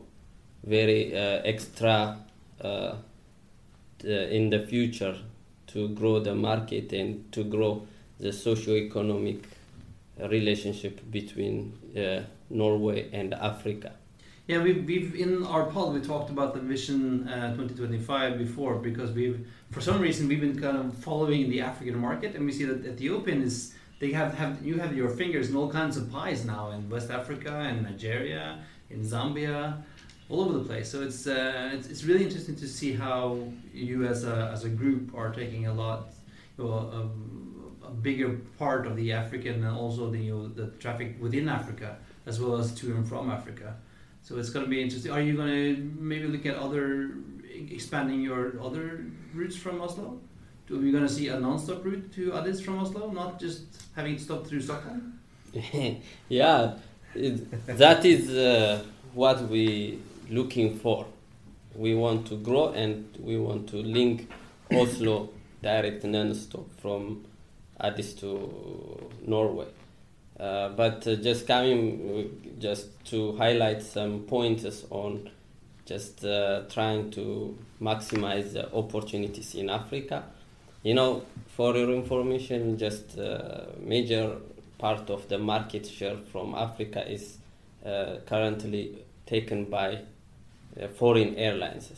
very 0.65 1.17
uh, 1.17 1.41
extra 1.45 2.19
in 4.05 4.51
the 4.51 4.67
future 4.69 5.17
to 5.69 5.89
grow 5.91 6.19
the 6.19 6.35
market 6.35 6.93
and 6.93 7.31
to 7.33 7.45
grow 7.45 7.87
the 8.19 8.33
socio-economic 8.33 9.45
relationship 10.29 11.01
between 11.11 11.73
uh, 11.97 12.23
Norway 12.51 13.09
and 13.13 13.35
Africa. 13.35 13.93
Yeah, 14.49 14.63
we've, 14.63 14.85
we've 14.85 15.15
in 15.15 15.45
our 15.45 15.65
pod 15.67 15.95
we 15.95 16.01
talked 16.01 16.31
about 16.31 16.53
the 16.55 16.61
Vision 16.61 17.29
uh, 17.29 17.55
2025 17.55 18.39
before 18.39 18.75
because 18.75 19.13
we've 19.13 19.47
for 19.71 19.81
some 19.81 20.01
reason 20.01 20.27
we've 20.27 20.41
been 20.41 20.61
kind 20.61 20.77
of 20.77 20.95
following 20.95 21.49
the 21.49 21.61
African 21.61 21.99
market 21.99 22.35
and 22.35 22.45
we 22.45 22.53
see 22.53 22.65
that 22.65 22.85
Ethiopian 22.85 23.43
is 23.43 23.75
they 24.03 24.11
have, 24.11 24.35
have 24.35 24.67
you 24.67 24.81
have 24.81 24.97
your 24.97 25.09
fingers 25.09 25.49
in 25.51 25.55
all 25.55 25.71
kinds 25.71 25.97
of 25.97 26.11
pies 26.11 26.45
now 26.45 26.73
in 26.73 26.91
West 26.91 27.09
Africa 27.09 27.53
and 27.69 27.85
Nigeria 27.85 28.59
in 28.91 29.01
Zambia 29.03 29.81
all 30.29 30.41
over 30.41 30.59
the 30.59 30.65
place. 30.65 30.91
So 30.91 31.03
it's, 31.03 31.25
uh, 31.29 31.71
it's 31.73 31.87
it's 31.87 32.03
really 32.03 32.25
interesting 32.25 32.57
to 32.57 32.67
see 32.67 32.93
how 32.95 33.47
you 33.73 34.05
as 34.05 34.25
a 34.25 34.51
as 34.53 34.65
a 34.65 34.69
group 34.69 35.15
are 35.15 35.31
taking 35.31 35.69
a 35.69 35.73
lot, 35.73 36.01
you 36.59 36.65
know, 36.65 36.73
a, 36.99 37.87
a 37.87 37.91
bigger 38.09 38.31
part 38.59 38.89
of 38.89 38.97
the 38.97 39.13
African 39.13 39.63
and 39.67 39.77
also 39.85 40.11
the 40.11 40.19
you 40.19 40.35
know, 40.35 40.49
the 40.49 40.67
traffic 40.83 41.09
within 41.21 41.49
Africa 41.49 41.97
as 42.27 42.41
well 42.41 42.57
as 42.57 42.73
to 42.79 42.87
and 42.97 43.09
from 43.09 43.31
Africa. 43.31 43.77
So 44.25 44.37
it's 44.37 44.51
going 44.51 44.65
to 44.65 44.71
be 44.71 44.83
interesting. 44.83 45.13
Are 45.13 45.21
you 45.21 45.35
going 45.37 45.49
to 45.49 45.77
maybe 46.11 46.27
look 46.27 46.45
at 46.45 46.57
other 46.57 47.13
expanding 47.79 48.21
your 48.21 48.61
other 48.61 49.07
routes 49.33 49.57
from 49.57 49.81
Oslo? 49.81 50.19
Are 50.73 50.79
we 50.79 50.91
going 50.91 51.07
to 51.07 51.13
see 51.13 51.29
a 51.29 51.39
non-stop 51.39 51.85
route 51.85 52.11
to 52.15 52.33
Addis 52.35 52.63
from 52.63 52.79
Oslo, 52.79 53.11
not 53.11 53.39
just 53.39 53.63
having 53.95 54.17
to 54.17 54.23
stop 54.23 54.47
through 54.47 54.63
Stockholm? 54.63 55.19
yeah, 56.31 56.77
it, 57.15 57.77
that 57.77 58.07
is 58.07 58.31
uh, 58.31 58.83
what 59.13 59.49
we 59.51 59.99
looking 60.31 60.79
for. 60.79 61.05
We 61.75 61.95
want 61.95 62.27
to 62.29 62.37
grow 62.37 62.71
and 62.73 63.07
we 63.21 63.37
want 63.37 63.69
to 63.69 63.77
link 63.77 64.31
Oslo 64.73 65.29
direct 65.61 66.05
non-stop 66.05 66.67
from 66.81 67.27
Addis 67.79 68.15
to 68.15 69.11
Norway. 69.27 69.67
Uh, 70.41 70.71
but 70.71 71.07
uh, 71.07 71.17
just 71.17 71.47
coming, 71.47 72.31
uh, 72.33 72.59
just 72.59 73.05
to 73.07 73.37
highlight 73.37 73.83
some 73.83 74.21
pointers 74.21 74.87
on 74.89 75.29
just 75.85 76.25
uh, 76.25 76.63
trying 76.71 77.11
to 77.11 77.59
maximize 77.81 78.55
the 78.55 78.73
opportunities 78.75 79.55
in 79.55 79.69
Africa. 79.69 80.25
You 80.83 80.95
know, 80.95 81.23
for 81.57 81.77
your 81.77 81.93
information, 81.93 82.77
just 82.77 83.19
uh, 83.19 83.67
major 83.79 84.37
part 84.79 85.11
of 85.11 85.29
the 85.29 85.39
market 85.39 85.87
share 85.87 86.17
from 86.33 86.55
Africa 86.57 87.09
is 87.09 87.39
uh, 87.87 88.17
currently 88.27 89.05
taken 89.27 89.67
by 89.67 90.01
uh, 90.81 90.89
foreign 90.89 91.37
airlines. 91.37 91.93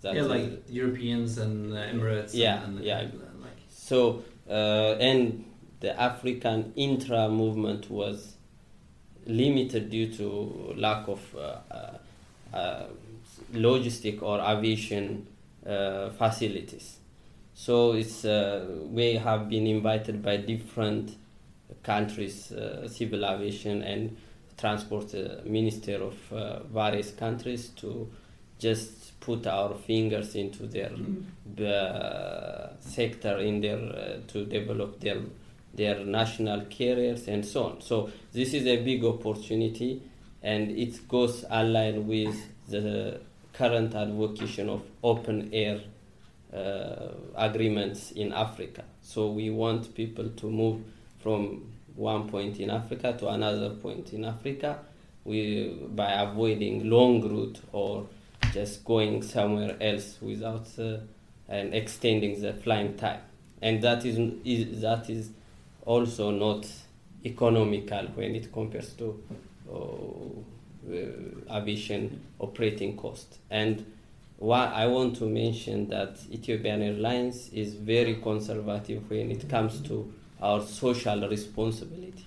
That 0.00 0.14
yeah, 0.14 0.22
like 0.22 0.62
Europeans 0.68 1.38
and 1.38 1.72
uh, 1.74 1.76
Emirates. 1.76 2.30
Yeah, 2.32 2.64
and, 2.64 2.78
and 2.78 2.84
yeah. 2.84 3.00
Like. 3.00 3.60
So 3.68 4.24
uh, 4.48 4.96
and 4.98 5.44
the 5.80 6.00
African 6.00 6.72
intra 6.74 7.28
movement 7.28 7.90
was 7.90 8.36
limited 9.26 9.90
due 9.90 10.12
to 10.14 10.74
lack 10.76 11.06
of 11.06 11.20
uh, 11.36 12.84
logistic 13.52 14.22
or 14.22 14.40
aviation 14.40 15.26
facilities. 16.18 16.98
So 17.54 17.92
it's 17.92 18.24
uh, 18.24 18.66
we 18.90 19.14
have 19.14 19.48
been 19.48 19.66
invited 19.66 20.22
by 20.22 20.38
different 20.38 21.16
countries, 21.82 22.50
uh, 22.52 22.88
civil 22.88 23.24
aviation 23.24 23.82
and 23.82 24.16
transport 24.56 25.14
uh, 25.14 25.42
minister 25.44 26.02
of 26.02 26.32
uh, 26.32 26.62
various 26.64 27.10
countries 27.10 27.68
to 27.76 28.10
just 28.58 29.18
put 29.20 29.46
our 29.46 29.74
fingers 29.74 30.34
into 30.34 30.66
their 30.66 30.90
mm. 30.90 31.24
sector 32.80 33.38
in 33.38 33.60
their 33.60 33.78
uh, 33.78 34.20
to 34.28 34.44
develop 34.44 35.00
their 35.00 35.20
their 35.74 36.04
national 36.04 36.60
carriers 36.66 37.28
and 37.28 37.44
so 37.44 37.64
on. 37.64 37.80
So 37.80 38.10
this 38.32 38.54
is 38.54 38.66
a 38.66 38.82
big 38.82 39.04
opportunity, 39.04 40.02
and 40.42 40.70
it 40.70 41.08
goes 41.08 41.44
aligned 41.50 42.06
with 42.06 42.36
the 42.68 43.20
current 43.52 43.94
advocacy 43.94 44.62
of 44.62 44.82
open 45.02 45.50
air 45.52 45.80
agreements 47.34 48.12
in 48.12 48.32
Africa. 48.32 48.84
So 49.00 49.30
we 49.30 49.50
want 49.50 49.94
people 49.94 50.28
to 50.28 50.50
move 50.50 50.82
from 51.20 51.72
one 51.94 52.28
point 52.28 52.60
in 52.60 52.70
Africa 52.70 53.14
to 53.18 53.28
another 53.28 53.70
point 53.70 54.12
in 54.12 54.24
Africa 54.24 54.78
we, 55.24 55.68
by 55.94 56.12
avoiding 56.12 56.88
long 56.90 57.26
route 57.26 57.60
or 57.72 58.06
just 58.52 58.84
going 58.84 59.22
somewhere 59.22 59.76
else 59.80 60.18
without 60.20 60.66
uh, 60.78 60.98
and 61.48 61.74
extending 61.74 62.40
the 62.40 62.52
flying 62.52 62.96
time. 62.96 63.20
And 63.60 63.82
that 63.82 64.04
is, 64.04 64.18
is 64.44 64.80
that 64.82 65.08
is 65.08 65.30
also 65.84 66.30
not 66.30 66.66
economical 67.24 68.06
when 68.14 68.34
it 68.34 68.52
compares 68.52 68.92
to 68.94 69.22
uh, 69.72 71.54
aviation 71.54 72.20
operating 72.40 72.96
cost. 72.96 73.38
And 73.50 73.86
why 74.42 74.66
I 74.74 74.86
want 74.88 75.14
to 75.18 75.26
mention 75.26 75.88
that 75.90 76.16
Ethiopian 76.32 76.82
Airlines 76.82 77.48
is 77.50 77.74
very 77.74 78.16
conservative 78.16 79.08
when 79.08 79.30
it 79.30 79.48
comes 79.48 79.80
to 79.82 80.12
our 80.40 80.60
social 80.60 81.28
responsibility. 81.28 82.26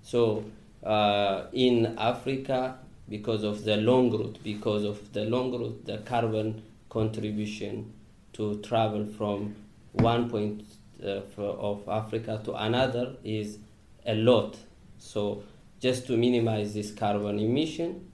So 0.00 0.44
uh, 0.84 1.46
in 1.52 1.98
Africa, 1.98 2.78
because 3.08 3.42
of 3.42 3.64
the 3.64 3.76
long 3.76 4.12
route, 4.12 4.38
because 4.44 4.84
of 4.84 5.12
the 5.12 5.24
long 5.24 5.50
route, 5.50 5.84
the 5.84 5.98
carbon 5.98 6.62
contribution 6.88 7.92
to 8.34 8.60
travel 8.60 9.04
from 9.04 9.56
one 9.94 10.30
point 10.30 10.62
uh, 11.02 11.22
of 11.36 11.88
Africa 11.88 12.40
to 12.44 12.54
another 12.54 13.16
is 13.24 13.58
a 14.06 14.14
lot. 14.14 14.56
So 14.98 15.42
just 15.80 16.06
to 16.06 16.16
minimize 16.16 16.72
this 16.74 16.92
carbon 16.92 17.40
emission, 17.40 18.07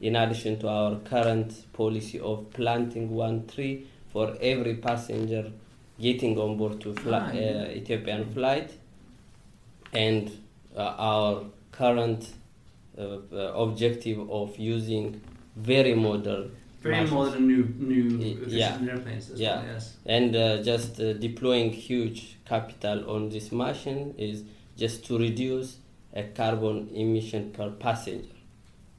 in 0.00 0.16
addition 0.16 0.58
to 0.58 0.68
our 0.68 0.96
current 1.00 1.72
policy 1.72 2.20
of 2.20 2.50
planting 2.50 3.10
one 3.10 3.46
tree 3.46 3.86
for 4.12 4.36
every 4.40 4.74
passenger 4.74 5.50
getting 6.00 6.38
on 6.38 6.56
board 6.56 6.80
to 6.80 6.94
fly, 6.94 7.18
ah, 7.18 7.38
uh, 7.38 7.78
Ethiopian 7.80 8.24
flight, 8.34 8.70
and 9.92 10.30
uh, 10.76 10.94
our 10.98 11.44
current 11.72 12.32
uh, 12.98 13.18
uh 13.32 13.52
objective 13.64 14.30
of 14.30 14.58
using 14.58 15.20
very 15.56 15.94
modern 15.94 16.50
very 16.82 17.06
modern 17.10 17.46
new 17.46 17.64
new 17.78 18.36
yeah. 18.46 18.78
airplanes 18.88 19.30
yeah. 19.34 19.56
Well, 19.56 19.64
yes. 19.72 19.96
and 20.06 20.36
uh, 20.36 20.62
just 20.62 21.00
uh, 21.00 21.14
deploying 21.14 21.72
huge 21.72 22.38
capital 22.44 23.10
on 23.10 23.30
this 23.30 23.50
machine 23.52 24.14
is 24.18 24.44
just 24.76 25.06
to 25.06 25.18
reduce 25.18 25.78
a 26.14 26.24
carbon 26.24 26.88
emission 26.94 27.50
per 27.52 27.70
passenger 27.70 28.35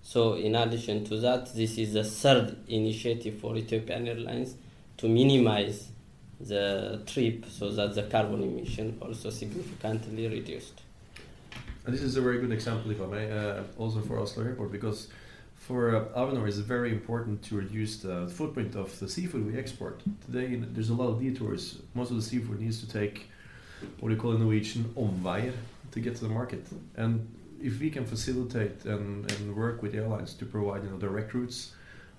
so, 0.07 0.35
in 0.35 0.55
addition 0.55 1.03
to 1.03 1.17
that, 1.17 1.53
this 1.53 1.77
is 1.77 1.91
the 1.91 2.03
third 2.05 2.55
initiative 2.69 3.41
for 3.41 3.57
Ethiopian 3.57 4.07
Airlines 4.07 4.55
to 4.95 5.09
minimize 5.09 5.89
the 6.39 7.01
trip 7.05 7.43
so 7.49 7.69
that 7.71 7.93
the 7.93 8.03
carbon 8.03 8.41
emission 8.41 8.97
also 9.01 9.29
significantly 9.29 10.29
reduced. 10.29 10.81
And 11.83 11.93
this 11.93 12.01
is 12.01 12.15
a 12.15 12.21
very 12.21 12.39
good 12.39 12.53
example, 12.53 12.89
if 12.91 13.01
I 13.01 13.05
may, 13.05 13.29
uh, 13.29 13.63
also 13.77 13.99
for 13.99 14.17
Oslo 14.17 14.45
Airport, 14.45 14.71
because 14.71 15.09
for 15.57 15.93
uh, 15.93 16.05
Avinor 16.17 16.47
it's 16.47 16.59
very 16.59 16.93
important 16.93 17.43
to 17.43 17.57
reduce 17.57 17.97
the 17.97 18.29
footprint 18.29 18.75
of 18.75 18.97
the 18.99 19.09
seafood 19.09 19.45
we 19.45 19.59
export. 19.59 19.99
Today, 20.25 20.55
there's 20.55 20.89
a 20.89 20.93
lot 20.93 21.09
of 21.09 21.19
detours. 21.19 21.79
Most 21.95 22.11
of 22.11 22.15
the 22.15 22.23
seafood 22.23 22.61
needs 22.61 22.79
to 22.79 22.89
take 22.89 23.29
what 23.99 24.09
we 24.09 24.15
call 24.15 24.31
in 24.31 24.39
Norwegian 24.39 24.85
omveier 24.95 25.53
to 25.91 25.99
get 25.99 26.15
to 26.15 26.23
the 26.23 26.29
market. 26.29 26.65
And 26.95 27.27
if 27.61 27.79
we 27.79 27.89
can 27.89 28.05
facilitate 28.05 28.85
and, 28.85 29.29
and 29.31 29.55
work 29.55 29.81
with 29.81 29.95
airlines 29.95 30.33
to 30.35 30.45
provide 30.45 30.83
you 30.83 30.89
know 30.89 30.97
direct 30.97 31.33
routes, 31.33 31.71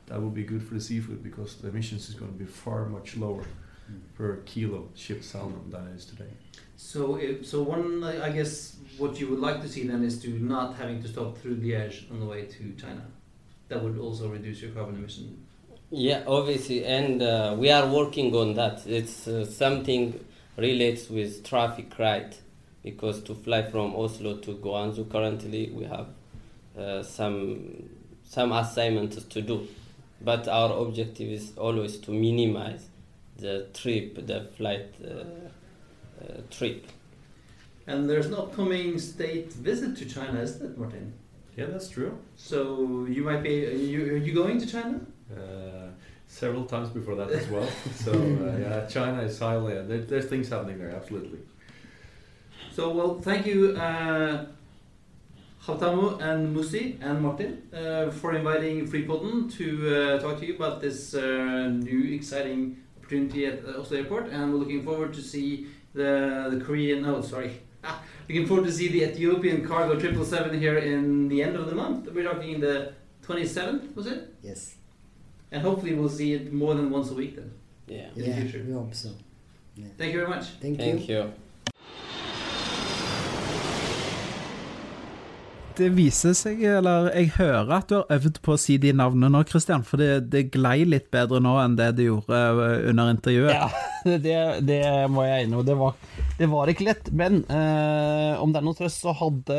that 0.07 0.21
would 0.21 0.35
be 0.35 0.45
good 0.45 0.63
for 0.63 0.75
the 0.75 0.81
seafood 0.81 1.23
because 1.23 1.57
the 1.57 1.69
emissions 1.69 2.09
is 2.09 2.15
going 2.15 2.33
to 2.33 2.39
be 2.39 2.45
far 2.45 2.87
much 2.87 3.17
lower 3.17 3.43
mm. 3.43 4.01
per 4.17 4.37
kilo 4.47 4.89
shipped 4.95 5.25
salmon 5.25 5.71
than 5.71 5.87
it 5.89 5.97
is 5.97 6.07
today. 6.07 6.31
So, 6.77 7.17
if, 7.17 7.45
so 7.45 7.63
one, 7.63 8.05
I 8.05 8.31
guess, 8.31 8.77
what 8.99 9.19
you 9.19 9.29
would 9.31 9.41
like 9.41 9.61
to 9.63 9.69
see 9.69 9.87
then 9.87 10.05
is 10.05 10.21
to 10.23 10.31
not 10.31 10.77
having 10.77 11.03
to 11.03 11.09
stop 11.09 11.37
through 11.39 11.57
Liège 11.57 12.09
on 12.11 12.21
the 12.21 12.27
way 12.27 12.47
to 12.47 12.73
China. 12.81 13.03
That 13.67 13.83
would 13.83 13.99
also 13.99 14.29
reduce 14.29 14.63
your 14.63 14.71
carbon 14.71 14.95
emission. 14.95 15.45
Yeah, 15.91 16.23
obviously, 16.27 16.85
and 16.85 17.21
uh, 17.21 17.57
we 17.59 17.71
are 17.71 17.87
working 17.93 18.35
on 18.37 18.55
that. 18.55 18.87
It's 18.87 19.27
uh, 19.27 19.45
something 19.45 20.25
relates 20.57 21.09
with 21.11 21.45
traffic 21.45 21.99
right 21.99 22.39
because 22.83 23.23
to 23.23 23.35
fly 23.35 23.63
from 23.63 23.95
Oslo 23.95 24.37
to 24.39 24.55
Guangzhou 24.55 25.11
currently 25.11 25.71
we 25.71 25.85
have 25.85 26.09
uh, 26.79 27.03
some 27.03 27.89
some 28.25 28.53
assignments 28.53 29.25
to 29.25 29.43
do, 29.43 29.67
but 30.21 30.47
our 30.49 30.71
objective 30.87 31.29
is 31.29 31.53
always 31.57 31.97
to 31.99 32.11
minimize 32.11 32.87
the 33.39 33.67
trip, 33.73 34.27
the 34.27 34.49
flight 34.57 34.95
uh, 35.03 35.25
uh, 36.23 36.41
trip. 36.51 36.87
And 37.87 38.09
there's 38.09 38.27
an 38.27 38.35
upcoming 38.35 38.99
state 38.99 39.53
visit 39.55 39.97
to 39.97 40.05
China, 40.05 40.41
isn't 40.41 40.73
it, 40.73 40.79
Martin? 40.79 41.15
Yeah, 41.57 41.67
that's 41.67 41.89
true. 41.89 42.19
So 42.37 43.07
you 43.09 43.25
might 43.25 43.43
be 43.43 43.55
you 43.55 44.13
are 44.13 44.17
you 44.17 44.35
going 44.35 44.61
to 44.61 44.67
China? 44.67 45.01
Uh, 45.35 45.89
several 46.27 46.65
times 46.67 46.91
before 46.91 47.15
that 47.17 47.31
as 47.31 47.49
well. 47.49 47.69
so 47.95 48.13
uh, 48.13 48.59
yeah, 48.59 48.87
China 48.87 49.23
is 49.23 49.39
highly. 49.39 49.75
There, 49.75 50.03
there's 50.03 50.27
things 50.27 50.51
happening 50.51 50.79
there, 50.79 50.91
absolutely. 50.91 51.41
So, 52.79 52.93
well, 52.93 53.19
thank 53.21 53.45
you, 53.45 53.71
uh, 53.77 54.47
Havtamu 55.65 56.21
and 56.23 56.55
Musi 56.57 56.97
and 57.03 57.21
Martin, 57.21 57.61
uh, 57.75 58.09
for 58.13 58.37
inviting 58.37 58.87
FreePodden 58.87 59.53
to 59.57 59.67
uh, 59.97 60.19
talk 60.21 60.39
to 60.39 60.47
you 60.47 60.55
about 60.55 60.81
this 60.81 61.13
uh, 61.13 61.67
new 61.73 62.15
exciting 62.15 62.77
opportunity 62.97 63.47
at 63.47 63.65
Oslo 63.67 63.99
Airport. 63.99 64.29
And 64.29 64.53
we're 64.53 64.61
looking 64.61 64.85
forward 64.85 65.13
to 65.15 65.21
see 65.21 65.67
the, 65.93 66.51
the 66.53 66.65
Korean, 66.65 67.03
no, 67.03 67.21
sorry, 67.21 67.61
ah, 67.83 68.01
looking 68.29 68.47
forward 68.47 68.67
to 68.67 68.73
see 68.73 68.87
the 68.87 69.03
Ethiopian 69.11 69.67
cargo 69.67 69.99
777 69.99 70.61
here 70.61 70.79
in 70.79 71.27
the 71.27 71.43
end 71.43 71.57
of 71.57 71.67
the 71.69 71.75
month. 71.75 72.09
We're 72.13 72.33
talking 72.33 72.61
the 72.61 72.93
27th, 73.27 73.93
was 73.97 74.07
it? 74.07 74.33
Yes. 74.41 74.77
and 75.51 75.63
hopefully 75.63 75.95
we'll 75.95 76.09
see 76.21 76.35
it 76.35 76.53
more 76.53 76.75
than 76.77 76.91
once 76.91 77.11
a 77.11 77.15
week 77.15 77.35
then. 77.35 77.51
Yeah. 77.89 78.11
In 78.15 78.23
the 78.23 78.29
Yeah, 78.29 78.41
future. 78.43 78.63
we 78.65 78.73
hope 78.73 78.95
so. 78.95 79.11
Thank 79.97 80.13
you 80.13 80.21
very 80.21 80.29
much. 80.31 80.45
Thank, 80.63 80.79
Thank 80.79 81.09
you. 81.09 81.17
you. 81.17 81.33
Det 85.79 85.89
viser 85.95 86.33
seg, 86.35 86.63
eller 86.67 87.07
jeg 87.15 87.29
hører 87.37 87.69
at 87.77 87.91
du 87.91 87.95
har 88.01 88.09
øvd 88.17 88.39
på 88.43 88.55
å 88.57 88.59
si 88.59 88.79
de 88.83 88.91
navnene 88.97 89.29
nå, 89.31 89.45
Christian, 89.47 89.85
for 89.87 90.01
det, 90.03 90.25
det 90.33 90.49
glei 90.55 90.81
litt 90.89 91.07
bedre 91.15 91.39
nå 91.45 91.53
enn 91.63 91.77
det 91.79 91.93
det 92.01 92.09
gjorde 92.09 92.35
eh, 92.35 92.89
under 92.91 93.13
intervjuet. 93.13 93.53
Ja, 93.55 93.69
det, 94.25 94.39
det 94.67 94.81
må 95.13 95.23
jeg 95.29 95.47
innrømme. 95.47 95.67
Det 95.69 95.77
var, 95.79 95.95
det 96.41 96.49
var 96.51 96.73
ikke 96.73 96.89
lett. 96.89 97.11
Men 97.15 97.45
eh, 97.47 98.35
om 98.43 98.51
det 98.51 98.59
er 98.63 98.67
noe 98.67 98.79
trøst, 98.79 99.05
så 99.05 99.15
hadde 99.21 99.59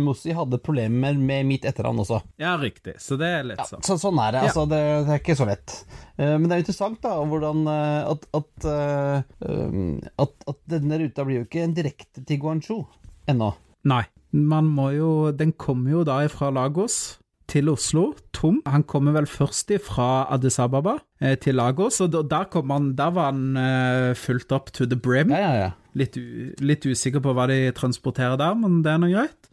Mossi 0.00 0.18
Mussi 0.18 0.32
hadde 0.34 0.58
problemer 0.64 1.14
med 1.20 1.46
mitt 1.46 1.66
etternavn 1.68 2.00
også. 2.02 2.22
Ja, 2.40 2.56
riktig. 2.58 2.96
Så 3.04 3.20
det 3.20 3.28
er 3.28 3.46
litt 3.52 3.60
Ja, 3.60 3.68
sånn. 3.68 3.84
så, 3.86 3.98
sånn 4.00 4.18
er 4.24 4.32
det. 4.34 4.40
Ja. 4.42 4.50
Altså, 4.50 4.64
det, 4.72 4.80
det 5.06 5.14
er 5.14 5.22
ikke 5.22 5.36
så 5.38 5.46
lett. 5.48 5.76
Eh, 6.16 6.34
men 6.40 6.48
det 6.48 6.56
er 6.56 6.64
interessant 6.64 7.00
da, 7.04 7.14
hvordan 7.20 7.62
eh, 7.70 8.12
at, 8.16 8.26
at, 8.40 8.68
eh, 8.72 9.48
um, 9.48 9.98
at, 10.24 10.34
at 10.50 10.62
denne 10.72 10.98
ruta 11.04 11.28
blir 11.28 11.42
jo 11.42 11.46
ikke 11.50 11.62
en 11.68 11.76
direkte 11.76 12.24
til 12.24 12.40
Guangzhou 12.42 12.80
ennå. 13.28 13.52
Nei. 13.88 14.02
Man 14.32 14.66
må 14.68 14.90
jo 14.92 15.30
Den 15.32 15.52
kommer 15.56 15.90
jo 15.90 16.04
da 16.04 16.20
fra 16.28 16.50
Lagos 16.50 17.18
til 17.48 17.70
Oslo, 17.72 18.10
tom. 18.36 18.58
Han 18.68 18.82
kommer 18.84 19.14
vel 19.16 19.24
først 19.26 19.70
fra 19.80 20.26
Addis 20.34 20.58
Ababa 20.60 20.98
eh, 21.20 21.34
til 21.40 21.54
Lagos, 21.56 21.96
og 22.04 22.10
da- 22.12 22.20
der, 22.28 22.44
han, 22.68 22.90
der 22.94 23.10
var 23.16 23.30
han 23.32 23.56
eh, 23.56 24.14
fullt 24.14 24.52
opp 24.52 24.68
to 24.76 24.84
the 24.84 24.96
brim. 25.00 25.30
Ja, 25.32 25.38
ja, 25.40 25.54
ja. 25.62 25.70
Litt, 25.96 26.18
litt 26.60 26.84
usikker 26.84 27.22
på 27.24 27.32
hva 27.32 27.46
de 27.48 27.72
transporterer 27.72 28.36
der, 28.36 28.52
men 28.54 28.82
det 28.84 28.92
er 28.92 29.00
nå 29.00 29.08
greit. 29.14 29.48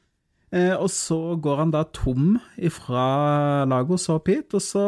Eh, 0.51 0.75
og 0.75 0.89
så 0.91 1.37
går 1.39 1.57
han 1.63 1.71
da 1.71 1.85
tom 1.95 2.35
fra 2.69 3.63
Lagos 3.63 4.09
opp 4.11 4.27
hit, 4.27 4.51
og 4.53 4.61
så 4.61 4.85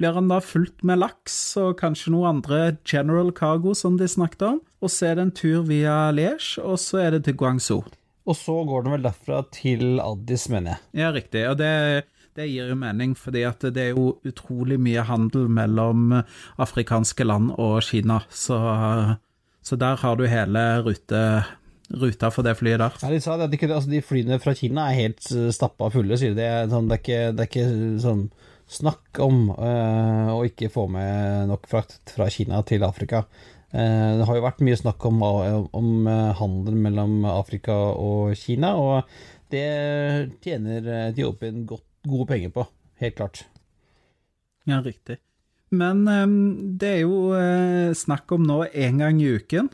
blir 0.00 0.16
han 0.16 0.28
da 0.32 0.38
fulgt 0.40 0.80
med 0.88 1.02
laks 1.02 1.36
og 1.60 1.76
kanskje 1.82 2.14
noe 2.14 2.30
andre 2.32 2.78
general 2.86 3.28
cargo 3.36 3.74
som 3.76 3.98
de 4.00 4.08
snakket 4.08 4.46
om. 4.54 4.60
Og 4.80 4.88
så 4.94 5.10
er 5.10 5.16
det 5.20 5.24
en 5.26 5.36
tur 5.36 5.62
via 5.68 6.08
Liège, 6.16 6.62
og 6.64 6.78
så 6.80 7.00
er 7.04 7.10
det 7.18 7.24
til 7.28 7.36
Guangzhou. 7.36 7.82
Og 8.28 8.36
så 8.36 8.54
går 8.68 8.84
den 8.84 8.94
vel 8.98 9.06
derfra 9.06 9.42
til 9.54 10.02
Addis, 10.04 10.48
mener 10.52 10.74
jeg. 10.74 11.00
Ja, 11.00 11.12
riktig. 11.14 11.44
Og 11.48 11.56
det, 11.60 11.70
det 12.36 12.48
gir 12.50 12.68
jo 12.72 12.76
mening, 12.78 13.14
fordi 13.16 13.44
at 13.48 13.64
det 13.74 13.86
er 13.86 13.96
jo 13.96 14.18
utrolig 14.28 14.76
mye 14.80 15.04
handel 15.08 15.48
mellom 15.48 16.12
afrikanske 16.60 17.24
land 17.24 17.54
og 17.56 17.80
Kina. 17.86 18.20
Så, 18.28 18.58
så 19.64 19.80
der 19.80 19.96
har 20.02 20.20
du 20.20 20.26
hele 20.28 20.66
rute, 20.84 21.22
ruta 21.88 22.32
for 22.34 22.44
det 22.44 22.58
flyet 22.60 22.82
der. 22.84 23.00
Ja, 23.00 23.14
de 23.14 23.22
sa 23.24 23.38
det 23.40 23.48
at 23.48 23.56
de, 23.56 23.72
altså, 23.72 23.92
de 23.94 24.04
flyene 24.04 24.40
fra 24.44 24.56
Kina 24.58 24.90
er 24.90 25.00
helt 25.00 25.32
eh, 25.32 25.48
stappa 25.56 25.88
fulle, 25.94 26.20
sier 26.20 26.36
de. 26.36 26.42
Det 26.42 26.50
er, 26.52 26.68
sånn, 26.72 26.92
det 26.92 26.98
er 26.98 27.04
ikke, 27.06 27.22
det 27.32 27.46
er 27.46 27.52
ikke 27.52 27.68
sånn 28.04 28.26
snakk 28.68 29.22
om 29.24 29.46
øh, 29.54 30.34
å 30.34 30.42
ikke 30.44 30.68
få 30.68 30.84
med 30.92 31.48
nok 31.48 31.64
frakt 31.70 32.12
fra 32.12 32.28
Kina 32.32 32.60
til 32.68 32.84
Afrika. 32.84 33.24
Eh, 33.72 34.10
det 34.18 34.26
har 34.28 34.38
jo 34.38 34.46
vært 34.46 34.64
mye 34.64 34.78
snakk 34.80 35.04
om, 35.10 35.20
om 35.22 36.08
eh, 36.08 36.32
handel 36.38 36.78
mellom 36.88 37.22
Afrika 37.28 37.76
og 37.92 38.34
Kina, 38.38 38.74
og 38.80 39.52
det 39.52 39.68
tjener 40.44 40.88
Etiopien 41.10 41.66
godt, 41.68 41.86
gode 42.08 42.28
penger 42.32 42.52
på, 42.54 42.68
helt 43.02 43.18
klart. 43.20 43.44
Ja, 44.68 44.80
riktig. 44.84 45.18
Men 45.74 46.06
eh, 46.08 46.26
det 46.80 46.94
er 46.94 47.02
jo 47.04 47.34
eh, 47.36 47.92
snakk 47.96 48.32
om 48.36 48.46
nå 48.48 48.62
en 48.68 49.04
gang 49.04 49.20
i 49.20 49.34
uken. 49.36 49.70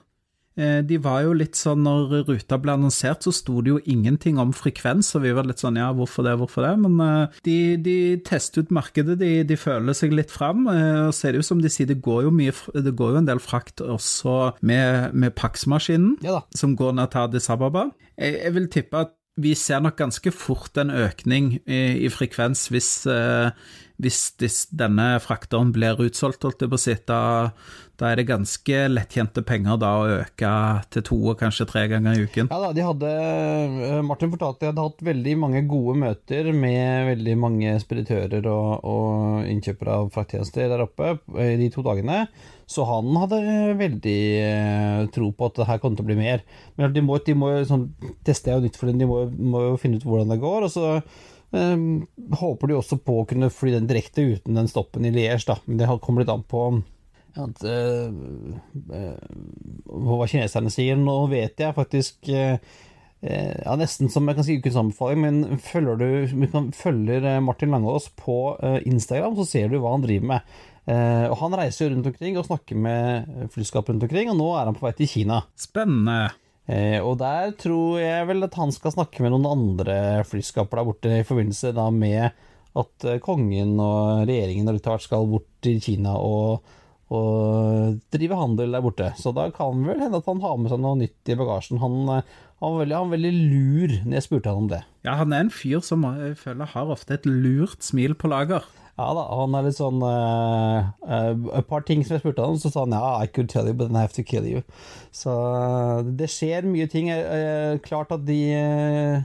Eh, 0.57 0.81
de 0.87 0.99
var 1.03 1.25
jo 1.25 1.33
litt 1.35 1.59
sånn, 1.59 1.83
når 1.87 2.29
ruta 2.29 2.59
ble 2.63 2.77
annonsert, 2.77 3.25
så 3.27 3.33
sto 3.35 3.59
det 3.65 3.73
jo 3.73 3.81
ingenting 3.91 4.39
om 4.43 4.53
frekvens, 4.55 5.11
og 5.19 5.25
vi 5.25 5.33
var 5.35 5.49
litt 5.49 5.63
sånn 5.63 5.81
ja, 5.81 5.89
hvorfor 5.97 6.27
det, 6.27 6.37
hvorfor 6.39 6.67
det? 6.67 6.75
Men 6.85 7.01
eh, 7.03 7.41
de, 7.49 7.57
de 7.83 7.97
tester 8.27 8.63
ut 8.65 8.75
markedet, 8.75 9.19
de, 9.21 9.33
de 9.49 9.59
føler 9.59 9.97
seg 9.99 10.15
litt 10.15 10.31
fram. 10.35 10.69
eh, 10.71 11.09
og 11.09 11.13
så 11.17 11.29
er 11.29 11.35
det 11.35 11.43
jo 11.43 11.49
som 11.51 11.63
de 11.65 11.73
sier, 11.73 11.91
det 11.91 12.01
går 12.05 12.29
jo, 12.29 12.35
mye, 12.35 12.55
det 12.75 12.95
går 12.95 13.17
jo 13.17 13.23
en 13.25 13.31
del 13.33 13.43
frakt 13.43 13.83
også 13.85 14.39
med, 14.63 15.15
med 15.15 15.35
Pax-maskinen, 15.39 16.17
Ja 16.25 16.41
som 16.55 16.75
går 16.79 16.95
ned 16.97 17.11
til 17.13 17.25
Addis 17.25 17.51
Ababa. 17.53 17.89
Jeg, 18.19 18.37
jeg 18.39 18.55
vil 18.55 18.67
tippe 18.73 19.01
at 19.07 19.13
vi 19.41 19.55
ser 19.59 19.81
nok 19.83 19.97
ganske 19.99 20.31
fort 20.31 20.79
en 20.79 20.93
økning 20.95 21.57
i, 21.67 21.81
i 22.07 22.11
frekvens 22.13 22.69
hvis, 22.71 22.91
eh, 23.11 23.51
hvis 24.03 24.21
dis, 24.39 24.61
denne 24.71 25.17
frakteren 25.23 25.73
blir 25.75 25.99
utsolgt, 26.05 26.47
holdt 26.47 26.63
jeg 26.63 26.71
på 26.71 26.79
å 26.79 26.83
si. 26.85 26.95
Da, 27.09 27.19
da 28.01 28.11
er 28.11 28.19
det 28.19 28.27
ganske 28.27 28.79
lettjente 28.91 29.45
penger 29.47 29.79
da 29.79 29.91
å 30.01 30.07
øke 30.17 30.53
til 30.95 31.05
to 31.07 31.19
og 31.31 31.39
kanskje 31.39 31.67
tre 31.71 31.85
ganger 31.93 32.17
i 32.17 32.25
uken. 32.27 32.49
Ja 32.51 32.59
da, 32.65 32.73
de 32.75 32.87
hadde 32.87 33.11
eh, 33.11 34.01
Martin 34.07 34.33
fortalte 34.33 34.57
at 34.57 34.65
de 34.65 34.71
hadde 34.73 34.87
hatt 34.89 35.05
veldig 35.07 35.35
mange 35.39 35.63
gode 35.71 35.95
møter 36.03 36.51
med 36.57 37.13
veldig 37.13 37.37
mange 37.39 37.77
speditører 37.83 38.49
og, 38.51 38.73
og 38.83 39.47
innkjøpere 39.51 40.01
av 40.01 40.11
frakttjenester 40.15 40.73
der 40.73 40.83
oppe 40.87 41.15
i 41.39 41.55
de 41.61 41.71
to 41.75 41.85
dagene. 41.87 42.25
Så 42.67 42.87
han 42.89 43.13
hadde 43.21 43.39
veldig 43.79 44.19
eh, 44.41 45.05
tro 45.15 45.29
på 45.37 45.51
at 45.51 45.61
det 45.61 45.69
her 45.69 45.79
kom 45.83 45.95
til 45.95 46.07
å 46.07 46.09
bli 46.09 46.19
mer. 46.19 46.43
Men 46.81 46.95
de 46.95 47.05
må, 47.05 47.21
jo 47.21 47.69
sånn, 47.69 47.87
teste 48.27 48.55
jo 48.55 48.65
nytt 48.65 48.79
for 48.81 48.91
dem, 48.91 48.99
de 49.03 49.09
må, 49.09 49.21
må 49.29 49.63
jo 49.69 49.79
finne 49.81 50.01
ut 50.01 50.09
hvordan 50.09 50.33
det 50.33 50.41
går. 50.43 50.67
Og 50.67 50.73
så 50.73 50.89
eh, 50.97 51.87
håper 52.41 52.73
de 52.73 52.79
også 52.81 52.99
på 53.05 53.21
å 53.21 53.29
kunne 53.31 53.53
fly 53.53 53.77
den 53.77 53.87
direkte 53.91 54.25
uten 54.35 54.59
den 54.59 54.71
stoppen 54.73 55.07
i 55.07 55.13
Liège, 55.15 55.47
da. 55.53 55.61
Men 55.69 55.79
det 55.79 55.93
kommer 56.03 56.25
litt 56.25 56.33
an 56.35 56.43
på 56.49 56.67
at, 57.41 57.63
eh, 57.67 58.11
eh, 58.99 59.15
hva 59.87 60.27
kineserne 60.31 60.73
sier. 60.73 60.99
Nå 61.01 61.17
vet 61.33 61.61
jeg 61.61 61.77
faktisk 61.77 62.29
eh, 62.33 62.59
ja, 63.25 63.75
Nesten 63.81 64.11
som 64.13 64.29
jeg 64.29 64.37
kan 64.37 64.45
si 64.45 64.59
ukens 64.61 64.77
anbefaling, 64.77 65.23
men 65.25 65.61
følger 65.65 65.97
du 65.97 66.71
følger 66.77 67.41
Martin 67.41 67.73
Langås 67.73 68.11
på 68.21 68.37
Instagram, 68.85 69.39
så 69.39 69.47
ser 69.49 69.73
du 69.73 69.79
hva 69.81 69.95
han 69.95 70.05
driver 70.05 70.29
med. 70.35 70.55
Og 71.33 71.39
Han 71.41 71.57
reiser 71.57 71.89
rundt 71.89 72.11
omkring 72.11 72.37
og 72.37 72.45
snakker 72.51 72.77
med 72.77 73.49
flyskap 73.55 73.89
rundt 73.89 74.05
omkring, 74.05 74.29
og 74.29 74.37
nå 74.37 74.51
er 74.59 74.69
han 74.69 74.77
på 74.77 74.85
vei 74.85 74.93
til 74.99 75.09
Kina. 75.09 75.41
Spennende. 75.57 76.35
Eh, 76.69 76.97
og 77.05 77.19
der 77.21 77.57
tror 77.61 77.99
jeg 78.01 78.29
vel 78.29 78.47
at 78.47 78.55
han 78.57 78.71
skal 78.73 78.95
snakke 78.95 79.25
med 79.25 79.35
noen 79.35 79.49
andre 79.51 79.97
flyskaper 80.25 80.81
der 80.81 80.87
borte 80.89 81.19
i 81.19 81.27
forbindelse 81.29 81.75
da 81.77 81.91
med 81.93 82.31
at 82.75 83.07
kongen 83.23 83.77
og 83.79 84.25
regjeringen 84.25 84.71
og 84.71 84.79
litt 84.79 84.89
av 84.89 84.97
hvert 84.97 85.05
skal 85.05 85.29
bort 85.31 85.49
til 85.65 85.77
Kina 85.85 86.17
og, 86.17 86.65
og 87.13 87.99
drive 88.15 88.39
handel 88.39 88.73
der 88.73 88.85
borte. 88.85 89.11
Så 89.21 89.35
da 89.37 89.51
kan 89.55 89.83
det 89.83 89.93
vel 89.93 90.05
hende 90.07 90.21
at 90.23 90.31
han 90.31 90.41
har 90.45 90.57
med 90.61 90.73
seg 90.73 90.81
noe 90.81 91.01
nytt 91.01 91.33
i 91.33 91.37
bagasjen. 91.39 91.83
Han, 91.83 91.99
eh, 92.09 92.31
han, 92.63 92.71
var, 92.71 92.79
veldig, 92.81 92.97
han 92.97 93.11
var 93.11 93.17
veldig 93.19 93.35
lur 93.35 93.99
når 94.05 94.17
jeg 94.19 94.27
spurte 94.29 94.55
han 94.55 94.63
om 94.65 94.71
det. 94.73 94.81
Ja, 95.05 95.19
han 95.21 95.35
er 95.35 95.45
en 95.45 95.53
fyr 95.53 95.85
som 95.85 96.07
jeg 96.09 96.39
føler 96.41 96.73
har 96.73 96.95
ofte 96.95 97.19
et 97.19 97.29
lurt 97.29 97.85
smil 97.85 98.17
på 98.17 98.33
lager. 98.33 98.65
Ja 98.95 99.09
da, 99.11 99.25
han 99.27 99.57
er 99.59 99.65
litt 99.67 99.75
sånn 99.75 99.99
uh, 100.07 100.93
uh, 101.03 101.33
Et 101.59 101.67
par 101.67 101.83
ting 101.83 102.05
som 102.07 102.15
jeg 102.15 102.23
spurte 102.23 102.45
han 102.45 102.55
om, 102.55 102.61
så 102.63 102.71
sa 102.71 102.85
han 102.85 102.95
ja, 102.95 103.25
I 103.25 103.27
could 103.27 103.51
tell 103.51 103.67
you, 103.67 103.75
but 103.75 103.89
then 103.89 103.99
I 103.99 104.05
have 104.07 104.15
to 104.15 104.23
kill 104.23 104.47
you. 104.47 104.63
Så 105.11 105.35
eh, 105.35 106.11
det 106.19 106.31
skjer 106.31 106.67
mye 106.71 106.87
ting. 106.91 107.11
Uh, 107.11 107.75
klart 107.83 108.15
at 108.15 108.23
de, 108.29 108.39
eh, 108.55 109.25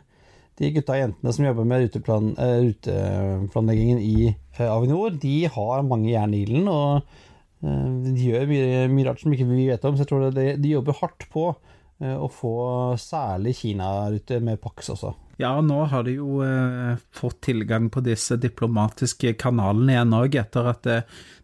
de 0.60 0.72
gutta 0.76 0.96
og 0.98 1.04
jentene 1.04 1.34
som 1.36 1.46
jobber 1.46 1.70
med 1.70 1.86
ruteplan, 1.86 2.34
eh, 2.42 2.56
ruteplanleggingen 2.66 4.02
i 4.04 4.32
eh, 4.32 4.66
Avinor, 4.68 5.14
de 5.22 5.38
har 5.54 5.86
mange 5.88 6.12
jern 6.12 6.34
i 6.36 6.42
ilden, 6.48 6.68
og 6.68 6.98
eh, 6.98 7.29
de 7.60 8.14
gjør 8.16 8.46
mye, 8.48 8.84
mye 8.92 9.08
rart 9.10 9.24
som 9.24 9.34
ikke 9.36 9.50
vi 9.50 9.68
vet 9.68 9.84
om, 9.88 9.98
så 9.98 10.06
jeg 10.06 10.12
tror 10.12 10.30
de, 10.32 10.52
de 10.60 10.76
jobber 10.76 10.96
hardt 11.02 11.26
på 11.34 11.50
eh, 11.52 12.16
å 12.16 12.30
få 12.32 12.54
særlig 13.00 13.58
Kina 13.60 13.90
ute 14.14 14.40
med 14.44 14.62
Pax 14.64 14.94
også. 14.96 15.16
Ja, 15.40 15.54
nå 15.64 15.86
har 15.88 16.04
de 16.04 16.18
jo 16.18 16.42
eh, 16.44 17.00
fått 17.16 17.38
tilgang 17.48 17.88
på 17.92 18.04
disse 18.04 18.36
diplomatiske 18.40 19.38
kanalene 19.40 19.94
igjen 19.94 20.16
òg, 20.18 20.36
etter 20.40 20.68
at 20.72 20.82
det, 20.84 20.98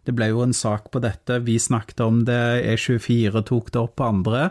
det 0.04 0.12
ble 0.16 0.28
jo 0.34 0.42
en 0.44 0.52
sak 0.56 0.90
på 0.92 1.00
dette. 1.04 1.38
Vi 1.46 1.56
snakket 1.60 2.02
om 2.04 2.22
det, 2.28 2.40
E24 2.74 3.44
tok 3.48 3.70
det 3.72 3.80
opp 3.80 3.96
på 4.00 4.08
andre, 4.08 4.50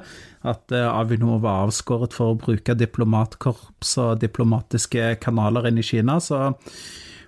at 0.49 0.73
eh, 0.73 0.89
Avinor 0.89 1.43
var 1.45 1.67
avskåret 1.67 2.17
for 2.17 2.33
å 2.33 2.39
bruke 2.41 2.77
diplomatkorps 2.77 3.97
og 4.01 4.21
diplomatiske 4.25 5.15
kanaler 5.21 5.69
inn 5.69 5.81
i 5.81 5.85
Kina. 5.85 6.17
så 6.21 6.47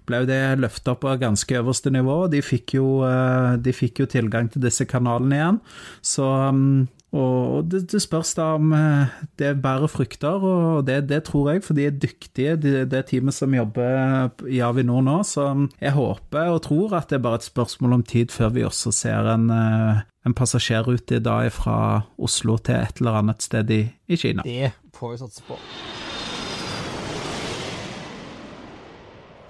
ble 0.08 0.24
det 0.30 0.42
løfta 0.62 0.96
på 1.00 1.16
ganske 1.22 1.60
øverste 1.60 1.92
nivå. 1.94 2.26
De 2.32 2.42
fikk 2.46 2.78
jo, 2.80 3.02
eh, 3.08 3.58
de 3.62 3.76
fikk 3.76 4.04
jo 4.04 4.12
tilgang 4.12 4.52
til 4.52 4.64
disse 4.64 4.88
kanalene 4.90 5.40
igjen. 5.40 5.60
Så 6.06 6.28
mm, 6.28 6.88
og 7.16 7.70
det, 7.72 7.86
det 7.94 8.02
spørs 8.04 8.34
da 8.36 8.50
om 8.58 8.74
eh, 8.76 9.14
det 9.40 9.54
bærer 9.64 9.88
frukter, 9.88 10.44
og 10.44 10.88
det, 10.88 11.06
det 11.08 11.22
tror 11.30 11.54
jeg, 11.54 11.64
for 11.64 11.78
de 11.78 11.86
er 11.88 11.96
dyktige, 11.96 12.58
det, 12.60 12.90
det 12.92 13.06
teamet 13.08 13.36
som 13.38 13.56
jobber 13.56 14.44
i 14.52 14.60
Avinor 14.64 15.06
nå. 15.06 15.22
Så 15.28 15.48
jeg 15.80 15.96
håper 15.96 16.52
og 16.52 16.66
tror 16.68 16.98
at 17.00 17.08
det 17.10 17.20
er 17.20 17.24
bare 17.24 17.40
et 17.40 17.48
spørsmål 17.48 18.00
om 18.00 18.04
tid 18.04 18.34
før 18.36 18.52
vi 18.58 18.66
også 18.68 18.92
ser 18.96 19.32
en, 19.34 19.48
eh, 19.54 20.04
en 20.28 20.36
passasjerrute 20.36 21.22
da 21.24 21.40
fra 21.54 21.78
Oslo 22.20 22.60
til 22.60 22.82
et 22.82 23.00
eller 23.00 23.22
annet 23.24 23.46
sted 23.46 23.72
i, 23.72 23.86
i 24.12 24.20
Kina. 24.20 24.44
Det 24.44 24.74
får 24.98 25.16
vi 25.16 25.24
satse 25.24 25.48
på. 25.48 25.62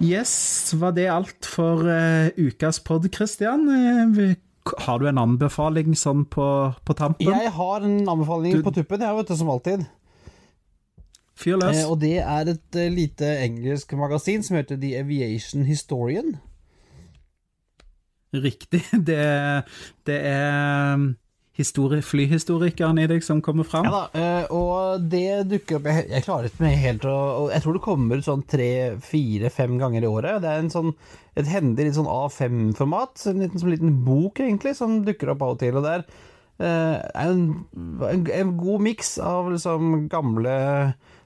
Yes, 0.00 0.32
var 0.78 0.92
det 0.94 1.08
alt 1.10 1.46
for 1.48 1.82
uh, 1.82 2.28
ukas 2.38 2.78
pod, 2.86 3.08
Christian? 3.14 3.64
Vi- 4.14 4.36
har 4.84 4.98
du 5.00 5.06
en 5.08 5.18
anbefaling 5.18 5.94
sånn 5.96 6.26
på, 6.28 6.44
på 6.84 6.94
tampen? 6.94 7.26
Jeg 7.32 7.50
har 7.56 7.80
en 7.86 8.02
anbefaling 8.08 8.58
Du- 8.58 8.62
på 8.66 8.70
tuppen, 8.76 9.00
jeg, 9.00 9.16
vet 9.16 9.30
du, 9.32 9.36
som 9.40 9.48
alltid. 9.50 9.86
Fyr 11.38 11.56
løs. 11.56 11.76
Eh, 11.84 11.88
og 11.90 12.00
det 12.02 12.18
er 12.20 12.50
et 12.52 12.78
lite 12.92 13.30
engelsk 13.46 13.92
magasin 13.96 14.42
som 14.44 14.56
heter 14.58 14.76
The 14.82 14.90
Aviation 15.00 15.64
Historian. 15.64 16.36
Riktig. 18.34 18.82
Det, 19.08 19.18
det 20.06 20.18
er 20.28 21.06
flyhistorikeren 21.58 22.98
i 23.02 23.06
deg 23.10 23.24
som 23.24 23.42
kommer 23.42 23.64
fram. 23.64 23.88
Ja 23.88 23.90
da, 23.90 24.20
eh, 24.20 24.44
og 24.54 25.02
det 25.10 25.48
dukker 25.50 25.78
opp 25.78 25.88
Jeg, 25.90 26.22
klarer 26.24 26.46
ikke 26.46 26.62
med 26.64 26.78
helt 26.78 27.04
å 27.04 27.50
Jeg 27.50 27.62
tror 27.64 27.74
det 27.74 27.82
kommer 27.82 28.22
sånn 28.22 28.44
tre, 28.46 28.96
fire, 29.02 29.50
fem 29.50 29.78
ganger 29.78 30.04
i 30.04 30.06
året. 30.10 30.42
Det 30.42 30.48
er 30.48 30.62
en 30.62 30.70
sånn, 30.70 30.94
et 31.36 31.46
hendig 31.46 31.88
litt 31.88 31.98
sånn 31.98 32.06
A5-format. 32.06 33.26
En 33.26 33.42
liten, 33.42 33.58
sånn 33.58 33.74
liten 33.74 34.04
bok, 34.04 34.40
egentlig, 34.40 34.76
som 34.78 35.02
dukker 35.04 35.34
opp 35.34 35.42
av 35.42 35.56
og 35.56 35.60
til. 35.62 35.76
Og 35.76 35.84
det 35.84 35.96
er 35.96 36.06
eh, 36.62 36.96
en, 37.26 37.44
en, 38.06 38.26
en 38.40 38.56
god 38.58 38.86
miks 38.88 39.18
av 39.18 39.50
liksom 39.52 40.06
gamle 40.12 40.58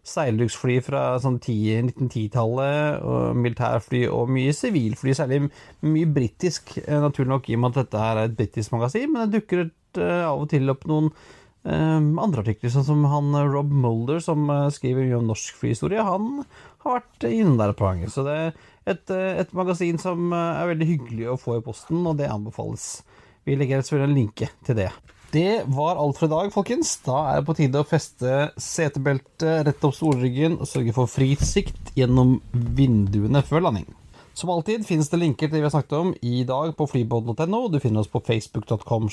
seilduksfly 0.03 0.81
fra 0.83 1.03
sånn 1.23 1.39
10 1.39 1.93
1910-tallet, 1.93 3.05
og 3.07 3.39
militærfly 3.39 4.03
og 4.11 4.33
mye 4.35 4.55
sivilfly, 4.57 5.15
særlig 5.15 5.45
mye 5.87 6.09
britisk, 6.11 6.75
eh, 6.83 6.99
naturlig 7.03 7.31
nok 7.37 7.49
i 7.51 7.55
og 7.59 7.63
med 7.63 7.71
at 7.71 7.85
dette 7.85 8.03
er 8.09 8.23
et 8.25 8.37
britisk 8.39 8.75
magasin, 8.75 9.13
men 9.13 9.23
det 9.31 9.39
dukker 9.39 9.71
av 10.01 10.43
og 10.43 10.51
til 10.53 10.73
opp 10.73 10.87
noen 10.91 11.11
uh, 11.13 12.01
andre 12.01 12.45
artikler, 12.45 12.73
sånn 12.75 12.87
som 12.89 13.07
han 13.11 13.33
Rob 13.53 13.71
Mulder, 13.71 14.23
som 14.25 14.51
skriver 14.75 15.07
mye 15.09 15.21
om 15.21 15.31
norsk 15.31 15.59
flyhistorie. 15.61 16.05
Han 16.07 16.45
har 16.85 17.01
vært 17.01 17.29
inne 17.31 17.57
der 17.61 17.73
et 17.75 17.81
par 17.81 17.93
ganger. 17.95 18.13
Så 18.13 18.27
det 18.27 18.37
er 18.39 18.53
et, 18.95 19.15
et 19.15 19.57
magasin 19.57 20.01
som 20.03 20.33
er 20.35 20.73
veldig 20.75 20.91
hyggelig 20.95 21.33
å 21.33 21.41
få 21.41 21.61
i 21.61 21.65
posten, 21.65 22.05
og 22.07 22.19
det 22.21 22.31
anbefales. 22.33 23.03
Vi 23.47 23.59
legger 23.59 23.83
selvfølgelig 23.83 24.11
en 24.11 24.21
linke 24.21 24.53
til 24.67 24.79
det. 24.79 24.93
Det 25.33 25.63
var 25.73 25.97
alt 25.97 26.19
for 26.21 26.29
i 26.29 26.33
dag, 26.33 26.51
folkens. 26.53 26.91
Da 27.07 27.23
er 27.31 27.39
det 27.41 27.47
på 27.49 27.55
tide 27.57 27.81
å 27.81 27.89
feste 27.89 28.51
setebeltet, 28.61 29.63
rette 29.65 29.89
opp 29.89 29.97
stolryggen 29.97 30.59
og 30.59 30.69
sørge 30.69 30.93
for 30.93 31.09
fri 31.09 31.31
sikt 31.41 31.95
gjennom 31.97 32.35
vinduene 32.53 33.41
før 33.49 33.65
landing. 33.65 33.89
Som 34.35 34.51
alltid 34.51 34.87
finnes 34.89 35.11
det 35.13 35.21
linker 35.21 35.49
til 35.49 35.59
det 35.59 35.61
vi 35.61 35.69
har 35.69 35.75
snakket 35.75 35.99
om 35.99 36.15
i 36.25 36.45
dag 36.49 36.73
på 36.79 36.87
flypodden.no. 36.89 37.67
Du 37.69 37.77
finner 37.83 38.01
oss 38.01 38.13
på 38.13 38.23
facebook.com 38.25 39.11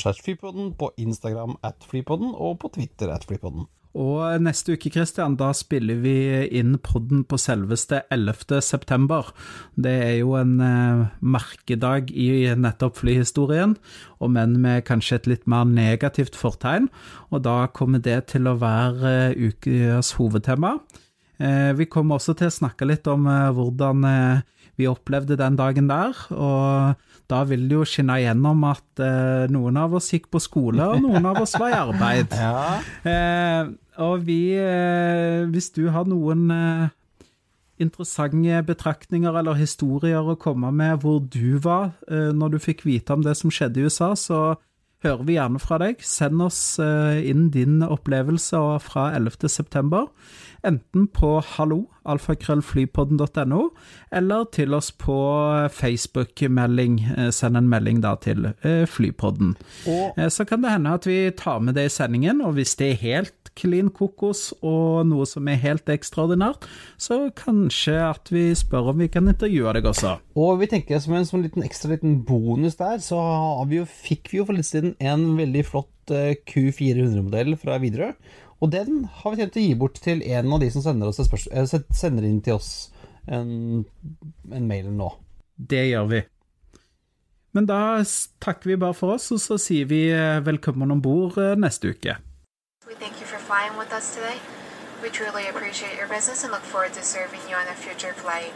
på 0.80 0.92
Instagram 0.98 1.58
at 1.64 1.84
flypodden 1.84 2.32
og 2.36 2.60
på 2.60 2.72
Twitter 2.78 3.12
at 3.12 3.28
flypodden. 3.28 3.68
Og 4.00 4.44
neste 4.46 4.76
uke, 4.78 4.92
Christian, 4.94 5.34
da 5.36 5.50
spiller 5.58 5.98
vi 5.98 6.14
inn 6.56 6.78
podden 6.78 7.24
på 7.26 7.40
selveste 7.42 8.04
11. 8.14 8.62
september. 8.62 9.32
Det 9.76 9.96
er 10.06 10.16
jo 10.20 10.36
en 10.38 10.60
eh, 10.62 11.08
merkedag 11.20 12.14
i 12.14 12.54
nettopp 12.54 13.02
flyhistorien, 13.02 13.76
om 14.22 14.38
men 14.38 14.60
med 14.62 14.86
kanskje 14.86 15.18
et 15.18 15.30
litt 15.34 15.50
mer 15.50 15.66
negativt 15.66 16.38
fortegn. 16.38 16.88
Og 17.34 17.44
da 17.50 17.64
kommer 17.74 18.00
det 18.00 18.28
til 18.30 18.48
å 18.48 18.60
være 18.62 19.16
eh, 19.34 19.50
ukas 19.50 20.14
hovedtema. 20.22 20.78
Eh, 21.40 21.74
vi 21.74 21.90
kommer 21.90 22.20
også 22.20 22.36
til 22.38 22.52
å 22.52 22.56
snakke 22.62 22.88
litt 22.88 23.08
om 23.08 23.26
eh, 23.32 23.50
hvordan 23.56 24.06
eh, 24.06 24.42
vi 24.80 24.88
opplevde 24.90 25.38
den 25.40 25.58
dagen 25.60 25.90
der. 25.92 26.18
Og 26.34 26.96
da 27.30 27.44
vil 27.46 27.68
det 27.70 27.78
jo 27.78 27.88
skinne 27.88 28.18
igjennom 28.22 28.64
at 28.70 29.04
eh, 29.04 29.50
noen 29.54 29.78
av 29.78 29.98
oss 30.00 30.10
gikk 30.14 30.30
på 30.34 30.42
skole, 30.42 30.88
og 30.96 31.04
noen 31.04 31.28
av 31.30 31.42
oss 31.44 31.58
var 31.60 31.74
i 31.74 31.82
arbeid. 31.84 32.34
Ja. 32.40 32.80
Eh, 33.04 33.70
og 34.00 34.22
vi 34.24 34.56
eh, 34.56 35.44
Hvis 35.52 35.74
du 35.76 35.90
har 35.92 36.08
noen 36.08 36.46
eh, 36.56 36.88
interessante 37.84 38.62
betraktninger 38.68 39.36
eller 39.40 39.60
historier 39.60 40.24
å 40.24 40.38
komme 40.40 40.72
med 40.76 41.04
hvor 41.04 41.20
du 41.20 41.60
var 41.64 41.92
eh, 42.08 42.32
når 42.36 42.56
du 42.56 42.60
fikk 42.64 42.86
vite 42.88 43.16
om 43.16 43.26
det 43.26 43.36
som 43.40 43.52
skjedde 43.52 43.82
i 43.82 43.88
USA, 43.88 44.14
så 44.16 44.40
hører 45.04 45.24
vi 45.28 45.38
gjerne 45.38 45.62
fra 45.64 45.80
deg. 45.82 46.04
Send 46.04 46.44
oss 46.44 46.62
eh, 46.84 47.22
inn 47.30 47.50
din 47.54 47.80
opplevelse 47.86 48.60
fra 48.84 49.10
11. 49.16 50.08
enten 50.66 51.08
på 51.14 51.42
hallo, 51.56 51.86
alfakrøllflypodden.no, 52.10 53.62
eller 54.12 54.46
til 54.56 54.74
oss 54.74 54.92
på 54.92 55.16
Facebook-melding. 55.74 57.00
Eh, 57.18 57.30
send 57.36 57.58
en 57.60 57.70
melding 57.70 58.02
da 58.04 58.16
til 58.22 58.52
eh, 58.64 58.86
Flypodden. 58.90 59.56
Og- 59.88 60.14
Eh, 60.18 60.28
Så 60.30 60.46
kan 60.48 60.62
det 60.62 60.72
hende 60.72 60.94
at 60.94 61.06
vi 61.06 61.32
tar 61.32 61.60
med 61.60 61.76
det 61.76 61.86
i 61.86 61.90
sendingen, 61.90 62.42
og 62.42 62.54
hvis 62.56 62.76
det 62.78 62.92
er 62.92 63.02
helt 63.02 63.34
klin 63.56 63.90
kokos 63.90 64.54
og 64.64 65.06
noe 65.08 65.26
som 65.26 65.48
er 65.48 65.56
helt 65.56 65.86
ekstraordinært, 65.86 66.64
så 66.98 67.30
kanskje 67.36 68.10
at 68.10 68.30
vi 68.32 68.54
spør 68.56 68.90
om 68.90 68.98
vi 69.00 69.08
kan 69.08 69.28
intervjue 69.28 69.74
deg 69.74 69.84
også. 69.84 70.20
Og 70.36 70.60
vi 70.60 70.68
tenker 70.68 71.00
som 71.02 71.14
en 71.14 71.26
sånn 71.26 71.44
liten 71.44 71.64
ekstra 71.64 71.90
liten 71.92 72.24
bonus 72.24 72.76
der, 72.76 72.98
så 73.00 73.20
vi 73.68 73.78
jo, 73.78 73.86
fikk 73.86 74.30
vi 74.32 74.38
jo 74.40 74.46
for 74.46 74.54
litt 74.54 74.66
siden 74.66 74.96
en 75.00 75.36
veldig 75.38 75.66
flott 75.66 76.12
eh, 76.12 76.36
Q400-modell 76.48 77.58
fra 77.58 77.78
Widerøe. 77.80 78.14
Og 78.60 78.72
den 78.72 79.06
har 79.22 79.32
vi 79.32 79.40
tenkt 79.40 79.60
å 79.60 79.64
gi 79.64 79.76
bort 79.80 80.02
til 80.04 80.24
en 80.28 80.52
av 80.56 80.60
de 80.60 80.70
som 80.74 80.84
sender, 80.84 81.12
oss 81.12 81.22
spørs 81.24 81.48
eh, 81.52 81.80
sender 81.96 82.28
inn 82.28 82.42
til 82.44 82.58
oss 82.60 82.92
en, 83.28 83.86
en 84.52 84.68
mail 84.68 84.92
nå. 84.92 85.14
Det 85.56 85.86
gjør 85.90 86.10
vi. 86.12 86.22
Men 87.56 87.66
da 87.70 87.82
takker 88.44 88.74
vi 88.74 88.80
bare 88.80 88.98
for 88.98 89.16
oss, 89.16 89.32
og 89.34 89.40
så 89.42 89.58
sier 89.62 89.88
vi 89.90 90.06
eh, 90.14 90.40
velkommen 90.46 90.92
om 90.92 91.02
bord 91.02 91.40
eh, 91.42 91.56
neste 91.58 91.96
uke. 91.96 92.20
We 92.88 92.96
thank 92.96 93.22
you 93.22 93.28
for 93.28 93.40
flying 93.40 93.78
with 93.80 93.94
us 93.94 94.16
today. 94.16 94.38
We 95.02 95.10
truly 95.10 95.48
appreciate 95.48 95.96
your 95.98 96.10
business 96.10 96.44
and 96.44 96.52
look 96.52 96.64
forward 96.64 96.94
to 96.94 97.02
serving 97.02 97.40
you 97.50 97.56
on 97.56 97.68
a 97.68 97.76
future 97.76 98.14
flight. 98.14 98.52